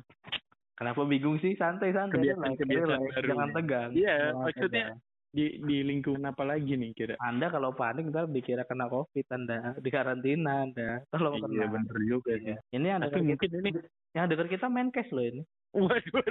Kenapa 0.72 1.04
bingung 1.06 1.38
sih? 1.38 1.54
Santai-santai. 1.54 2.16
Kebiasaan-kebiasaan 2.26 2.90
relax, 2.98 3.14
baru. 3.14 3.28
Jangan 3.30 3.50
tegang. 3.54 3.90
Iya, 3.94 4.16
maksudnya 4.34 4.66
tegang. 4.90 4.98
Di 5.32 5.56
di 5.58 5.80
lingkungan 5.80 6.28
apa 6.28 6.44
lagi 6.44 6.76
nih 6.76 6.92
kira 6.92 7.16
Anda 7.18 7.48
kalau 7.48 7.72
panik 7.72 8.12
ntar 8.12 8.28
dikira 8.28 8.62
kena 8.62 8.84
covid 8.86 9.24
Anda 9.28 9.72
di 9.76 9.88
karantina 9.88 10.62
Anda. 10.62 11.00
Tolong 11.12 11.40
iya 11.48 11.64
kena. 11.64 11.72
bener 11.72 11.96
juga 12.04 12.32
Iya. 12.36 12.60
sih 12.60 12.76
Ini 12.76 12.86
yang 12.86 13.00
tapi 13.00 13.08
dekat 13.10 13.24
mungkin 13.24 13.50
ini 13.56 13.68
kita, 13.72 13.80
yang 14.12 14.26
dekat 14.28 14.48
kita 14.50 14.66
main 14.68 14.88
cash 14.88 15.08
loh 15.08 15.24
ini. 15.24 15.42
waduh 15.72 16.24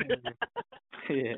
Iya. 1.10 1.34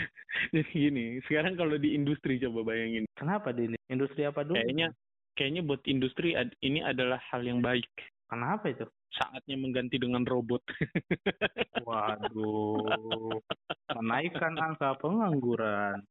jadi 0.52 0.68
gini 0.68 1.04
sekarang 1.24 1.56
kalau 1.56 1.74
di 1.74 1.96
industri 1.96 2.36
coba 2.36 2.68
bayangin 2.68 3.08
Kenapa 3.16 3.48
di 3.50 3.64
ini? 3.66 3.76
Industri 3.88 4.22
apa 4.22 4.44
dulu? 4.44 4.60
kayaknya 4.60 4.92
kayaknya 5.32 5.62
buat 5.64 5.80
industri 5.84 6.32
ad- 6.32 6.52
ini 6.60 6.80
adalah 6.80 7.16
hal 7.32 7.40
yang 7.40 7.64
baik 7.64 7.88
Kenapa 8.28 8.68
itu? 8.68 8.84
saatnya 9.08 9.56
mengganti 9.56 9.96
dengan 9.96 10.20
robot 10.22 10.60
Waduh. 11.86 13.40
Menaikkan 13.88 14.54
angka 14.56 14.98
pengangguran. 14.98 16.04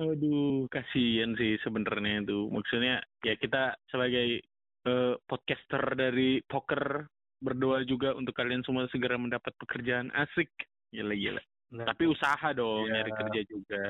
Aduh, 0.00 0.66
kasihan 0.72 1.36
sih 1.36 1.60
sebenarnya 1.60 2.24
itu. 2.24 2.48
Maksudnya 2.48 3.00
ya 3.20 3.34
kita 3.36 3.76
sebagai 3.88 4.40
eh, 4.86 5.14
podcaster 5.28 5.84
dari 5.94 6.40
poker 6.44 7.04
berdoa 7.40 7.84
juga 7.84 8.12
untuk 8.12 8.36
kalian 8.36 8.64
semua 8.64 8.88
segera 8.88 9.16
mendapat 9.16 9.52
pekerjaan 9.56 10.08
asik. 10.12 10.48
Gila 10.92 11.14
gila. 11.14 11.42
Nah, 11.70 11.86
Tapi 11.86 12.02
usaha 12.10 12.50
dong 12.50 12.90
Iya. 12.90 12.92
nyari 12.98 13.12
kerja 13.14 13.40
juga 13.46 13.84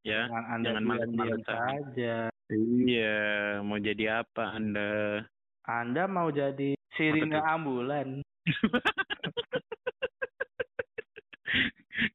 ya. 0.00 0.22
jangan 0.32 0.58
jangan 0.64 0.82
diam-diam 0.82 0.88
malas-malasan. 1.12 1.58
saja. 1.60 2.16
Iya, 2.48 3.20
mau 3.60 3.76
jadi 3.76 4.04
apa 4.24 4.44
Anda? 4.56 4.90
Anda 5.68 6.08
mau 6.08 6.32
jadi 6.32 6.72
sirine 6.96 7.36
ambulan. 7.36 8.24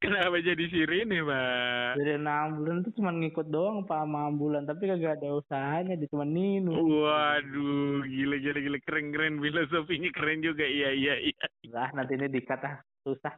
Kenapa 0.04 0.36
jadi 0.36 0.64
sirine, 0.68 1.24
Pak? 1.24 1.96
Sirine 1.96 2.28
ambulan 2.28 2.84
itu 2.84 2.90
cuma 3.00 3.10
ngikut 3.16 3.48
doang 3.48 3.88
Pak 3.88 4.04
sama 4.04 4.28
ambulan, 4.28 4.68
tapi 4.68 4.84
kagak 4.84 5.16
ada 5.16 5.40
usahanya, 5.40 5.96
dia 5.96 6.08
cuma 6.12 6.28
ninu. 6.28 6.76
Waduh, 6.76 8.04
gila 8.04 8.36
gila 8.36 8.58
gila 8.60 8.78
keren 8.84 9.16
keren 9.16 9.40
filosofinya 9.40 10.12
keren 10.12 10.44
juga. 10.44 10.68
Iya 10.68 10.92
iya 10.92 11.14
iya. 11.32 11.44
Lah 11.72 11.88
nanti 11.96 12.20
ini 12.20 12.28
dikata 12.28 12.84
susah. 13.00 13.32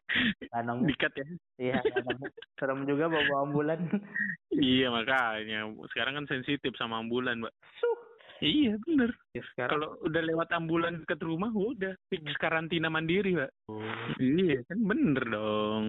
Tanam 0.51 0.87
Dikat 0.87 1.15
ya. 1.15 1.27
iya. 1.59 1.79
Serem 2.59 2.83
juga 2.87 3.11
bawa 3.11 3.47
ambulan. 3.47 3.87
Iya 4.51 4.89
makanya 4.89 5.71
sekarang 5.95 6.23
kan 6.23 6.27
sensitif 6.31 6.75
sama 6.75 6.99
ambulan, 6.99 7.43
Mbak. 7.43 7.55
Suh. 7.79 7.99
Iya 8.41 8.77
bener. 8.85 9.17
Ya, 9.33 9.41
sekarang 9.53 9.73
Kalau 9.81 9.89
udah 10.05 10.23
lewat 10.23 10.49
ambulan 10.53 11.01
dekat 11.01 11.25
rumah 11.25 11.49
udah 11.53 11.97
fix 12.13 12.25
karantina 12.37 12.93
mandiri, 12.93 13.33
Mbak. 13.33 13.51
oh, 13.73 13.81
Iya 14.21 14.61
kan 14.69 14.79
bener 14.85 15.25
dong. 15.25 15.85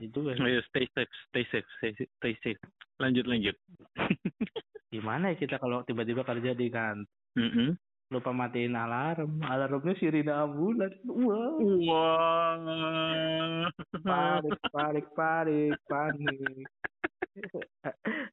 Itu 0.00 0.18
kan. 0.20 0.36
Stay 0.68 0.86
safe, 0.92 1.12
stay 1.32 1.44
safe, 1.48 1.68
stay 1.80 1.92
safe, 1.96 2.12
stay 2.20 2.34
safe. 2.44 2.60
Lanjut 3.00 3.24
lanjut. 3.24 3.56
Gimana 4.94 5.32
ya 5.32 5.36
kita 5.38 5.56
kalau 5.62 5.86
tiba-tiba 5.86 6.26
kerja 6.26 6.50
di 6.50 6.66
kan 6.66 7.06
Mm-mm. 7.38 7.78
lupa 8.10 8.34
matiin 8.34 8.74
alarm. 8.74 9.38
Alarmnya 9.46 9.94
sirine 10.02 10.34
ambulan. 10.34 10.90
Wah. 11.06 11.54
Wah. 11.86 13.70
Panik, 14.02 14.58
panik, 14.74 15.06
panik, 15.14 15.78
panik. 15.86 16.66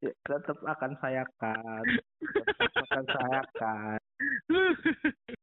Ya, 0.02 0.12
Tetap 0.26 0.58
akan 0.66 0.98
saya 0.98 1.24
kan. 1.38 1.86
Tetap 2.20 2.74
akan 2.90 3.04
saya 3.06 3.42
kan. 3.54 4.00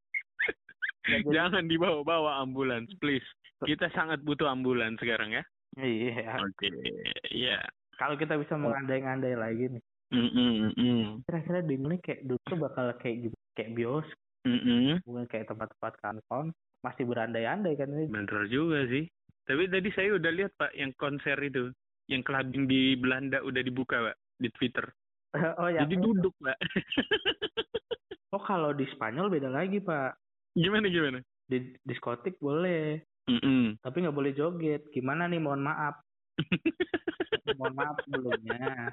Jangan 1.36 1.68
dibawa-bawa 1.68 2.42
ambulans, 2.42 2.90
please. 2.98 3.24
Kita 3.62 3.86
sangat 3.94 4.24
butuh 4.26 4.48
ambulans 4.50 4.98
sekarang 4.98 5.36
ya. 5.36 5.44
Iya. 5.78 6.38
Oke, 6.42 6.68
iya. 7.30 7.58
Kalau 7.98 8.18
kita 8.18 8.34
bisa 8.38 8.54
mengandai-ngandai 8.58 9.34
lagi 9.38 9.64
nih. 9.70 9.84
Mm 10.14 10.30
-mm, 10.30 11.06
Kira-kira 11.26 11.58
di 11.64 11.74
ini 11.74 11.96
kayak 11.98 12.22
dulu 12.22 12.42
tuh 12.46 12.58
bakal 12.60 12.86
kayak 13.02 13.30
gitu. 13.30 13.36
Kayak 13.58 13.72
bios. 13.74 14.06
mm, 14.46 14.60
mm. 14.60 14.94
Mungkin 15.08 15.26
kayak 15.26 15.50
tempat-tempat 15.50 15.94
kantor. 15.98 16.54
Masih 16.84 17.04
berandai-andai 17.08 17.74
kan 17.74 17.90
ini. 17.90 18.06
Bener 18.06 18.46
juga 18.46 18.86
sih. 18.86 19.08
Tapi 19.44 19.66
tadi 19.68 19.88
saya 19.96 20.14
udah 20.14 20.32
lihat 20.32 20.52
Pak 20.54 20.72
yang 20.78 20.92
konser 20.94 21.36
itu, 21.42 21.72
yang 22.06 22.22
clubbing 22.22 22.68
di 22.70 22.94
Belanda 22.94 23.42
udah 23.42 23.62
dibuka 23.64 24.12
Pak 24.12 24.16
di 24.38 24.48
Twitter. 24.54 24.86
oh 25.60 25.68
ya. 25.72 25.82
Jadi 25.82 25.94
duduk 25.98 26.34
Pak. 26.38 26.58
Oh 28.34 28.42
kalau 28.42 28.74
di 28.74 28.82
Spanyol 28.90 29.30
beda 29.30 29.46
lagi 29.46 29.78
pak. 29.78 30.18
gimana 30.58 30.90
gimana? 30.90 31.22
Di 31.46 31.70
diskotik 31.86 32.34
boleh, 32.42 32.98
Mm 33.24 33.40
-mm. 33.40 33.64
tapi 33.80 34.04
nggak 34.04 34.16
boleh 34.16 34.32
joget. 34.36 34.82
Gimana 34.92 35.24
nih? 35.24 35.40
Mohon 35.40 35.62
maaf. 35.72 35.96
Mohon 37.58 37.74
maaf 37.76 37.96
sebelumnya. 38.04 38.92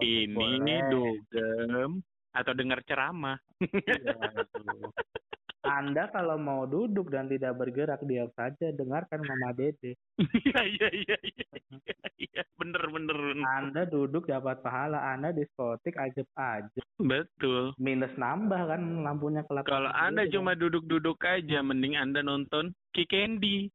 Ini 0.00 0.32
boleh. 0.32 0.80
dugem 0.88 1.90
atau 2.34 2.52
dengar 2.56 2.80
ceramah. 2.86 3.38
Iya. 3.60 4.16
Anda 5.64 6.12
kalau 6.12 6.36
mau 6.36 6.68
duduk 6.68 7.08
dan 7.08 7.24
tidak 7.24 7.56
bergerak 7.56 8.04
diam 8.04 8.28
saja 8.36 8.68
dengarkan 8.70 9.24
Mama 9.24 9.56
Dede. 9.56 9.96
Iya 10.20 10.60
iya 10.62 10.88
iya 10.92 11.16
iya. 11.24 11.46
Iya 12.14 12.42
bener 12.54 12.84
bener. 12.86 13.16
bener. 13.16 13.48
Anda 13.48 13.82
duduk 13.88 14.28
dapat 14.28 14.60
pahala, 14.60 15.00
Anda 15.10 15.32
diskotik 15.32 15.96
ajeb 15.96 16.28
aja. 16.36 16.82
Betul. 17.00 17.72
Minus 17.80 18.12
nambah 18.14 18.70
kan 18.70 18.80
lampunya 19.02 19.40
kelap. 19.48 19.64
Kalau 19.64 19.88
Anda 19.90 20.28
cuma 20.28 20.52
duduk-duduk 20.52 21.18
aja, 21.24 21.64
mending 21.64 21.96
Anda 21.96 22.20
nonton 22.20 22.76
Ki 22.92 23.08
Candy, 23.08 23.72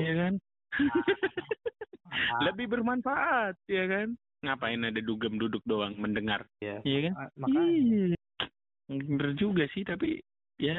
ya 0.00 0.12
kan? 0.16 0.34
Lebih 2.46 2.70
bermanfaat, 2.70 3.58
ya 3.66 3.84
kan? 3.88 4.14
Ngapain 4.42 4.82
ada 4.82 5.00
dugem 5.00 5.38
duduk 5.38 5.62
doang 5.64 5.94
mendengar, 5.98 6.46
Iya. 6.60 6.80
iya 6.82 6.98
kan? 7.10 7.12
Makanya 7.36 7.62
Iya. 7.66 8.16
Bener 8.90 9.30
juga 9.36 9.64
sih, 9.72 9.84
tapi 9.84 10.20
ya 10.62 10.78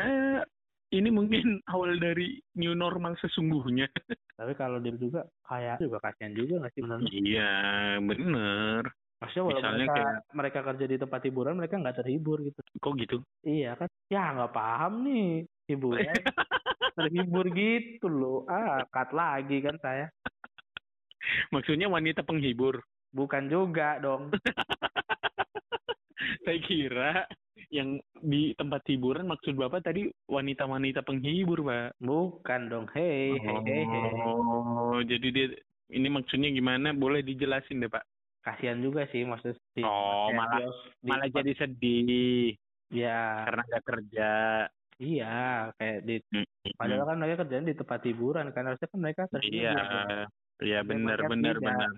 ini 0.93 1.09
mungkin 1.11 1.59
awal 1.73 1.99
dari 1.99 2.39
new 2.55 2.71
normal 2.71 3.19
sesungguhnya. 3.19 3.91
tapi 4.39 4.53
kalau 4.55 4.79
dia 4.79 4.95
juga 4.95 5.27
kayak 5.45 5.83
juga 5.83 5.97
kasihan 5.99 6.33
juga 6.33 6.53
nggak 6.63 6.73
sih 6.73 6.81
benar 6.81 6.99
iya, 7.11 7.53
bener. 7.99 8.81
Maksudnya 9.19 9.43
walaupun 9.45 9.63
Misalnya 9.63 9.77
mereka, 9.87 9.95
kayak- 9.95 10.23
mereka 10.35 10.59
kerja 10.67 10.85
di 10.87 10.97
tempat 10.99 11.21
hiburan, 11.23 11.55
mereka 11.55 11.75
nggak 11.79 11.97
terhibur 12.03 12.37
gitu. 12.43 12.59
Kok 12.79 12.93
gitu? 12.99 13.17
Iya 13.43 13.71
kan? 13.79 13.89
Ya 14.11 14.23
nggak 14.35 14.53
paham 14.55 14.93
nih 15.07 15.27
hiburan. 15.71 16.11
terhibur 16.99 17.45
gitu 17.55 18.07
loh. 18.11 18.39
Ah, 18.51 18.83
cut 18.91 19.15
lagi 19.15 19.63
kan 19.63 19.79
saya. 19.79 20.11
Maksudnya 21.55 21.87
wanita 21.87 22.21
penghibur. 22.27 22.83
Bukan 23.15 23.47
juga 23.47 23.95
dong. 24.03 24.33
Saya 26.43 26.59
kira 26.61 27.11
yang 27.69 27.97
di 28.17 28.53
tempat 28.57 28.81
hiburan 28.89 29.29
maksud 29.29 29.53
Bapak 29.53 29.85
tadi 29.85 30.09
wanita-wanita 30.25 31.01
penghibur, 31.01 31.61
Pak. 31.63 31.97
Bukan 31.97 32.61
dong. 32.69 32.85
Hei, 32.93 33.33
hei, 33.37 33.57
hei, 33.65 33.83
hei. 33.85 34.09
Oh, 34.25 34.97
jadi 35.01 35.27
dia 35.29 35.47
ini 35.93 36.07
maksudnya 36.09 36.49
gimana? 36.49 36.91
Boleh 36.91 37.21
dijelasin 37.21 37.81
deh, 37.81 37.89
Pak. 37.89 38.03
Kasihan 38.43 38.81
juga 38.81 39.07
sih 39.07 39.23
maksudnya. 39.23 39.55
di- 39.73 39.85
Oh, 39.85 40.29
malah- 40.35 40.59
di 40.99 41.09
Malah 41.09 41.27
jadi 41.31 41.51
sedih 41.55 42.53
Ya, 42.93 43.47
karena 43.49 43.63
nggak 43.65 43.85
kerja. 43.87 44.31
iya. 45.01 45.35
Kayak 45.79 45.99
di 46.05 46.15
Mm-mm. 46.29 46.73
Padahal 46.77 47.05
kan 47.09 47.17
mereka 47.17 47.41
kerjaan 47.43 47.65
di 47.65 47.73
tempat 47.73 47.99
hiburan 48.05 48.53
kan 48.53 48.69
harusnya 48.69 48.89
kan 48.91 48.99
mereka 49.01 49.21
terhibur. 49.33 49.57
Iya, 49.65 49.77
iya 50.61 50.79
benar 50.85 51.17
benar 51.25 51.55
benar. 51.57 51.89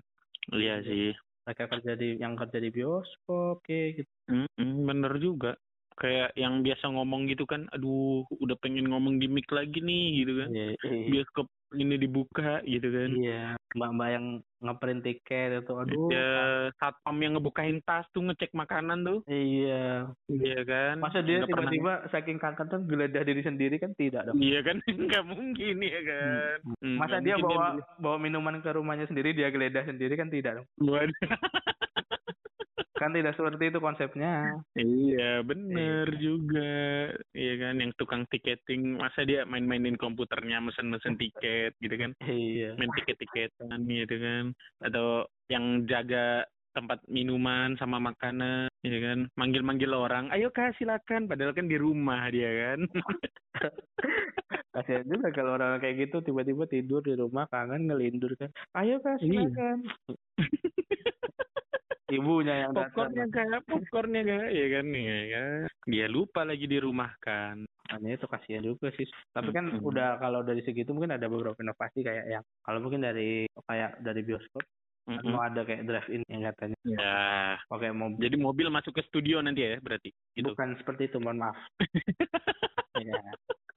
Iya 0.56 0.74
sih. 0.82 1.12
Mereka 1.46 1.64
kerja 1.70 1.92
di 1.94 2.18
yang 2.18 2.34
kerja 2.34 2.58
di 2.58 2.70
bioskop 2.74 3.62
kayak 3.62 4.02
gitu. 4.02 4.12
Mm-mm, 4.34 4.82
bener 4.82 5.12
juga. 5.22 5.52
Kayak 5.96 6.36
yang 6.36 6.60
biasa 6.60 6.92
ngomong 6.92 7.30
gitu 7.32 7.48
kan, 7.48 7.70
aduh 7.72 8.26
udah 8.28 8.58
pengen 8.60 8.90
ngomong 8.90 9.16
di 9.16 9.30
mic 9.30 9.48
lagi 9.48 9.80
nih 9.80 10.26
gitu 10.26 10.32
kan. 10.44 10.48
Iya, 10.52 10.66
iya. 10.76 11.06
Bioskop 11.08 11.46
ini 11.74 11.94
dibuka 11.96 12.62
gitu 12.62 12.86
kan. 12.86 13.10
Iya, 13.12 13.44
mbak-mbak 13.74 14.08
yang 14.08 14.26
ngeprint 14.56 15.02
tiket 15.02 15.60
itu, 15.60 15.72
aduh. 15.72 16.08
Ya, 16.08 16.30
satpam 16.76 17.18
yang 17.18 17.34
ngebukain 17.34 17.82
tas 17.82 18.06
tuh 18.10 18.22
ngecek 18.22 18.50
makanan 18.52 19.02
tuh. 19.02 19.18
Iya. 19.26 20.10
Iya 20.26 20.60
kan? 20.62 20.94
Masa 20.98 21.20
dia 21.20 21.42
Nggak 21.42 21.50
pernah- 21.50 21.72
tiba-tiba 21.74 21.92
saking 22.08 22.38
kangen 22.38 22.66
tuh 22.66 22.80
geledah 22.82 23.22
diri 23.22 23.42
sendiri 23.42 23.76
kan 23.76 23.92
tidak 23.94 24.24
dong. 24.24 24.38
Iya 24.38 24.60
kan? 24.62 24.76
Nggak 25.10 25.24
mungkin 25.26 25.76
ya 25.80 26.00
kan? 26.02 26.56
Hmm, 26.78 26.96
Masa 26.96 27.18
nggak 27.18 27.24
dia 27.24 27.36
bawa 27.36 27.66
bawa 27.98 28.16
minuman 28.16 28.58
ke 28.60 28.70
rumahnya 28.70 29.06
sendiri 29.06 29.32
dia 29.32 29.50
geledah 29.50 29.84
sendiri 29.84 30.14
kan 30.14 30.30
tidak 30.30 30.62
dong. 30.62 30.66
Waduh. 30.80 31.12
Kan 32.96 33.12
tidak 33.12 33.36
seperti 33.36 33.68
itu 33.68 33.78
konsepnya. 33.78 34.56
Iya 34.72 35.44
bener 35.44 36.08
juga 36.16 37.12
Iya 37.36 37.54
kan 37.60 37.74
yang 37.80 37.92
tukang 38.00 38.24
tiketing 38.32 38.96
Masa 38.96 39.28
dia 39.28 39.44
main-mainin 39.44 40.00
komputernya 40.00 40.64
Mesen-mesen 40.64 41.14
tiket 41.20 41.76
gitu 41.80 41.94
kan 41.96 42.16
Iya. 42.24 42.76
Main 42.80 42.92
tiket-tiketan 42.96 43.84
gitu 43.84 44.16
kan 44.16 44.44
Atau 44.80 45.28
yang 45.52 45.84
jaga 45.86 46.48
tempat 46.76 47.00
minuman 47.08 47.72
sama 47.80 47.96
makanan 47.96 48.68
ya 48.84 49.00
kan 49.00 49.32
manggil-manggil 49.32 49.88
orang 49.96 50.28
ayo 50.28 50.52
kak 50.52 50.76
silakan 50.76 51.24
padahal 51.24 51.56
kan 51.56 51.72
di 51.72 51.80
rumah 51.80 52.28
dia 52.28 52.52
kan 52.52 52.84
Kasihan 54.76 55.08
juga 55.08 55.32
kalau 55.32 55.56
orang 55.56 55.80
kayak 55.80 56.04
gitu 56.04 56.20
tiba-tiba 56.20 56.68
tidur 56.68 57.00
di 57.00 57.16
rumah 57.16 57.48
kangen 57.48 57.88
ngelindur 57.88 58.36
kan. 58.36 58.52
Ayo 58.76 59.00
kak 59.00 59.24
Iya. 59.24 59.80
Ibunya 62.06 62.54
yang 62.66 62.72
popcornnya 62.72 63.26
kak 63.34 63.66
popcornnya 63.66 64.22
kak 64.22 64.46
ya 64.54 64.66
kan 64.78 64.86
ya 64.94 65.18
kan 65.34 65.66
dia 65.90 66.06
lupa 66.06 66.46
lagi 66.46 66.66
di 66.70 66.78
rumah 66.78 67.10
kan 67.18 67.66
Makanya 67.86 68.18
itu 68.18 68.26
kasihan 68.26 68.66
juga 68.66 68.90
sih. 68.98 69.06
Tapi 69.30 69.54
kan 69.54 69.70
Mm-mm. 69.70 69.86
udah 69.86 70.18
kalau 70.18 70.42
dari 70.42 70.58
segitu 70.66 70.90
mungkin 70.90 71.14
ada 71.14 71.30
beberapa 71.30 71.54
inovasi 71.62 72.02
kayak 72.02 72.24
yang 72.26 72.44
kalau 72.66 72.82
mungkin 72.82 73.06
dari 73.06 73.46
kayak 73.62 74.02
dari 74.02 74.26
bioskop 74.26 74.62
kan 75.06 75.22
Mm-mm. 75.22 75.30
mau 75.30 75.46
ada 75.46 75.62
kayak 75.62 75.86
drive-in 75.86 76.26
yang 76.26 76.42
katanya 76.50 76.74
ya 76.82 77.14
pakai 77.70 77.94
mobil. 77.94 78.18
jadi 78.18 78.36
mobil 78.42 78.66
masuk 78.74 78.90
ke 78.90 79.06
studio 79.06 79.38
nanti 79.38 79.62
ya 79.62 79.78
berarti 79.78 80.10
gitu 80.34 80.50
Bukan 80.50 80.74
seperti 80.82 81.06
itu, 81.06 81.22
mohon 81.22 81.46
maaf. 81.46 81.54
ya. 83.06 83.22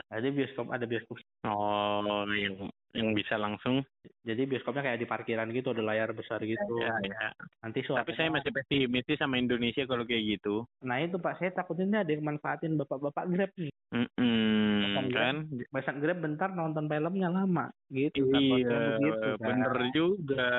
Jadi 0.09 0.27
bioskop 0.33 0.73
ada 0.73 0.85
bioskop. 0.89 1.21
Oh, 1.45 2.25
yang 2.33 2.65
yang 2.97 3.13
bisa 3.13 3.37
langsung. 3.37 3.85
Jadi 4.25 4.49
bioskopnya 4.49 4.81
kayak 4.81 4.99
di 4.99 5.05
parkiran 5.05 5.53
gitu, 5.53 5.69
ada 5.69 5.85
layar 5.85 6.09
besar 6.17 6.41
gitu. 6.41 6.81
Ya, 6.81 6.97
ya. 7.05 7.29
Nanti 7.61 7.85
Tapi 7.85 7.93
suaranya. 7.93 8.17
saya 8.17 8.29
masih 8.33 8.51
pesimis 8.51 9.05
sih 9.05 9.17
sama 9.21 9.37
Indonesia 9.37 9.85
kalau 9.85 10.09
kayak 10.09 10.25
gitu. 10.37 10.65
Nah 10.81 10.97
itu 10.97 11.21
Pak, 11.21 11.37
saya 11.37 11.53
takutnya 11.53 11.85
ini 11.85 11.97
ada 12.01 12.11
yang 12.17 12.25
manfaatin 12.25 12.73
bapak-bapak 12.81 13.29
Grab 13.29 13.51
nih. 13.53 13.73
Mm-mm, 13.93 14.97
Bukan 14.97 15.05
kan? 15.13 15.35
Pesan 15.69 15.97
Grab 16.01 16.17
bentar 16.25 16.49
nonton 16.57 16.89
filmnya 16.89 17.29
lama. 17.29 17.69
Gitu. 17.93 18.25
Iya, 18.33 18.97
begitu, 18.97 19.29
kan. 19.37 19.45
bener 19.45 19.73
juga. 19.93 20.49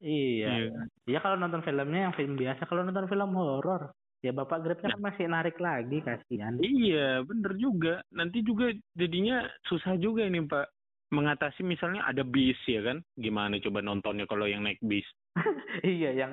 Iya. 0.00 0.72
Iya. 0.72 0.72
Iya 1.04 1.18
kalau 1.20 1.36
nonton 1.36 1.60
filmnya 1.60 2.08
yang 2.08 2.14
film 2.16 2.40
biasa, 2.40 2.64
kalau 2.64 2.80
nonton 2.84 3.08
film 3.12 3.36
horor, 3.36 3.92
ya 4.20 4.32
bapak 4.32 4.64
Grabnya 4.64 4.96
kan 4.96 5.02
masih 5.02 5.26
narik 5.28 5.56
lagi 5.58 5.98
kasihan. 6.00 6.56
Iya, 6.58 7.22
bener 7.22 7.52
juga. 7.56 8.00
Nanti 8.10 8.40
juga 8.40 8.70
jadinya 8.94 9.44
susah 9.66 9.96
juga 9.96 10.24
ini 10.24 10.40
Pak. 10.42 10.66
Mengatasi 11.06 11.62
misalnya 11.62 12.02
ada 12.02 12.26
bis 12.26 12.58
ya 12.66 12.82
kan? 12.82 12.98
Gimana 13.14 13.62
coba 13.62 13.78
nontonnya 13.78 14.26
kalau 14.26 14.42
yang 14.50 14.66
naik 14.66 14.82
bis? 14.82 15.06
iya, 15.86 16.10
yang 16.10 16.32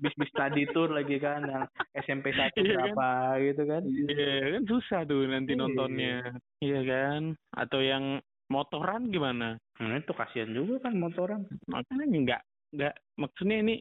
bis 0.00 0.14
bis 0.16 0.32
tadi 0.32 0.64
tour 0.72 0.88
lagi 0.88 1.20
kan, 1.20 1.44
yang 1.44 1.64
SMP 1.98 2.32
satu 2.32 2.64
Iya 2.64 2.80
kan? 2.80 2.96
berapa 2.96 3.08
gitu 3.44 3.62
kan. 3.68 3.82
Iya, 3.84 4.32
kan 4.56 4.62
susah 4.64 5.00
tuh 5.04 5.28
nanti 5.28 5.52
Iya. 5.52 5.60
nontonnya. 5.60 6.16
Iya 6.64 6.80
kan? 6.86 7.20
Atau 7.52 7.84
yang 7.84 8.24
motoran 8.48 9.12
gimana? 9.12 9.60
Nah 9.82 9.98
itu 9.98 10.14
kasihan 10.16 10.48
juga 10.54 10.88
kan 10.88 10.94
motoran, 10.96 11.44
Makanya 11.68 12.06
nggak 12.08 12.42
nggak 12.74 12.94
maksudnya 13.20 13.56
ini 13.60 13.74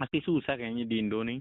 masih 0.00 0.24
susah 0.24 0.56
kayaknya 0.56 0.88
di 0.88 0.96
Indo 0.96 1.20
nih. 1.20 1.38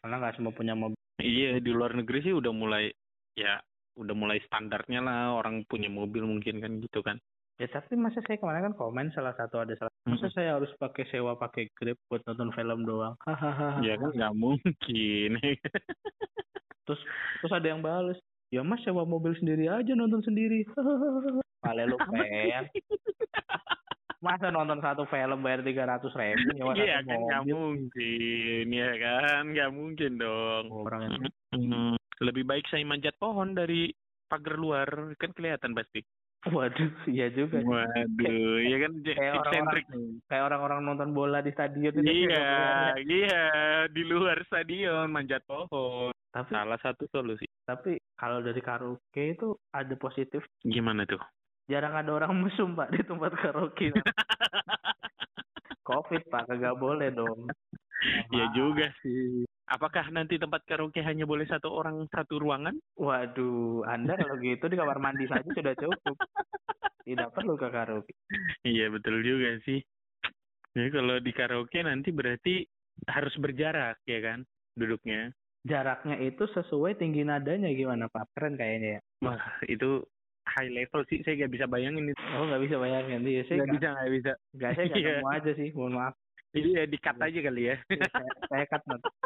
karena 0.00 0.16
nggak 0.16 0.40
semua 0.40 0.56
punya 0.56 0.72
mobil. 0.72 0.96
Iya 1.20 1.60
di 1.60 1.70
luar 1.70 1.92
negeri 1.92 2.24
sih 2.24 2.32
udah 2.32 2.48
mulai 2.48 2.88
ya 3.36 3.60
udah 4.00 4.16
mulai 4.16 4.40
standarnya 4.48 5.04
lah 5.04 5.36
orang 5.36 5.68
punya 5.68 5.92
mobil 5.92 6.24
mungkin 6.24 6.64
kan 6.64 6.80
gitu 6.80 7.04
kan. 7.04 7.20
Ya 7.60 7.68
tapi 7.68 7.92
masa 7.92 8.24
saya 8.24 8.40
kemarin 8.40 8.72
kan 8.72 8.74
komen 8.80 9.12
salah 9.12 9.36
satu 9.36 9.60
ada 9.60 9.76
salah. 9.76 9.92
Masa 10.08 10.32
saya 10.32 10.56
harus 10.56 10.72
pakai 10.80 11.04
sewa 11.12 11.36
pakai 11.36 11.68
Grab 11.76 12.00
buat 12.08 12.24
nonton 12.24 12.56
film 12.56 12.88
doang? 12.88 13.20
Hahaha. 13.28 13.84
Ya 13.84 14.00
kan 14.00 14.16
nggak 14.16 14.32
mungkin. 14.32 15.30
Terus 16.88 17.06
terus 17.38 17.52
ada 17.54 17.70
yang 17.70 17.84
balas. 17.84 18.18
Ya 18.50 18.66
mas 18.66 18.82
sewa 18.82 19.06
mobil 19.06 19.30
sendiri 19.38 19.70
aja 19.70 19.94
nonton 19.94 20.24
sendiri. 20.26 20.66
Pale 21.62 21.86
lu. 21.86 21.94
Masa 24.20 24.52
nonton 24.52 24.84
satu 24.84 25.08
film 25.08 25.40
bayar 25.40 25.64
tiga 25.64 25.88
ratus 25.88 26.12
ribu 26.12 26.52
nyewa 26.52 26.76
Iya 26.76 27.00
satu 27.00 27.08
kan 27.08 27.18
nggak 27.24 27.42
mungkin, 27.48 28.64
ya 28.68 28.90
kan 29.00 29.42
nggak 29.48 29.70
mungkin 29.72 30.12
dong. 30.20 30.64
Orang 30.68 31.00
yang 31.08 31.14
Hmm, 31.50 31.96
Lebih 32.20 32.44
baik 32.44 32.68
saya 32.68 32.84
manjat 32.84 33.16
pohon 33.16 33.56
dari 33.56 33.90
pagar 34.28 34.54
luar, 34.54 34.86
kan 35.16 35.32
kelihatan 35.32 35.72
pasti. 35.72 36.04
Waduh, 36.46 36.88
iya 37.04 37.28
juga. 37.32 37.60
Waduh, 37.60 38.56
ya 38.60 38.76
kan 38.80 38.92
Kayak 39.02 39.34
eksentrik. 39.40 39.84
Kayak 40.24 40.44
orang-orang 40.46 40.80
nonton 40.84 41.10
bola 41.10 41.40
di 41.40 41.52
stadion 41.52 41.92
itu. 41.92 42.28
Iya, 42.30 42.48
iya 43.02 43.44
di 43.88 44.02
luar 44.04 44.40
stadion 44.46 45.08
manjat 45.10 45.44
pohon. 45.44 46.12
Tapi 46.30 46.48
Salah 46.54 46.78
satu 46.78 47.08
solusi. 47.10 47.48
tapi 47.66 47.98
kalau 48.14 48.38
dari 48.42 48.60
karaoke 48.62 49.34
itu 49.34 49.52
ada 49.70 49.94
positif. 49.98 50.44
Gimana 50.62 51.02
tuh? 51.02 51.18
Jarang 51.70 51.94
ada 51.94 52.10
orang 52.10 52.34
mesum 52.34 52.74
pak 52.74 52.90
di 52.90 53.06
tempat 53.06 53.30
karaoke. 53.38 53.94
Covid 55.88 56.22
pak, 56.26 56.50
kagak 56.50 56.74
boleh 56.74 57.14
dong. 57.14 57.46
Ya 58.32 58.48
juga 58.56 58.88
sih. 59.04 59.44
Apakah 59.68 60.08
nanti 60.08 60.40
tempat 60.40 60.64
karaoke 60.64 61.04
hanya 61.04 61.28
boleh 61.28 61.44
satu 61.44 61.68
orang 61.68 62.08
satu 62.08 62.40
ruangan? 62.40 62.72
Waduh, 62.96 63.84
Anda 63.84 64.16
kalau 64.16 64.40
gitu 64.40 64.72
di 64.72 64.80
kamar 64.80 64.96
mandi 64.96 65.28
saja 65.28 65.44
sudah 65.44 65.76
cukup. 65.76 66.16
Tidak 67.04 67.28
perlu 67.28 67.60
ke 67.60 67.68
karaoke. 67.68 68.16
Iya 68.64 68.88
betul 68.88 69.20
juga 69.20 69.60
sih. 69.68 69.84
Jadi 70.72 70.88
kalau 70.88 71.20
di 71.20 71.32
karaoke 71.36 71.84
nanti 71.84 72.08
berarti 72.08 72.64
harus 73.04 73.36
berjarak 73.36 74.00
ya 74.08 74.18
kan 74.24 74.48
duduknya. 74.80 75.36
Jaraknya 75.68 76.16
itu 76.24 76.48
sesuai 76.56 76.96
tinggi 76.96 77.20
nadanya 77.20 77.68
gimana 77.76 78.08
Pak? 78.08 78.32
Keren 78.32 78.56
kayaknya 78.56 78.96
ya. 78.96 79.00
Wah 79.28 79.60
itu 79.68 80.08
high 80.46 80.68
level 80.68 81.02
sih 81.06 81.20
saya 81.20 81.36
nggak 81.38 81.52
bisa 81.52 81.66
bayangin 81.66 82.08
itu. 82.08 82.22
Oh 82.34 82.44
nggak 82.44 82.62
bisa 82.64 82.76
bayangin. 82.76 83.20
Iya, 83.22 83.42
saya 83.44 83.56
Nggak 83.56 83.66
nggak 83.66 83.76
bisa 83.76 83.88
nggak 83.90 84.12
bisa. 84.12 84.32
nggak 84.54 84.70
saya 84.70 84.86
nggak 84.86 84.98
Iya. 84.98 85.12
nemu 85.14 85.28
aja 85.30 85.50
sih. 85.54 85.68
Mohon 85.72 85.94
maaf. 85.94 86.14
Jadi 86.50 86.68
ya 86.72 86.84
di 86.84 86.98
cut 86.98 87.16
aja 87.16 87.38
kali 87.40 87.62
ya. 87.62 87.76
saya, 88.10 88.32
saya 88.44 88.64
cut 88.66 88.82
nanti. 88.84 89.08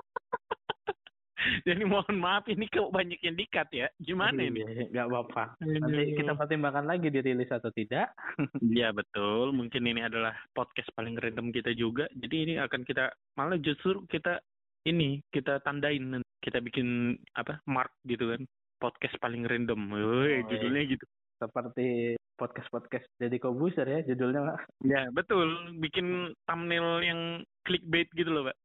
Jadi 1.65 1.83
mohon 1.85 2.17
maaf 2.17 2.49
ini 2.49 2.65
kok 2.67 2.89
banyak 2.89 3.21
yang 3.21 3.37
di 3.37 3.45
cut 3.47 3.69
ya. 3.69 3.89
Gimana 3.99 4.41
ini? 4.41 4.61
Iya, 4.61 4.89
Nggak 4.89 5.07
apa-apa. 5.07 5.45
Nanti 5.61 6.17
kita 6.17 6.33
pertimbangkan 6.33 6.85
lagi 6.85 7.09
dirilis 7.09 7.49
atau 7.49 7.69
tidak. 7.71 8.17
Iya 8.65 8.91
betul. 8.91 9.53
Mungkin 9.53 9.85
ini 9.85 10.01
adalah 10.01 10.33
podcast 10.51 10.89
paling 10.93 11.17
random 11.17 11.49
kita 11.49 11.73
juga. 11.73 12.09
Jadi 12.13 12.37
ini 12.43 12.55
akan 12.57 12.81
kita 12.83 13.09
malah 13.35 13.57
justru 13.57 14.05
kita 14.05 14.41
ini 14.85 15.21
kita 15.29 15.61
tandain 15.61 16.05
nanti. 16.11 16.25
kita 16.41 16.61
bikin 16.61 17.17
apa 17.33 17.57
mark 17.65 17.89
gitu 18.05 18.29
kan 18.29 18.45
podcast 18.85 19.17
paling 19.17 19.49
random. 19.49 19.81
Woi, 19.89 20.45
Oh, 20.45 20.53
judulnya 20.53 20.85
gitu. 20.93 21.05
Seperti 21.41 22.21
podcast-podcast 22.37 23.07
jadi 23.17 23.37
kobuser 23.41 23.87
ya 23.89 24.01
judulnya 24.05 24.45
Pak. 24.45 24.59
Ya 24.85 25.09
betul. 25.09 25.49
Bikin 25.81 26.37
thumbnail 26.45 27.01
yang 27.01 27.21
clickbait 27.65 28.13
gitu 28.13 28.29
loh, 28.29 28.53
Pak. 28.53 28.57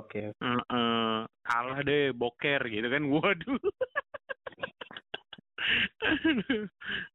Oke. 0.00 0.32
Heeh. 0.32 1.16
kalah 1.46 1.78
deh 1.84 2.16
boker 2.16 2.62
gitu 2.72 2.88
kan. 2.88 3.02
Waduh. 3.12 3.60
aduh, 6.06 6.64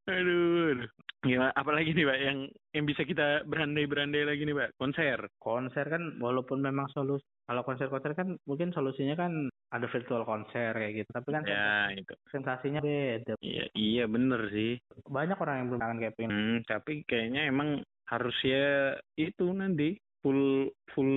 aduh, 0.05 0.72
aduh. 0.78 0.89
Gimana, 1.22 1.53
apalagi 1.53 1.93
nih 1.93 2.05
Pak 2.09 2.20
yang 2.20 2.38
yang 2.74 2.86
bisa 2.89 3.05
kita 3.05 3.45
berandai-berandai 3.45 4.26
lagi 4.26 4.41
nih 4.41 4.57
Pak? 4.57 4.70
Konser. 4.78 5.20
Konser 5.38 5.86
kan 5.86 6.18
walaupun 6.18 6.62
memang 6.66 6.89
solusi 6.93 7.26
kalau 7.45 7.62
konser-konser 7.68 8.16
kan 8.18 8.39
mungkin 8.47 8.72
solusinya 8.74 9.14
kan 9.20 9.51
ada 9.72 9.88
virtual 9.88 10.28
konser 10.28 10.76
kayak 10.76 10.93
gitu. 11.03 11.09
Tapi 11.15 11.30
kan 11.32 11.43
Ya, 11.47 11.89
itu. 11.95 12.13
sensasinya 12.28 12.84
beda. 12.84 13.39
Iya, 13.39 13.65
iya 13.74 14.03
bener 14.05 14.51
sih. 14.51 14.76
Banyak 15.07 15.39
orang 15.39 15.55
yang 15.63 15.67
belum 15.72 15.82
kangen 15.82 15.99
kayak 16.03 16.15
pengen. 16.19 16.32
Hmm, 16.32 16.57
tapi 16.67 16.93
kayaknya 17.07 17.47
emang 17.47 17.80
harusnya 18.11 18.95
itu 19.15 19.47
nanti 19.55 19.95
full 20.19 20.67
full 20.91 21.15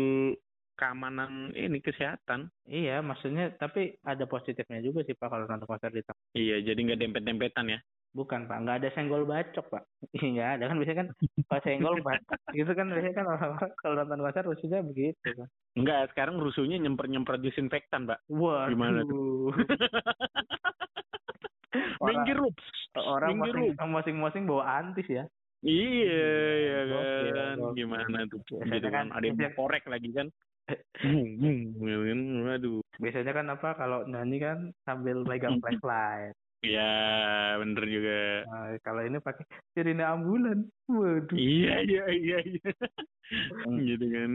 keamanan 0.75 1.55
ini 1.55 1.79
kesehatan. 1.79 2.51
Iya, 2.67 2.99
maksudnya 3.03 3.55
tapi 3.55 3.95
ada 4.03 4.27
positifnya 4.27 4.83
juga 4.83 5.07
sih 5.07 5.15
Pak 5.15 5.31
kalau 5.31 5.47
nonton 5.47 5.67
konser 5.71 5.91
di 5.95 6.03
tempat. 6.03 6.23
Iya, 6.35 6.57
jadi 6.67 6.79
nggak 6.79 7.01
dempet-dempetan 7.03 7.67
ya. 7.75 7.79
Bukan 8.15 8.47
Pak, 8.47 8.63
nggak 8.63 8.79
ada 8.79 8.89
senggol 8.95 9.27
bacok 9.27 9.67
Pak. 9.69 9.83
Iya, 10.23 10.55
ada 10.55 10.71
kan 10.71 10.79
biasanya 10.79 10.99
kan 11.03 11.09
kalau 11.45 11.63
senggol 11.67 11.97
bacok 11.99 12.39
gitu 12.55 12.71
kan 12.71 12.87
biasanya 12.87 13.15
kan 13.19 13.27
orang-orang 13.27 13.73
kalau 13.83 13.95
nonton 13.99 14.21
konser 14.23 14.45
rusuhnya 14.47 14.81
begitu 14.81 15.29
kan. 15.35 15.49
Enggak, 15.75 16.01
sekarang 16.15 16.39
rusuhnya 16.39 16.79
nyemper-nyemper 16.79 17.43
disinfektan, 17.43 18.07
Pak. 18.07 18.23
Wah, 18.31 18.71
Gimana 18.71 19.03
orang, 22.95 23.31
Minggir 23.35 23.55
lu. 23.59 23.67
orang 23.75 23.91
masing-masing 23.93 24.47
bawa 24.47 24.63
antis 24.79 25.09
ya. 25.11 25.25
Iya, 25.65 26.29
iya 26.55 26.79
Gokil, 26.87 27.33
kan. 27.35 27.57
gokil. 27.57 27.75
Gimana 27.75 28.19
tuh? 28.29 28.41
Gitu 28.47 28.87
kan. 28.87 29.09
kan- 29.09 29.13
Ada 29.17 29.27
yang 29.27 29.55
korek 29.57 29.85
lagi 29.89 30.09
kan. 30.13 30.29
Hmm, 31.01 31.29
hmm, 31.41 31.61
kan. 31.81 32.21
Waduh. 32.47 32.81
Biasanya 33.01 33.33
kan 33.33 33.47
apa 33.51 33.69
kalau 33.75 34.07
nyanyi 34.07 34.39
kan 34.39 34.59
sambil 34.85 35.25
megang 35.25 35.59
flashlight. 35.59 36.37
Ya, 36.65 36.93
bener 37.61 37.85
juga. 37.85 38.21
Nah, 38.49 38.69
kalau 38.81 39.03
ini 39.05 39.19
pakai 39.21 39.45
sirine 39.77 40.01
ambulan. 40.01 40.65
Waduh. 40.89 41.37
Iya, 41.37 41.85
iya, 41.85 42.05
iya, 42.09 42.39
iya. 42.41 42.71
Hmm. 43.69 43.79
gitu 43.89 44.07
kan. 44.09 44.31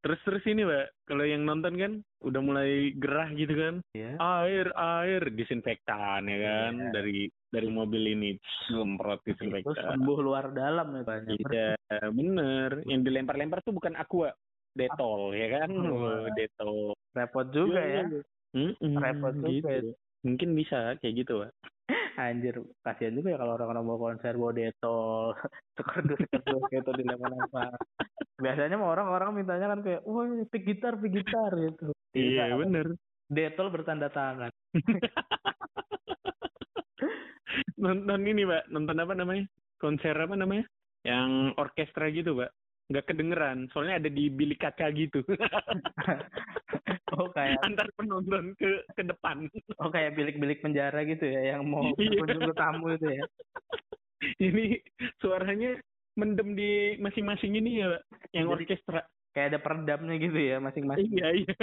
Terus 0.00 0.20
terus 0.26 0.44
ini, 0.50 0.66
Pak. 0.66 0.86
Kalau 1.06 1.24
yang 1.28 1.46
nonton 1.46 1.74
kan 1.78 1.92
udah 2.26 2.40
mulai 2.42 2.90
gerah 2.98 3.30
gitu 3.36 3.54
kan. 3.54 3.74
Ya. 3.94 4.18
Air, 4.18 4.74
air 4.74 5.22
disinfektan 5.30 6.26
ya 6.26 6.38
kan 6.42 6.72
Iya. 6.74 6.90
dari 6.90 7.18
dari 7.50 7.68
mobil 7.68 8.02
ini 8.14 8.30
semprot 8.66 9.22
disinfektan. 9.26 9.98
sembuh 9.98 10.18
luar 10.22 10.50
dalam 10.50 10.94
ya 10.94 11.02
banyak. 11.06 11.38
Iya, 11.38 11.74
bener. 12.10 12.70
Yang 12.86 13.00
dilempar-lempar 13.06 13.62
tuh 13.62 13.74
bukan 13.74 13.94
aqua, 13.94 14.34
detol 14.74 15.34
ya 15.34 15.62
kan. 15.62 15.70
Oh. 15.70 16.26
Detol. 16.34 16.94
Repot 17.14 17.46
juga 17.50 17.82
ya. 17.82 18.02
Mm-mm, 18.50 18.94
Repot 18.98 19.34
juga 19.34 19.78
gitu. 19.78 19.94
Mungkin 20.20 20.52
bisa 20.52 21.00
kayak 21.00 21.14
gitu, 21.24 21.44
Pak. 21.44 21.52
Anjir, 22.20 22.60
kasihan 22.84 23.16
juga 23.16 23.32
ya 23.32 23.38
kalau 23.40 23.56
orang-orang 23.56 23.84
mau 23.86 23.98
konser 23.98 24.36
bawa 24.36 24.52
detol, 24.52 25.32
sekerdus-sekerdus 25.78 26.62
gitu 26.74 26.90
dilempar-lempar. 26.92 27.72
Biasanya 28.36 28.76
mah 28.76 28.92
orang-orang 28.92 29.40
mintanya 29.40 29.72
kan 29.72 29.80
kayak, 29.80 30.04
wah 30.04 30.28
pick 30.52 30.68
gitar, 30.68 31.00
pick 31.00 31.16
gitar 31.16 31.52
gitu. 31.56 31.96
Iya, 32.12 32.52
Tidak, 32.52 32.58
bener. 32.60 32.86
Detol 33.30 33.72
bertanda 33.72 34.12
tangan. 34.12 34.52
Nonton 37.80 38.20
ini, 38.28 38.44
Pak. 38.44 38.68
Nonton 38.68 39.00
apa 39.00 39.14
namanya? 39.16 39.44
Konser 39.80 40.12
apa 40.12 40.36
namanya? 40.36 40.68
Yang 41.06 41.56
orkestra 41.56 42.12
gitu, 42.12 42.36
Pak. 42.36 42.52
Nggak 42.90 43.06
kedengeran. 43.06 43.58
Soalnya 43.70 44.02
ada 44.02 44.10
di 44.10 44.26
bilik 44.28 44.58
kaca 44.58 44.90
gitu. 44.92 45.22
Oh 47.10 47.26
kayak, 47.34 47.58
Antar 47.66 47.90
penonton 47.98 48.54
ke 48.54 48.86
ke 48.94 49.02
depan. 49.02 49.50
oh 49.82 49.90
kayak 49.90 50.14
bilik-bilik 50.14 50.62
penjara 50.62 51.02
gitu 51.02 51.26
ya, 51.26 51.52
yang 51.52 51.66
mau 51.66 51.82
Iya. 51.98 52.22
berkunjung 52.22 52.54
ke 52.54 52.56
tamu 52.56 52.86
itu 52.94 53.06
ya. 53.10 53.24
Ini 54.38 54.64
suaranya 55.18 55.74
mendem 56.14 56.54
di 56.54 56.70
masing-masing 57.02 57.58
ini 57.58 57.82
ya, 57.82 57.86
Pak. 57.90 58.02
Yang 58.30 58.46
Jadi- 58.46 58.54
orkestra. 58.62 59.00
Kayak 59.30 59.46
ada 59.54 59.58
peredamnya 59.58 60.14
gitu 60.18 60.38
ya 60.38 60.56
masing-masing. 60.58 61.10
Iya, 61.10 61.28
iya. 61.34 61.54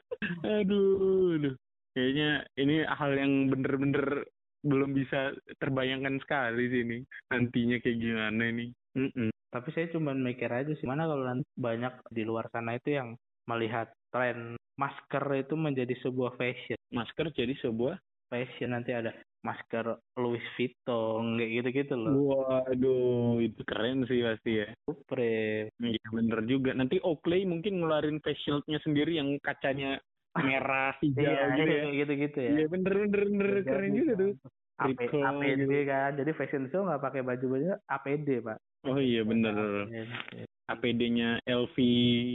aduh, 0.60 1.36
aduh. 1.36 1.54
Kayaknya 1.96 2.30
ini 2.56 2.74
hal 2.84 3.10
yang 3.16 3.32
bener-bener 3.48 4.24
belum 4.64 4.90
bisa 4.92 5.34
terbayangkan 5.58 6.20
sekali 6.22 6.68
sih 6.68 6.80
ini. 6.84 6.98
Nantinya 7.32 7.76
kayak 7.80 7.98
gimana 7.98 8.42
ini. 8.48 8.66
Mm-mm. 8.96 9.30
Tapi 9.50 9.68
saya 9.74 9.90
cuma 9.90 10.14
mikir 10.14 10.50
aja 10.50 10.70
sih, 10.78 10.86
mana 10.86 11.10
kalau 11.10 11.26
nanti 11.26 11.46
banyak 11.58 11.94
di 12.14 12.22
luar 12.22 12.46
sana 12.54 12.78
itu 12.78 12.94
yang 12.94 13.18
melihat 13.50 13.90
tren 14.14 14.54
masker 14.78 15.24
itu 15.34 15.54
menjadi 15.58 15.94
sebuah 16.06 16.38
fashion. 16.38 16.78
Masker 16.94 17.34
jadi 17.34 17.54
sebuah 17.58 17.98
Fashion 18.30 18.70
nanti 18.70 18.94
ada 18.94 19.10
masker 19.42 19.98
Louis 20.14 20.44
Vuitton 20.54 21.34
kayak 21.34 21.50
gitu-gitu 21.50 21.94
loh. 21.98 22.14
Waduh, 22.30 23.42
itu 23.42 23.60
keren 23.66 24.06
sih 24.06 24.22
pasti 24.22 24.62
ya. 24.62 24.70
Supreme. 24.86 25.74
Iya 25.82 26.06
bener 26.14 26.38
juga. 26.46 26.70
Nanti 26.70 27.02
Oakley 27.02 27.42
mungkin 27.42 27.82
ngeluarin 27.82 28.22
face 28.22 28.38
shield-nya 28.46 28.78
sendiri 28.86 29.18
yang 29.18 29.34
kacanya 29.42 29.98
merah, 30.32 30.94
hijau 30.96 31.20
Iya, 31.20 31.42
gitu 31.50 31.66
ya. 31.66 31.80
kayak 31.80 31.94
gitu-gitu 31.96 32.38
ya. 32.38 32.50
Iya 32.52 32.66
bener 32.68 32.92
bener 33.02 33.22
bener 33.26 33.48
keren 33.62 33.82
Jadi, 33.84 33.98
juga 33.98 34.12
tuh. 34.14 34.32
AP, 34.80 35.00
APD 35.12 35.60
gitu. 35.60 35.76
kan. 35.84 36.10
Jadi 36.14 36.30
fashion 36.32 36.64
show 36.68 36.82
nggak 36.82 37.02
pakai 37.02 37.20
baju 37.20 37.46
baju 37.48 37.66
APD, 37.84 38.28
Pak. 38.40 38.58
Oh 38.82 38.96
iya 38.96 39.20
bener. 39.22 39.54
Iya. 39.90 40.46
APD-nya 40.70 41.42
LV 41.44 41.76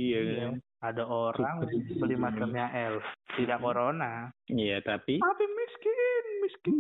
ya 0.06 0.20
Iya. 0.20 0.36
kan. 0.46 0.54
Ada 0.84 1.04
orang 1.04 1.66
beli 1.98 2.14
maskernya 2.14 2.68
Elf, 2.70 3.02
tidak 3.34 3.58
corona. 3.58 4.30
Iya 4.46 4.78
tapi 4.80 5.18
Tapi 5.18 5.44
miskin, 5.48 6.24
miskin, 6.44 6.76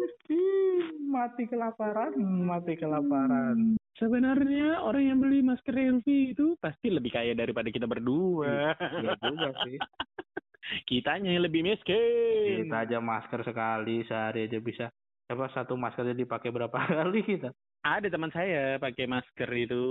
miskin, 0.00 0.84
mati 1.06 1.44
kelaparan, 1.44 2.16
mati 2.42 2.74
kelaparan. 2.74 3.78
Sebenarnya 3.96 4.80
orang 4.84 5.04
yang 5.12 5.18
beli 5.20 5.40
masker 5.44 5.72
LV 5.72 6.06
itu 6.06 6.56
pasti 6.60 6.92
lebih 6.92 7.12
kaya 7.12 7.32
daripada 7.32 7.68
kita 7.68 7.88
berdua. 7.88 8.76
Iya 8.76 9.14
juga 9.20 9.50
sih. 9.64 9.76
Kitanya 10.90 11.30
yang 11.30 11.46
lebih 11.46 11.62
miskin. 11.62 12.66
Kita 12.66 12.82
aja 12.82 12.98
masker 12.98 13.40
sekali 13.46 14.02
sehari 14.06 14.50
aja 14.50 14.58
bisa. 14.58 14.86
Apa 15.26 15.50
satu 15.50 15.74
maskernya 15.74 16.14
dipakai 16.14 16.50
berapa 16.54 16.74
kali 17.02 17.22
kita? 17.22 17.50
Ada 17.86 18.10
teman 18.10 18.34
saya 18.34 18.78
pakai 18.82 19.06
masker 19.06 19.50
itu 19.54 19.82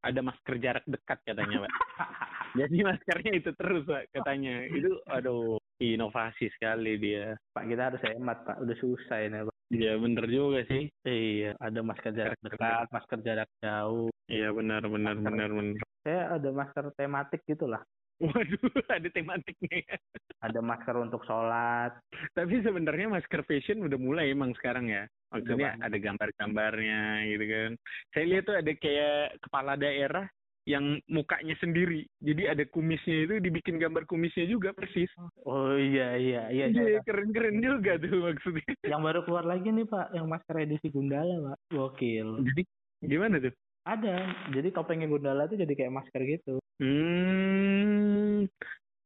ada 0.00 0.20
masker 0.24 0.56
jarak 0.56 0.84
dekat 0.88 1.20
katanya, 1.28 1.68
Pak. 1.68 1.72
Jadi 2.64 2.76
maskernya 2.82 3.32
itu 3.36 3.50
terus, 3.52 3.84
Pak, 3.84 4.08
katanya. 4.16 4.64
Itu 4.72 4.96
aduh, 5.04 5.60
inovasi 5.80 6.48
sekali 6.56 6.96
dia. 7.00 7.36
Pak 7.52 7.64
kita 7.68 7.82
harus 7.92 8.02
hemat 8.04 8.44
Pak. 8.44 8.56
Udah 8.64 8.76
susah 8.80 9.18
ini 9.24 9.44
Pak. 9.48 9.49
Iya, 9.70 9.94
bener 10.02 10.26
juga 10.26 10.66
sih. 10.66 10.90
Iya, 11.06 11.54
ada 11.62 11.80
masker 11.86 12.10
jarak 12.10 12.38
dekat, 12.42 12.86
masker 12.90 13.18
jarak 13.22 13.50
jauh. 13.62 14.10
Iya, 14.26 14.50
benar 14.50 14.82
benar 14.90 15.14
Masker. 15.14 15.30
benar 15.30 15.50
benar. 15.54 15.82
Saya 16.02 16.22
ada 16.34 16.48
masker 16.50 16.84
tematik 16.98 17.42
gitu 17.46 17.70
lah. 17.70 17.82
Waduh, 18.20 18.60
ada 19.00 19.08
tematiknya. 19.08 19.96
Ada 20.42 20.60
masker 20.60 20.96
untuk 20.98 21.22
sholat. 21.24 21.96
Tapi 22.36 22.60
sebenarnya 22.66 23.08
masker 23.08 23.46
fashion 23.46 23.86
udah 23.86 23.96
mulai 23.96 24.34
emang 24.34 24.52
sekarang 24.58 24.90
ya. 24.90 25.06
Maksudnya 25.30 25.78
ada 25.78 25.96
gambar-gambarnya 25.96 27.30
gitu 27.30 27.44
kan. 27.46 27.70
Saya 28.10 28.24
lihat 28.26 28.44
tuh 28.50 28.56
ada 28.58 28.72
kayak 28.74 29.22
kepala 29.38 29.72
daerah 29.78 30.26
yang 30.70 31.02
mukanya 31.10 31.58
sendiri. 31.58 32.06
Jadi 32.22 32.46
ada 32.46 32.62
kumisnya 32.70 33.26
itu 33.26 33.34
dibikin 33.42 33.82
gambar 33.82 34.06
kumisnya 34.06 34.46
juga 34.46 34.70
persis. 34.70 35.10
Oh 35.42 35.74
iya 35.74 36.14
iya 36.14 36.42
iya. 36.54 36.64
Iya, 36.70 37.02
saya 37.02 37.02
keren-keren 37.02 37.58
juga 37.58 37.98
tuh 37.98 38.30
maksudnya. 38.30 38.70
Yang 38.86 39.02
baru 39.02 39.20
keluar 39.26 39.44
lagi 39.50 39.68
nih 39.74 39.86
Pak, 39.90 40.14
yang 40.14 40.30
masker 40.30 40.56
edisi 40.62 40.88
Gundala 40.94 41.52
Pak. 41.52 41.58
Gokil. 41.74 42.46
Jadi 42.46 42.62
gimana 43.02 43.42
tuh? 43.42 43.54
Ada. 43.82 44.16
Jadi 44.54 44.68
topengnya 44.70 45.10
Gundala 45.10 45.50
tuh 45.50 45.58
jadi 45.58 45.72
kayak 45.74 45.94
masker 45.98 46.22
gitu. 46.22 46.62
Hmm. 46.78 48.46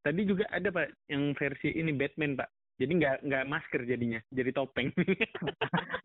Tadi 0.04 0.20
juga 0.28 0.44
ada 0.52 0.68
Pak 0.68 1.08
yang 1.08 1.32
versi 1.32 1.72
ini 1.72 1.96
Batman 1.96 2.36
Pak. 2.36 2.52
Jadi 2.74 2.92
nggak 2.98 3.16
nggak 3.22 3.44
masker 3.46 3.86
jadinya, 3.86 4.18
jadi 4.34 4.50
topeng. 4.50 4.90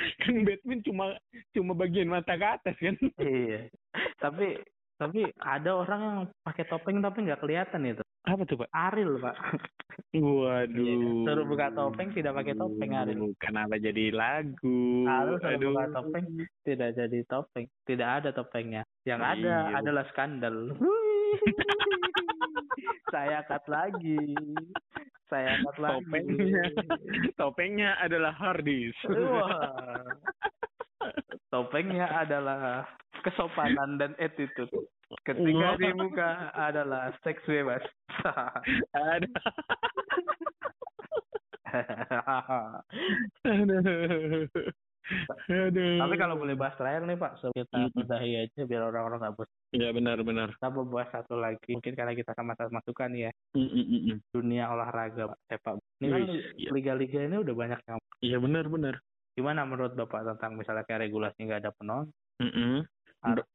kan 0.21 0.35
Batman 0.45 0.79
cuma 0.83 1.05
cuma 1.53 1.73
bagian 1.73 2.09
mata 2.09 2.33
ke 2.35 2.47
atas 2.47 2.75
kan. 2.77 2.95
iya. 3.21 3.69
Tapi 4.17 4.57
tapi 5.01 5.25
ada 5.41 5.81
orang 5.81 6.01
yang 6.01 6.19
pakai 6.45 6.65
topeng 6.69 7.01
tapi 7.01 7.25
nggak 7.25 7.41
kelihatan 7.41 7.89
itu. 7.89 8.03
Apa 8.21 8.45
tuh 8.45 8.61
Pak? 8.61 8.69
Aril 8.69 9.17
Pak. 9.17 9.33
Waduh. 10.13 11.25
Suruh 11.25 11.45
buka 11.49 11.73
topeng 11.73 12.13
tidak 12.13 12.37
pakai 12.37 12.53
topeng 12.53 12.93
Aril. 12.93 13.33
Kenapa 13.41 13.81
jadi 13.81 14.13
lagu? 14.13 15.09
Aril 15.09 15.41
suruh 15.41 15.73
buka 15.73 15.85
topeng 15.89 16.25
tidak 16.61 16.93
jadi 16.93 17.19
topeng. 17.25 17.65
Tidak 17.89 18.05
ada 18.05 18.29
topengnya. 18.29 18.85
Yang 19.09 19.21
ada 19.25 19.41
Iya. 19.41 19.59
adalah 19.81 20.05
skandal. 20.13 20.77
Saya 23.11 23.43
cut 23.49 23.65
lagi. 23.67 24.37
Saya 25.31 25.63
cut 25.63 25.79
lagi. 25.79 26.03
Topengnya. 26.03 26.65
Topengnya 27.39 27.95
adalah 28.03 28.35
hard 28.35 28.67
disk. 28.67 28.99
Wah. 29.07 30.03
Topengnya 31.47 32.11
adalah 32.11 32.83
kesopanan 33.23 33.95
dan 33.95 34.11
attitude. 34.19 34.67
Ketika 35.23 35.79
di 35.79 35.91
muka 35.95 36.51
adalah 36.51 37.15
seks 37.23 37.39
bebas. 37.47 37.79
Ada. 38.91 39.31
Aduh. 45.49 45.99
Tapi 46.01 46.15
kalau 46.15 46.35
boleh 46.39 46.55
bahas 46.55 46.75
terakhir 46.79 47.03
nih 47.07 47.19
Pak, 47.19 47.31
so 47.39 47.51
kita 47.51 47.75
Hmm. 47.75 47.91
udahi 47.95 48.31
aja 48.47 48.61
biar 48.65 48.81
orang-orang 48.87 49.19
nggak 49.21 49.35
bosan. 49.35 49.59
Ya 49.71 49.89
benar-benar. 49.91 50.49
Kita 50.55 50.69
mau 50.71 50.85
bahas 50.87 51.09
satu 51.11 51.35
lagi. 51.39 51.71
Mungkin 51.75 51.93
karena 51.95 52.13
kita 52.15 52.31
sama-sama 52.35 52.79
masukan 52.79 53.11
ya 53.15 53.31
dunia 54.31 54.71
olahraga 54.71 55.31
Pak, 55.35 55.39
sepak. 55.47 55.73
Ini 56.01 56.07
kan 56.07 56.21
iya. 56.57 56.69
liga-liga 56.71 57.19
ini 57.23 57.37
udah 57.39 57.55
banyak 57.55 57.79
yang. 57.87 57.99
Iya 58.23 58.37
benar-benar. 58.39 58.95
Gimana 59.31 59.63
menurut 59.63 59.95
Bapak 59.95 60.27
tentang 60.27 60.59
misalnya 60.59 60.83
kayak 60.83 61.07
regulasi 61.07 61.47
nggak 61.47 61.63
ada 61.63 61.71
penonton, 61.79 62.11
Mm-mm. 62.43 62.83
harus 63.23 63.47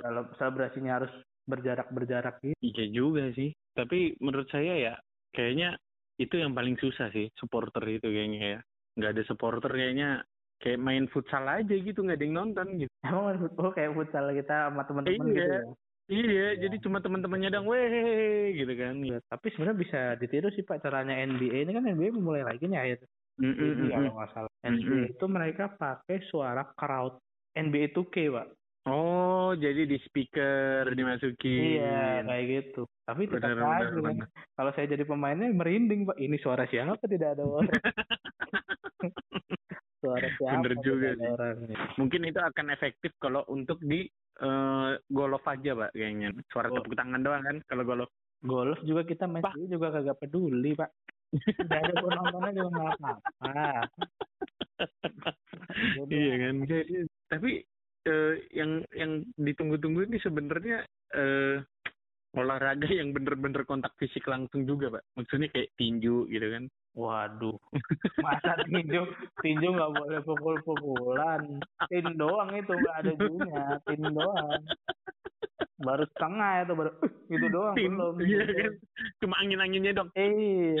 kalau 0.00 0.24
selebrasinya 0.40 0.92
harus 1.02 1.12
berjarak-berjarak 1.44 2.40
gitu. 2.40 2.56
Iya 2.64 2.84
juga 2.88 3.28
sih. 3.36 3.52
Tapi 3.76 4.16
menurut 4.20 4.48
saya 4.48 4.74
ya 4.76 4.94
kayaknya 5.36 5.76
itu 6.16 6.36
yang 6.36 6.52
paling 6.56 6.76
susah 6.80 7.08
sih 7.12 7.28
supporter 7.36 7.84
itu 7.88 8.08
kayaknya 8.08 8.40
ya. 8.56 8.60
Nggak 8.96 9.12
ada 9.16 9.22
supporter 9.28 9.72
kayaknya 9.72 10.24
kayak 10.60 10.78
main 10.78 11.08
futsal 11.08 11.44
aja 11.48 11.72
gitu 11.72 12.04
nggak 12.04 12.20
ada 12.20 12.24
yang 12.24 12.36
nonton 12.36 12.66
gitu. 12.84 12.92
Emang 13.08 13.48
oh, 13.56 13.72
kayak 13.72 13.96
futsal 13.96 14.28
kita 14.30 14.68
sama 14.68 14.84
teman-teman 14.84 15.26
Iya. 15.26 15.34
gitu 15.34 15.48
ya. 15.48 15.62
Iya, 16.10 16.46
jadi 16.66 16.76
cuma 16.82 16.98
teman-temannya 16.98 17.54
dong, 17.54 17.70
weh 17.70 18.50
gitu 18.58 18.72
kan. 18.74 18.98
Iya, 18.98 19.22
Tapi 19.30 19.46
sebenarnya 19.54 19.78
bisa 19.78 20.00
ditiru 20.18 20.50
sih 20.50 20.66
Pak 20.66 20.82
caranya 20.82 21.14
NBA 21.14 21.62
ini 21.62 21.70
kan 21.70 21.86
NBA 21.86 22.18
mulai 22.18 22.42
lagi 22.42 22.66
nih 22.66 22.78
akhir 22.82 23.00
Mm, 23.40 23.56
mm, 23.56 23.56
mm, 23.56 23.88
kalau 23.88 24.04
mm. 24.04 24.16
nggak 24.20 24.30
salah. 24.36 24.52
NBA 24.68 25.16
itu 25.16 25.24
mereka 25.24 25.64
pakai 25.72 26.18
suara 26.28 26.60
crowd 26.76 27.16
NBA 27.56 27.96
2K 27.96 28.16
Pak. 28.36 28.46
Oh, 28.88 29.52
jadi 29.56 29.88
di 29.88 29.96
speaker 30.04 30.88
dimasukin. 30.92 31.80
Iya 31.80 32.24
kayak 32.24 32.44
gitu. 32.48 32.82
Tapi 33.08 33.28
tetap 33.28 33.54
Benar, 33.54 33.56
benar, 33.56 33.80
aja 33.80 33.84
kan. 33.88 34.02
benar. 34.12 34.28
Kalau 34.56 34.70
saya 34.76 34.86
jadi 34.92 35.04
pemainnya 35.08 35.48
merinding 35.52 36.04
Pak. 36.04 36.16
Ini 36.20 36.36
suara 36.40 36.64
siapa 36.68 37.00
tidak 37.08 37.36
ada 37.38 37.44
orang. 37.48 37.70
suara 40.00 40.26
siapa 40.36 40.58
Bener 40.58 40.74
juga 40.80 41.08
sih. 41.12 41.22
orang. 41.22 41.56
Mungkin 41.94 42.20
itu 42.24 42.40
akan 42.40 42.66
efektif 42.70 43.12
kalau 43.16 43.44
untuk 43.46 43.78
di 43.80 44.08
eh, 44.40 44.90
golf 45.06 45.44
aja, 45.44 45.70
Pak, 45.76 45.90
kayaknya. 45.92 46.32
Suara 46.48 46.68
Oh. 46.68 46.80
tepuk 46.80 46.96
tangan 46.96 47.20
doang 47.20 47.44
kan 47.44 47.56
kalau 47.64 47.84
golf. 47.84 48.10
Golf 48.40 48.80
juga 48.82 49.04
kita 49.04 49.28
main 49.28 49.44
juga 49.68 49.92
kagak 49.92 50.16
peduli 50.18 50.72
Pak. 50.72 50.88
Tidak 51.30 51.68
ada 51.78 51.92
penontonnya 51.94 52.52
juga 52.56 52.80
apa-apa. 52.90 53.52
Jadi, 55.70 56.12
iya 56.16 56.34
kan 56.40 56.54
Jadi, 56.64 56.94
tapi 57.28 57.50
eh, 58.02 58.34
yang 58.50 58.70
yang 58.90 59.12
ditunggu-tunggu 59.36 60.08
ini 60.08 60.18
sebenarnya 60.18 60.82
eh, 61.12 61.60
olahraga 62.34 62.86
yang 63.00 63.10
bener-bener 63.10 63.66
kontak 63.66 63.94
fisik 63.98 64.26
langsung 64.30 64.66
juga 64.66 64.98
pak. 64.98 65.02
Maksudnya 65.18 65.48
kayak 65.50 65.72
tinju 65.74 66.26
gitu 66.30 66.46
kan. 66.46 66.64
Waduh, 66.90 67.54
masa 68.24 68.58
tinju? 68.66 69.06
Tinju 69.38 69.68
nggak 69.78 69.92
boleh 69.94 70.20
pukul-pukulan, 70.26 71.62
tin 71.86 72.06
doang 72.18 72.50
itu 72.50 72.74
nggak 72.74 72.96
ada 72.98 73.12
junya, 73.14 73.64
tin 73.86 74.02
doang. 74.10 74.62
Baru 75.80 76.04
setengah 76.12 76.66
itu 76.66 76.72
baru 76.76 76.90
"Uh, 76.98 77.12
itu 77.30 77.46
doang 77.48 77.74
Tin, 77.78 77.94
belum. 77.94 78.14
iya 78.20 78.42
kan. 78.42 78.72
Cuma 79.22 79.34
angin-anginnya 79.38 79.96
dong. 79.96 80.10
Eh, 80.18 80.76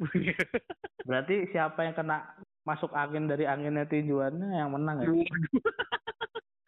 berarti 1.08 1.46
siapa 1.52 1.86
yang 1.86 1.94
kena 1.94 2.34
masuk 2.64 2.90
angin 2.96 3.28
dari 3.28 3.44
anginnya 3.44 3.84
tinjuannya 3.84 4.48
yang 4.48 4.72
menang 4.72 5.04
ya? 5.04 5.08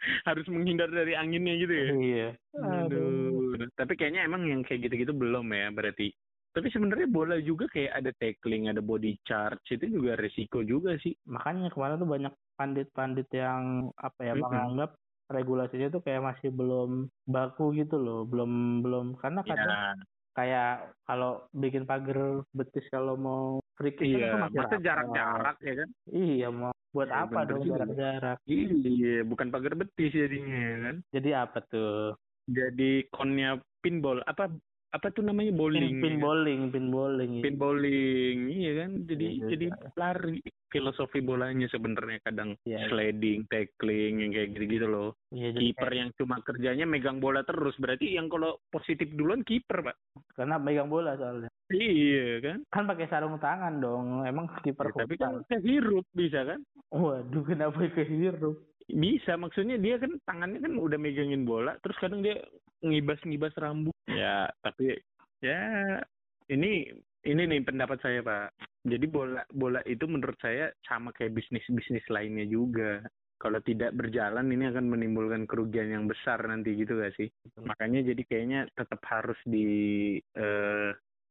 harus 0.29 0.47
menghindar 0.49 0.89
dari 0.89 1.13
anginnya 1.19 1.55
gitu 1.59 1.75
ya 1.75 1.87
Iya. 1.97 2.29
Aduh. 2.57 3.59
Tapi 3.75 3.93
kayaknya 3.99 4.25
emang 4.25 4.47
yang 4.47 4.63
kayak 4.63 4.89
gitu-gitu 4.89 5.13
belum 5.13 5.51
ya 5.53 5.69
berarti. 5.75 6.13
Tapi 6.57 6.73
sebenarnya 6.73 7.09
bola 7.13 7.37
juga 7.37 7.69
kayak 7.69 7.93
ada 8.01 8.11
tackling, 8.17 8.73
ada 8.73 8.81
body 8.81 9.21
charge 9.29 9.77
itu 9.77 9.93
juga 9.93 10.17
resiko 10.17 10.65
juga 10.65 10.97
sih. 11.05 11.13
Makanya 11.29 11.69
kemarin 11.69 12.01
tuh 12.01 12.09
banyak 12.09 12.33
pandit-pandit 12.57 13.29
yang 13.37 13.93
apa 14.01 14.21
ya 14.25 14.33
menganggap 14.33 14.97
regulasinya 15.29 15.93
tuh 15.93 16.01
kayak 16.01 16.25
masih 16.25 16.49
belum 16.55 17.13
baku 17.29 17.77
gitu 17.77 18.01
loh, 18.01 18.25
belum 18.25 18.81
belum 18.81 19.21
karena 19.21 19.45
kadang 19.45 19.69
Ya, 19.69 19.93
kayak 20.37 20.93
kalau 21.09 21.49
bikin 21.57 21.89
pagar 21.89 22.45
betis 22.53 22.85
kalau 22.93 23.17
mau 23.17 23.45
free 23.81 23.97
kick 23.97 24.05
kan 24.05 24.21
itu 24.21 24.21
iya. 24.21 24.37
masih 24.37 24.59
Masa 24.61 24.69
rapat. 24.69 24.85
jarak-jarak 24.85 25.57
ya 25.65 25.75
kan? 25.81 25.89
Iya 26.13 26.49
mau 26.53 26.73
buat 26.93 27.09
Iya, 27.09 27.21
apa 27.25 27.39
dong 27.49 27.63
jarak-jarak? 27.65 28.39
Iya, 28.45 29.17
bukan 29.25 29.49
pagar 29.49 29.75
betis 29.81 30.13
jadinya 30.13 30.57
ya 30.57 30.77
kan. 30.85 30.97
Jadi 31.13 31.31
apa 31.33 31.59
tuh? 31.73 32.13
Jadi 32.47 32.91
konnya 33.11 33.59
pinball 33.81 34.21
apa 34.29 34.53
apa 34.95 35.11
tuh 35.11 35.23
namanya 35.23 35.51
Pin, 35.53 35.59
bowling. 35.59 35.93
pin 35.99 36.07
ya 36.07 36.17
kan? 36.17 36.23
bowling, 36.23 36.61
pin 36.71 36.87
bowling. 36.89 37.31
iya. 37.33 37.43
Pin 37.43 37.57
bowling, 37.59 38.39
iya 38.49 38.73
kan? 38.79 38.91
Jadi 39.05 39.27
Iya, 39.27 39.47
jadi 39.51 39.67
iya. 39.69 39.89
lari 39.99 40.39
filosofi 40.67 41.19
bolanya 41.21 41.67
sebenarnya 41.67 42.19
kadang 42.23 42.55
iya. 42.63 42.87
sliding, 42.87 43.47
tackling 43.49 44.23
yang 44.23 44.31
kayak 44.31 44.49
gitu-gitu 44.55 44.87
loh. 44.87 45.11
Iya, 45.31 45.53
jadi 45.53 45.63
kiper 45.73 45.91
yang 45.93 46.11
cuma 46.17 46.37
kerjanya 46.41 46.85
megang 46.85 47.19
bola 47.19 47.43
terus 47.43 47.75
berarti 47.77 48.15
yang 48.15 48.31
kalau 48.31 48.61
positif 48.69 49.11
duluan 49.13 49.43
kiper 49.43 49.83
pak 49.83 49.97
karena 50.35 50.57
megang 50.57 50.89
bola 50.89 51.17
soalnya. 51.17 51.51
iya 51.69 52.39
kan 52.39 52.59
Kan 52.71 52.85
pakai 52.87 53.07
sarung 53.11 53.43
tangan 53.43 53.83
dong. 53.83 54.23
Emang 54.23 54.47
kiper 54.63 54.95
Ya, 54.95 55.03
tapi 55.03 55.15
kan 55.19 55.43
kehirup 55.51 56.07
bisa 56.15 56.47
kan 56.47 56.63
Waduh, 56.95 57.43
kenapa 57.43 57.83
kehirup? 57.91 58.55
Bisa 58.87 59.35
maksudnya 59.35 59.77
dia 59.79 59.99
kan 59.99 60.15
tangannya 60.23 60.63
kan 60.63 60.75
udah 60.79 60.99
megangin 60.99 61.43
bola 61.43 61.75
terus 61.83 61.99
kadang 61.99 62.23
dia 62.23 62.39
ngibas 62.87 63.19
ngibas 63.27 63.55
rambut 63.59 63.95
ya 64.07 64.47
tapi 64.63 64.95
ya 65.43 65.99
ini 66.47 66.87
ini 67.27 67.43
nih 67.51 67.67
pendapat 67.67 67.99
saya 68.01 68.23
pak. 68.23 68.55
Jadi 68.87 69.07
bola 69.11 69.43
bola 69.51 69.83
itu 69.83 70.07
menurut 70.07 70.39
saya 70.39 70.71
sama 70.87 71.11
kayak 71.11 71.35
bisnis 71.35 71.67
bisnis 71.67 72.07
lainnya 72.07 72.47
juga. 72.47 73.03
Kalau 73.37 73.61
tidak 73.61 73.93
berjalan 73.93 74.49
ini 74.49 74.65
akan 74.73 74.89
menimbulkan 74.89 75.45
kerugian 75.45 75.93
yang 75.93 76.09
besar 76.09 76.41
nanti 76.49 76.73
gitu 76.73 76.97
gak 76.97 77.13
sih? 77.21 77.29
Makanya 77.61 78.01
jadi 78.09 78.25
kayaknya 78.25 78.65
tetap 78.73 78.97
harus 79.05 79.37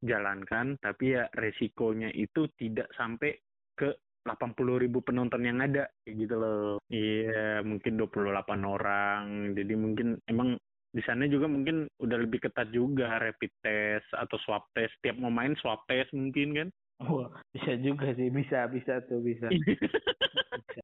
dijalankan, 0.06 0.78
tapi 0.86 1.18
ya 1.18 1.26
resikonya 1.34 2.14
itu 2.14 2.46
tidak 2.62 2.94
sampai 2.94 3.34
ke 3.74 3.90
80 4.26 4.82
ribu 4.82 5.06
penonton 5.06 5.46
yang 5.46 5.62
ada 5.62 5.86
kayak 6.02 6.16
gitu 6.18 6.36
loh. 6.36 6.82
Iya, 6.90 7.62
mungkin 7.62 8.02
28 8.02 8.66
orang. 8.66 9.54
Jadi 9.54 9.74
mungkin 9.78 10.18
emang 10.26 10.58
di 10.90 11.04
sana 11.06 11.30
juga 11.30 11.46
mungkin 11.46 11.86
udah 12.02 12.18
lebih 12.18 12.42
ketat 12.42 12.74
juga 12.74 13.22
rapid 13.22 13.52
test 13.62 14.10
atau 14.18 14.42
swab 14.42 14.66
test. 14.74 14.98
Tiap 15.06 15.22
mau 15.22 15.30
main 15.30 15.54
swab 15.62 15.86
test 15.86 16.10
mungkin 16.12 16.58
kan? 16.58 16.68
Wah, 17.06 17.30
bisa 17.52 17.76
juga 17.78 18.16
sih, 18.18 18.32
bisa 18.34 18.66
bisa 18.72 19.04
tuh 19.06 19.22
bisa. 19.22 19.52
bisa, 19.52 19.90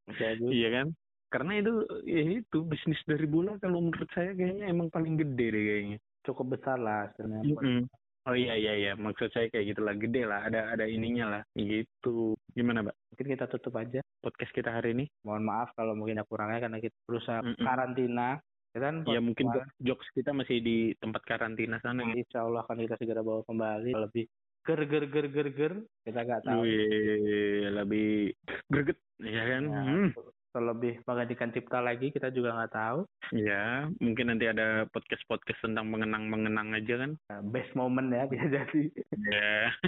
bisa 0.06 0.28
juga. 0.38 0.52
iya 0.54 0.70
kan? 0.70 0.88
Karena 1.32 1.64
itu 1.64 1.74
ya 2.04 2.44
itu 2.44 2.58
bisnis 2.68 3.00
dari 3.08 3.24
bola 3.24 3.56
kalau 3.64 3.80
menurut 3.80 4.12
saya 4.12 4.36
kayaknya 4.36 4.68
emang 4.68 4.92
paling 4.92 5.16
gede 5.16 5.48
deh 5.48 5.64
kayaknya. 5.64 5.98
Cukup 6.28 6.60
besar 6.60 6.78
lah 6.78 7.08
sebenarnya. 7.16 7.56
Mm-mm. 7.56 7.82
Oh 8.30 8.38
iya 8.38 8.54
iya 8.54 8.74
iya, 8.78 8.92
maksud 8.94 9.34
saya 9.34 9.50
kayak 9.50 9.74
gitulah 9.74 9.98
gede 9.98 10.30
lah, 10.30 10.46
ada 10.46 10.70
ada 10.78 10.86
ininya 10.86 11.26
lah, 11.26 11.42
gitu. 11.58 12.38
Gimana, 12.54 12.86
Mbak? 12.86 12.94
Mungkin 13.18 13.28
kita 13.34 13.46
tutup 13.50 13.74
aja. 13.82 13.98
Podcast 14.22 14.54
kita 14.54 14.70
hari 14.70 14.94
ini? 14.94 15.10
Mohon 15.26 15.44
maaf 15.50 15.70
kalau 15.74 15.98
mungkin 15.98 16.22
ada 16.22 16.30
kurangnya 16.30 16.70
karena 16.70 16.78
kita 16.78 16.94
berusaha 17.10 17.42
Mm-mm. 17.42 17.66
karantina. 17.66 18.38
Ya 18.72 18.80
kan? 18.80 18.96
Ya 19.10 19.20
mungkin 19.20 19.50
Kemarin, 19.50 19.68
jokes 19.82 20.06
kita 20.14 20.38
masih 20.38 20.62
di 20.62 20.94
tempat 21.02 21.26
karantina 21.26 21.82
sana. 21.82 22.06
ya. 22.14 22.22
Insya 22.22 22.46
Allah 22.46 22.62
akan 22.62 22.78
kita 22.86 22.96
segera 23.02 23.26
bawa 23.26 23.42
kembali 23.50 23.92
lebih 23.98 24.30
ger 24.70 24.82
ger 24.86 25.06
ger 25.10 25.26
ger 25.34 25.48
ger. 25.50 25.74
Kita 26.06 26.20
nggak 26.22 26.42
tahu. 26.46 26.62
Wih, 26.62 27.74
lebih 27.74 28.38
greget, 28.70 28.98
ya 29.18 29.44
kan? 29.50 29.64
Ya, 29.66 29.82
Hmm. 29.82 30.08
Terlebih 30.52 31.00
menggantikan 31.08 31.50
cipta 31.56 31.80
lagi 31.80 32.12
kita 32.12 32.28
juga 32.28 32.52
nggak 32.52 32.76
tahu. 32.76 33.00
Ya, 33.32 33.88
mungkin 34.04 34.28
nanti 34.28 34.52
ada 34.52 34.84
podcast-podcast 34.92 35.64
tentang 35.64 35.88
mengenang-mengenang 35.88 36.76
aja 36.76 37.08
kan? 37.08 37.12
Nah, 37.32 37.40
best 37.48 37.72
moment 37.72 38.12
ya 38.12 38.28
bisa 38.28 38.46
jadi. 38.52 38.84
Ya. 39.32 39.72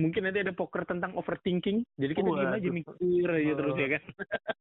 mungkin 0.00 0.28
nanti 0.28 0.44
ada 0.44 0.52
poker 0.52 0.84
tentang 0.84 1.16
overthinking. 1.16 1.80
Jadi 1.96 2.12
kita 2.12 2.28
diem 2.28 2.52
aja 2.52 2.68
mikir 2.68 3.28
aja 3.32 3.52
terus 3.56 3.76
ya 3.76 3.88
kan? 3.96 4.04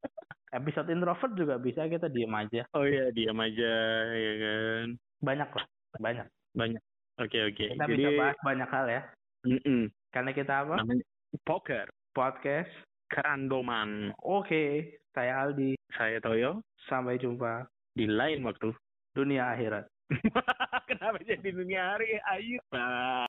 Episode 0.64 0.90
introvert 0.90 1.34
juga 1.36 1.56
bisa 1.60 1.92
kita 1.92 2.08
diem 2.08 2.32
aja. 2.32 2.64
Oh 2.72 2.88
iya, 2.88 3.12
diam 3.12 3.38
aja 3.38 3.74
ya 4.16 4.34
kan? 4.40 4.88
Banyak 5.20 5.50
lah, 5.52 5.66
banyak. 6.00 6.28
Banyak. 6.56 6.84
Oke 7.20 7.52
oke. 7.52 7.66
Kita 7.76 7.84
Jadi, 7.84 8.00
bisa 8.00 8.10
bahas 8.16 8.38
banyak 8.48 8.70
hal 8.72 8.86
ya. 8.88 9.02
mm-mm. 9.44 9.92
Karena 10.10 10.32
kita 10.32 10.64
apa? 10.64 10.80
namanya 10.80 11.04
poker 11.44 11.92
Podcast. 12.10 12.89
Kerandoman. 13.10 14.14
Oke, 14.22 14.96
saya 15.12 15.44
Aldi. 15.50 15.76
Saya 15.98 16.22
Toyo 16.22 16.62
Sampai 16.86 17.18
jumpa 17.18 17.66
di 17.98 18.06
lain 18.06 18.46
waktu. 18.46 18.72
dunia 19.18 19.52
akhirat. 19.52 19.90
Kenapa 20.90 21.18
jadi 21.26 21.50
dunia 21.50 21.98
hari? 21.98 22.22
Nah. 22.72 23.18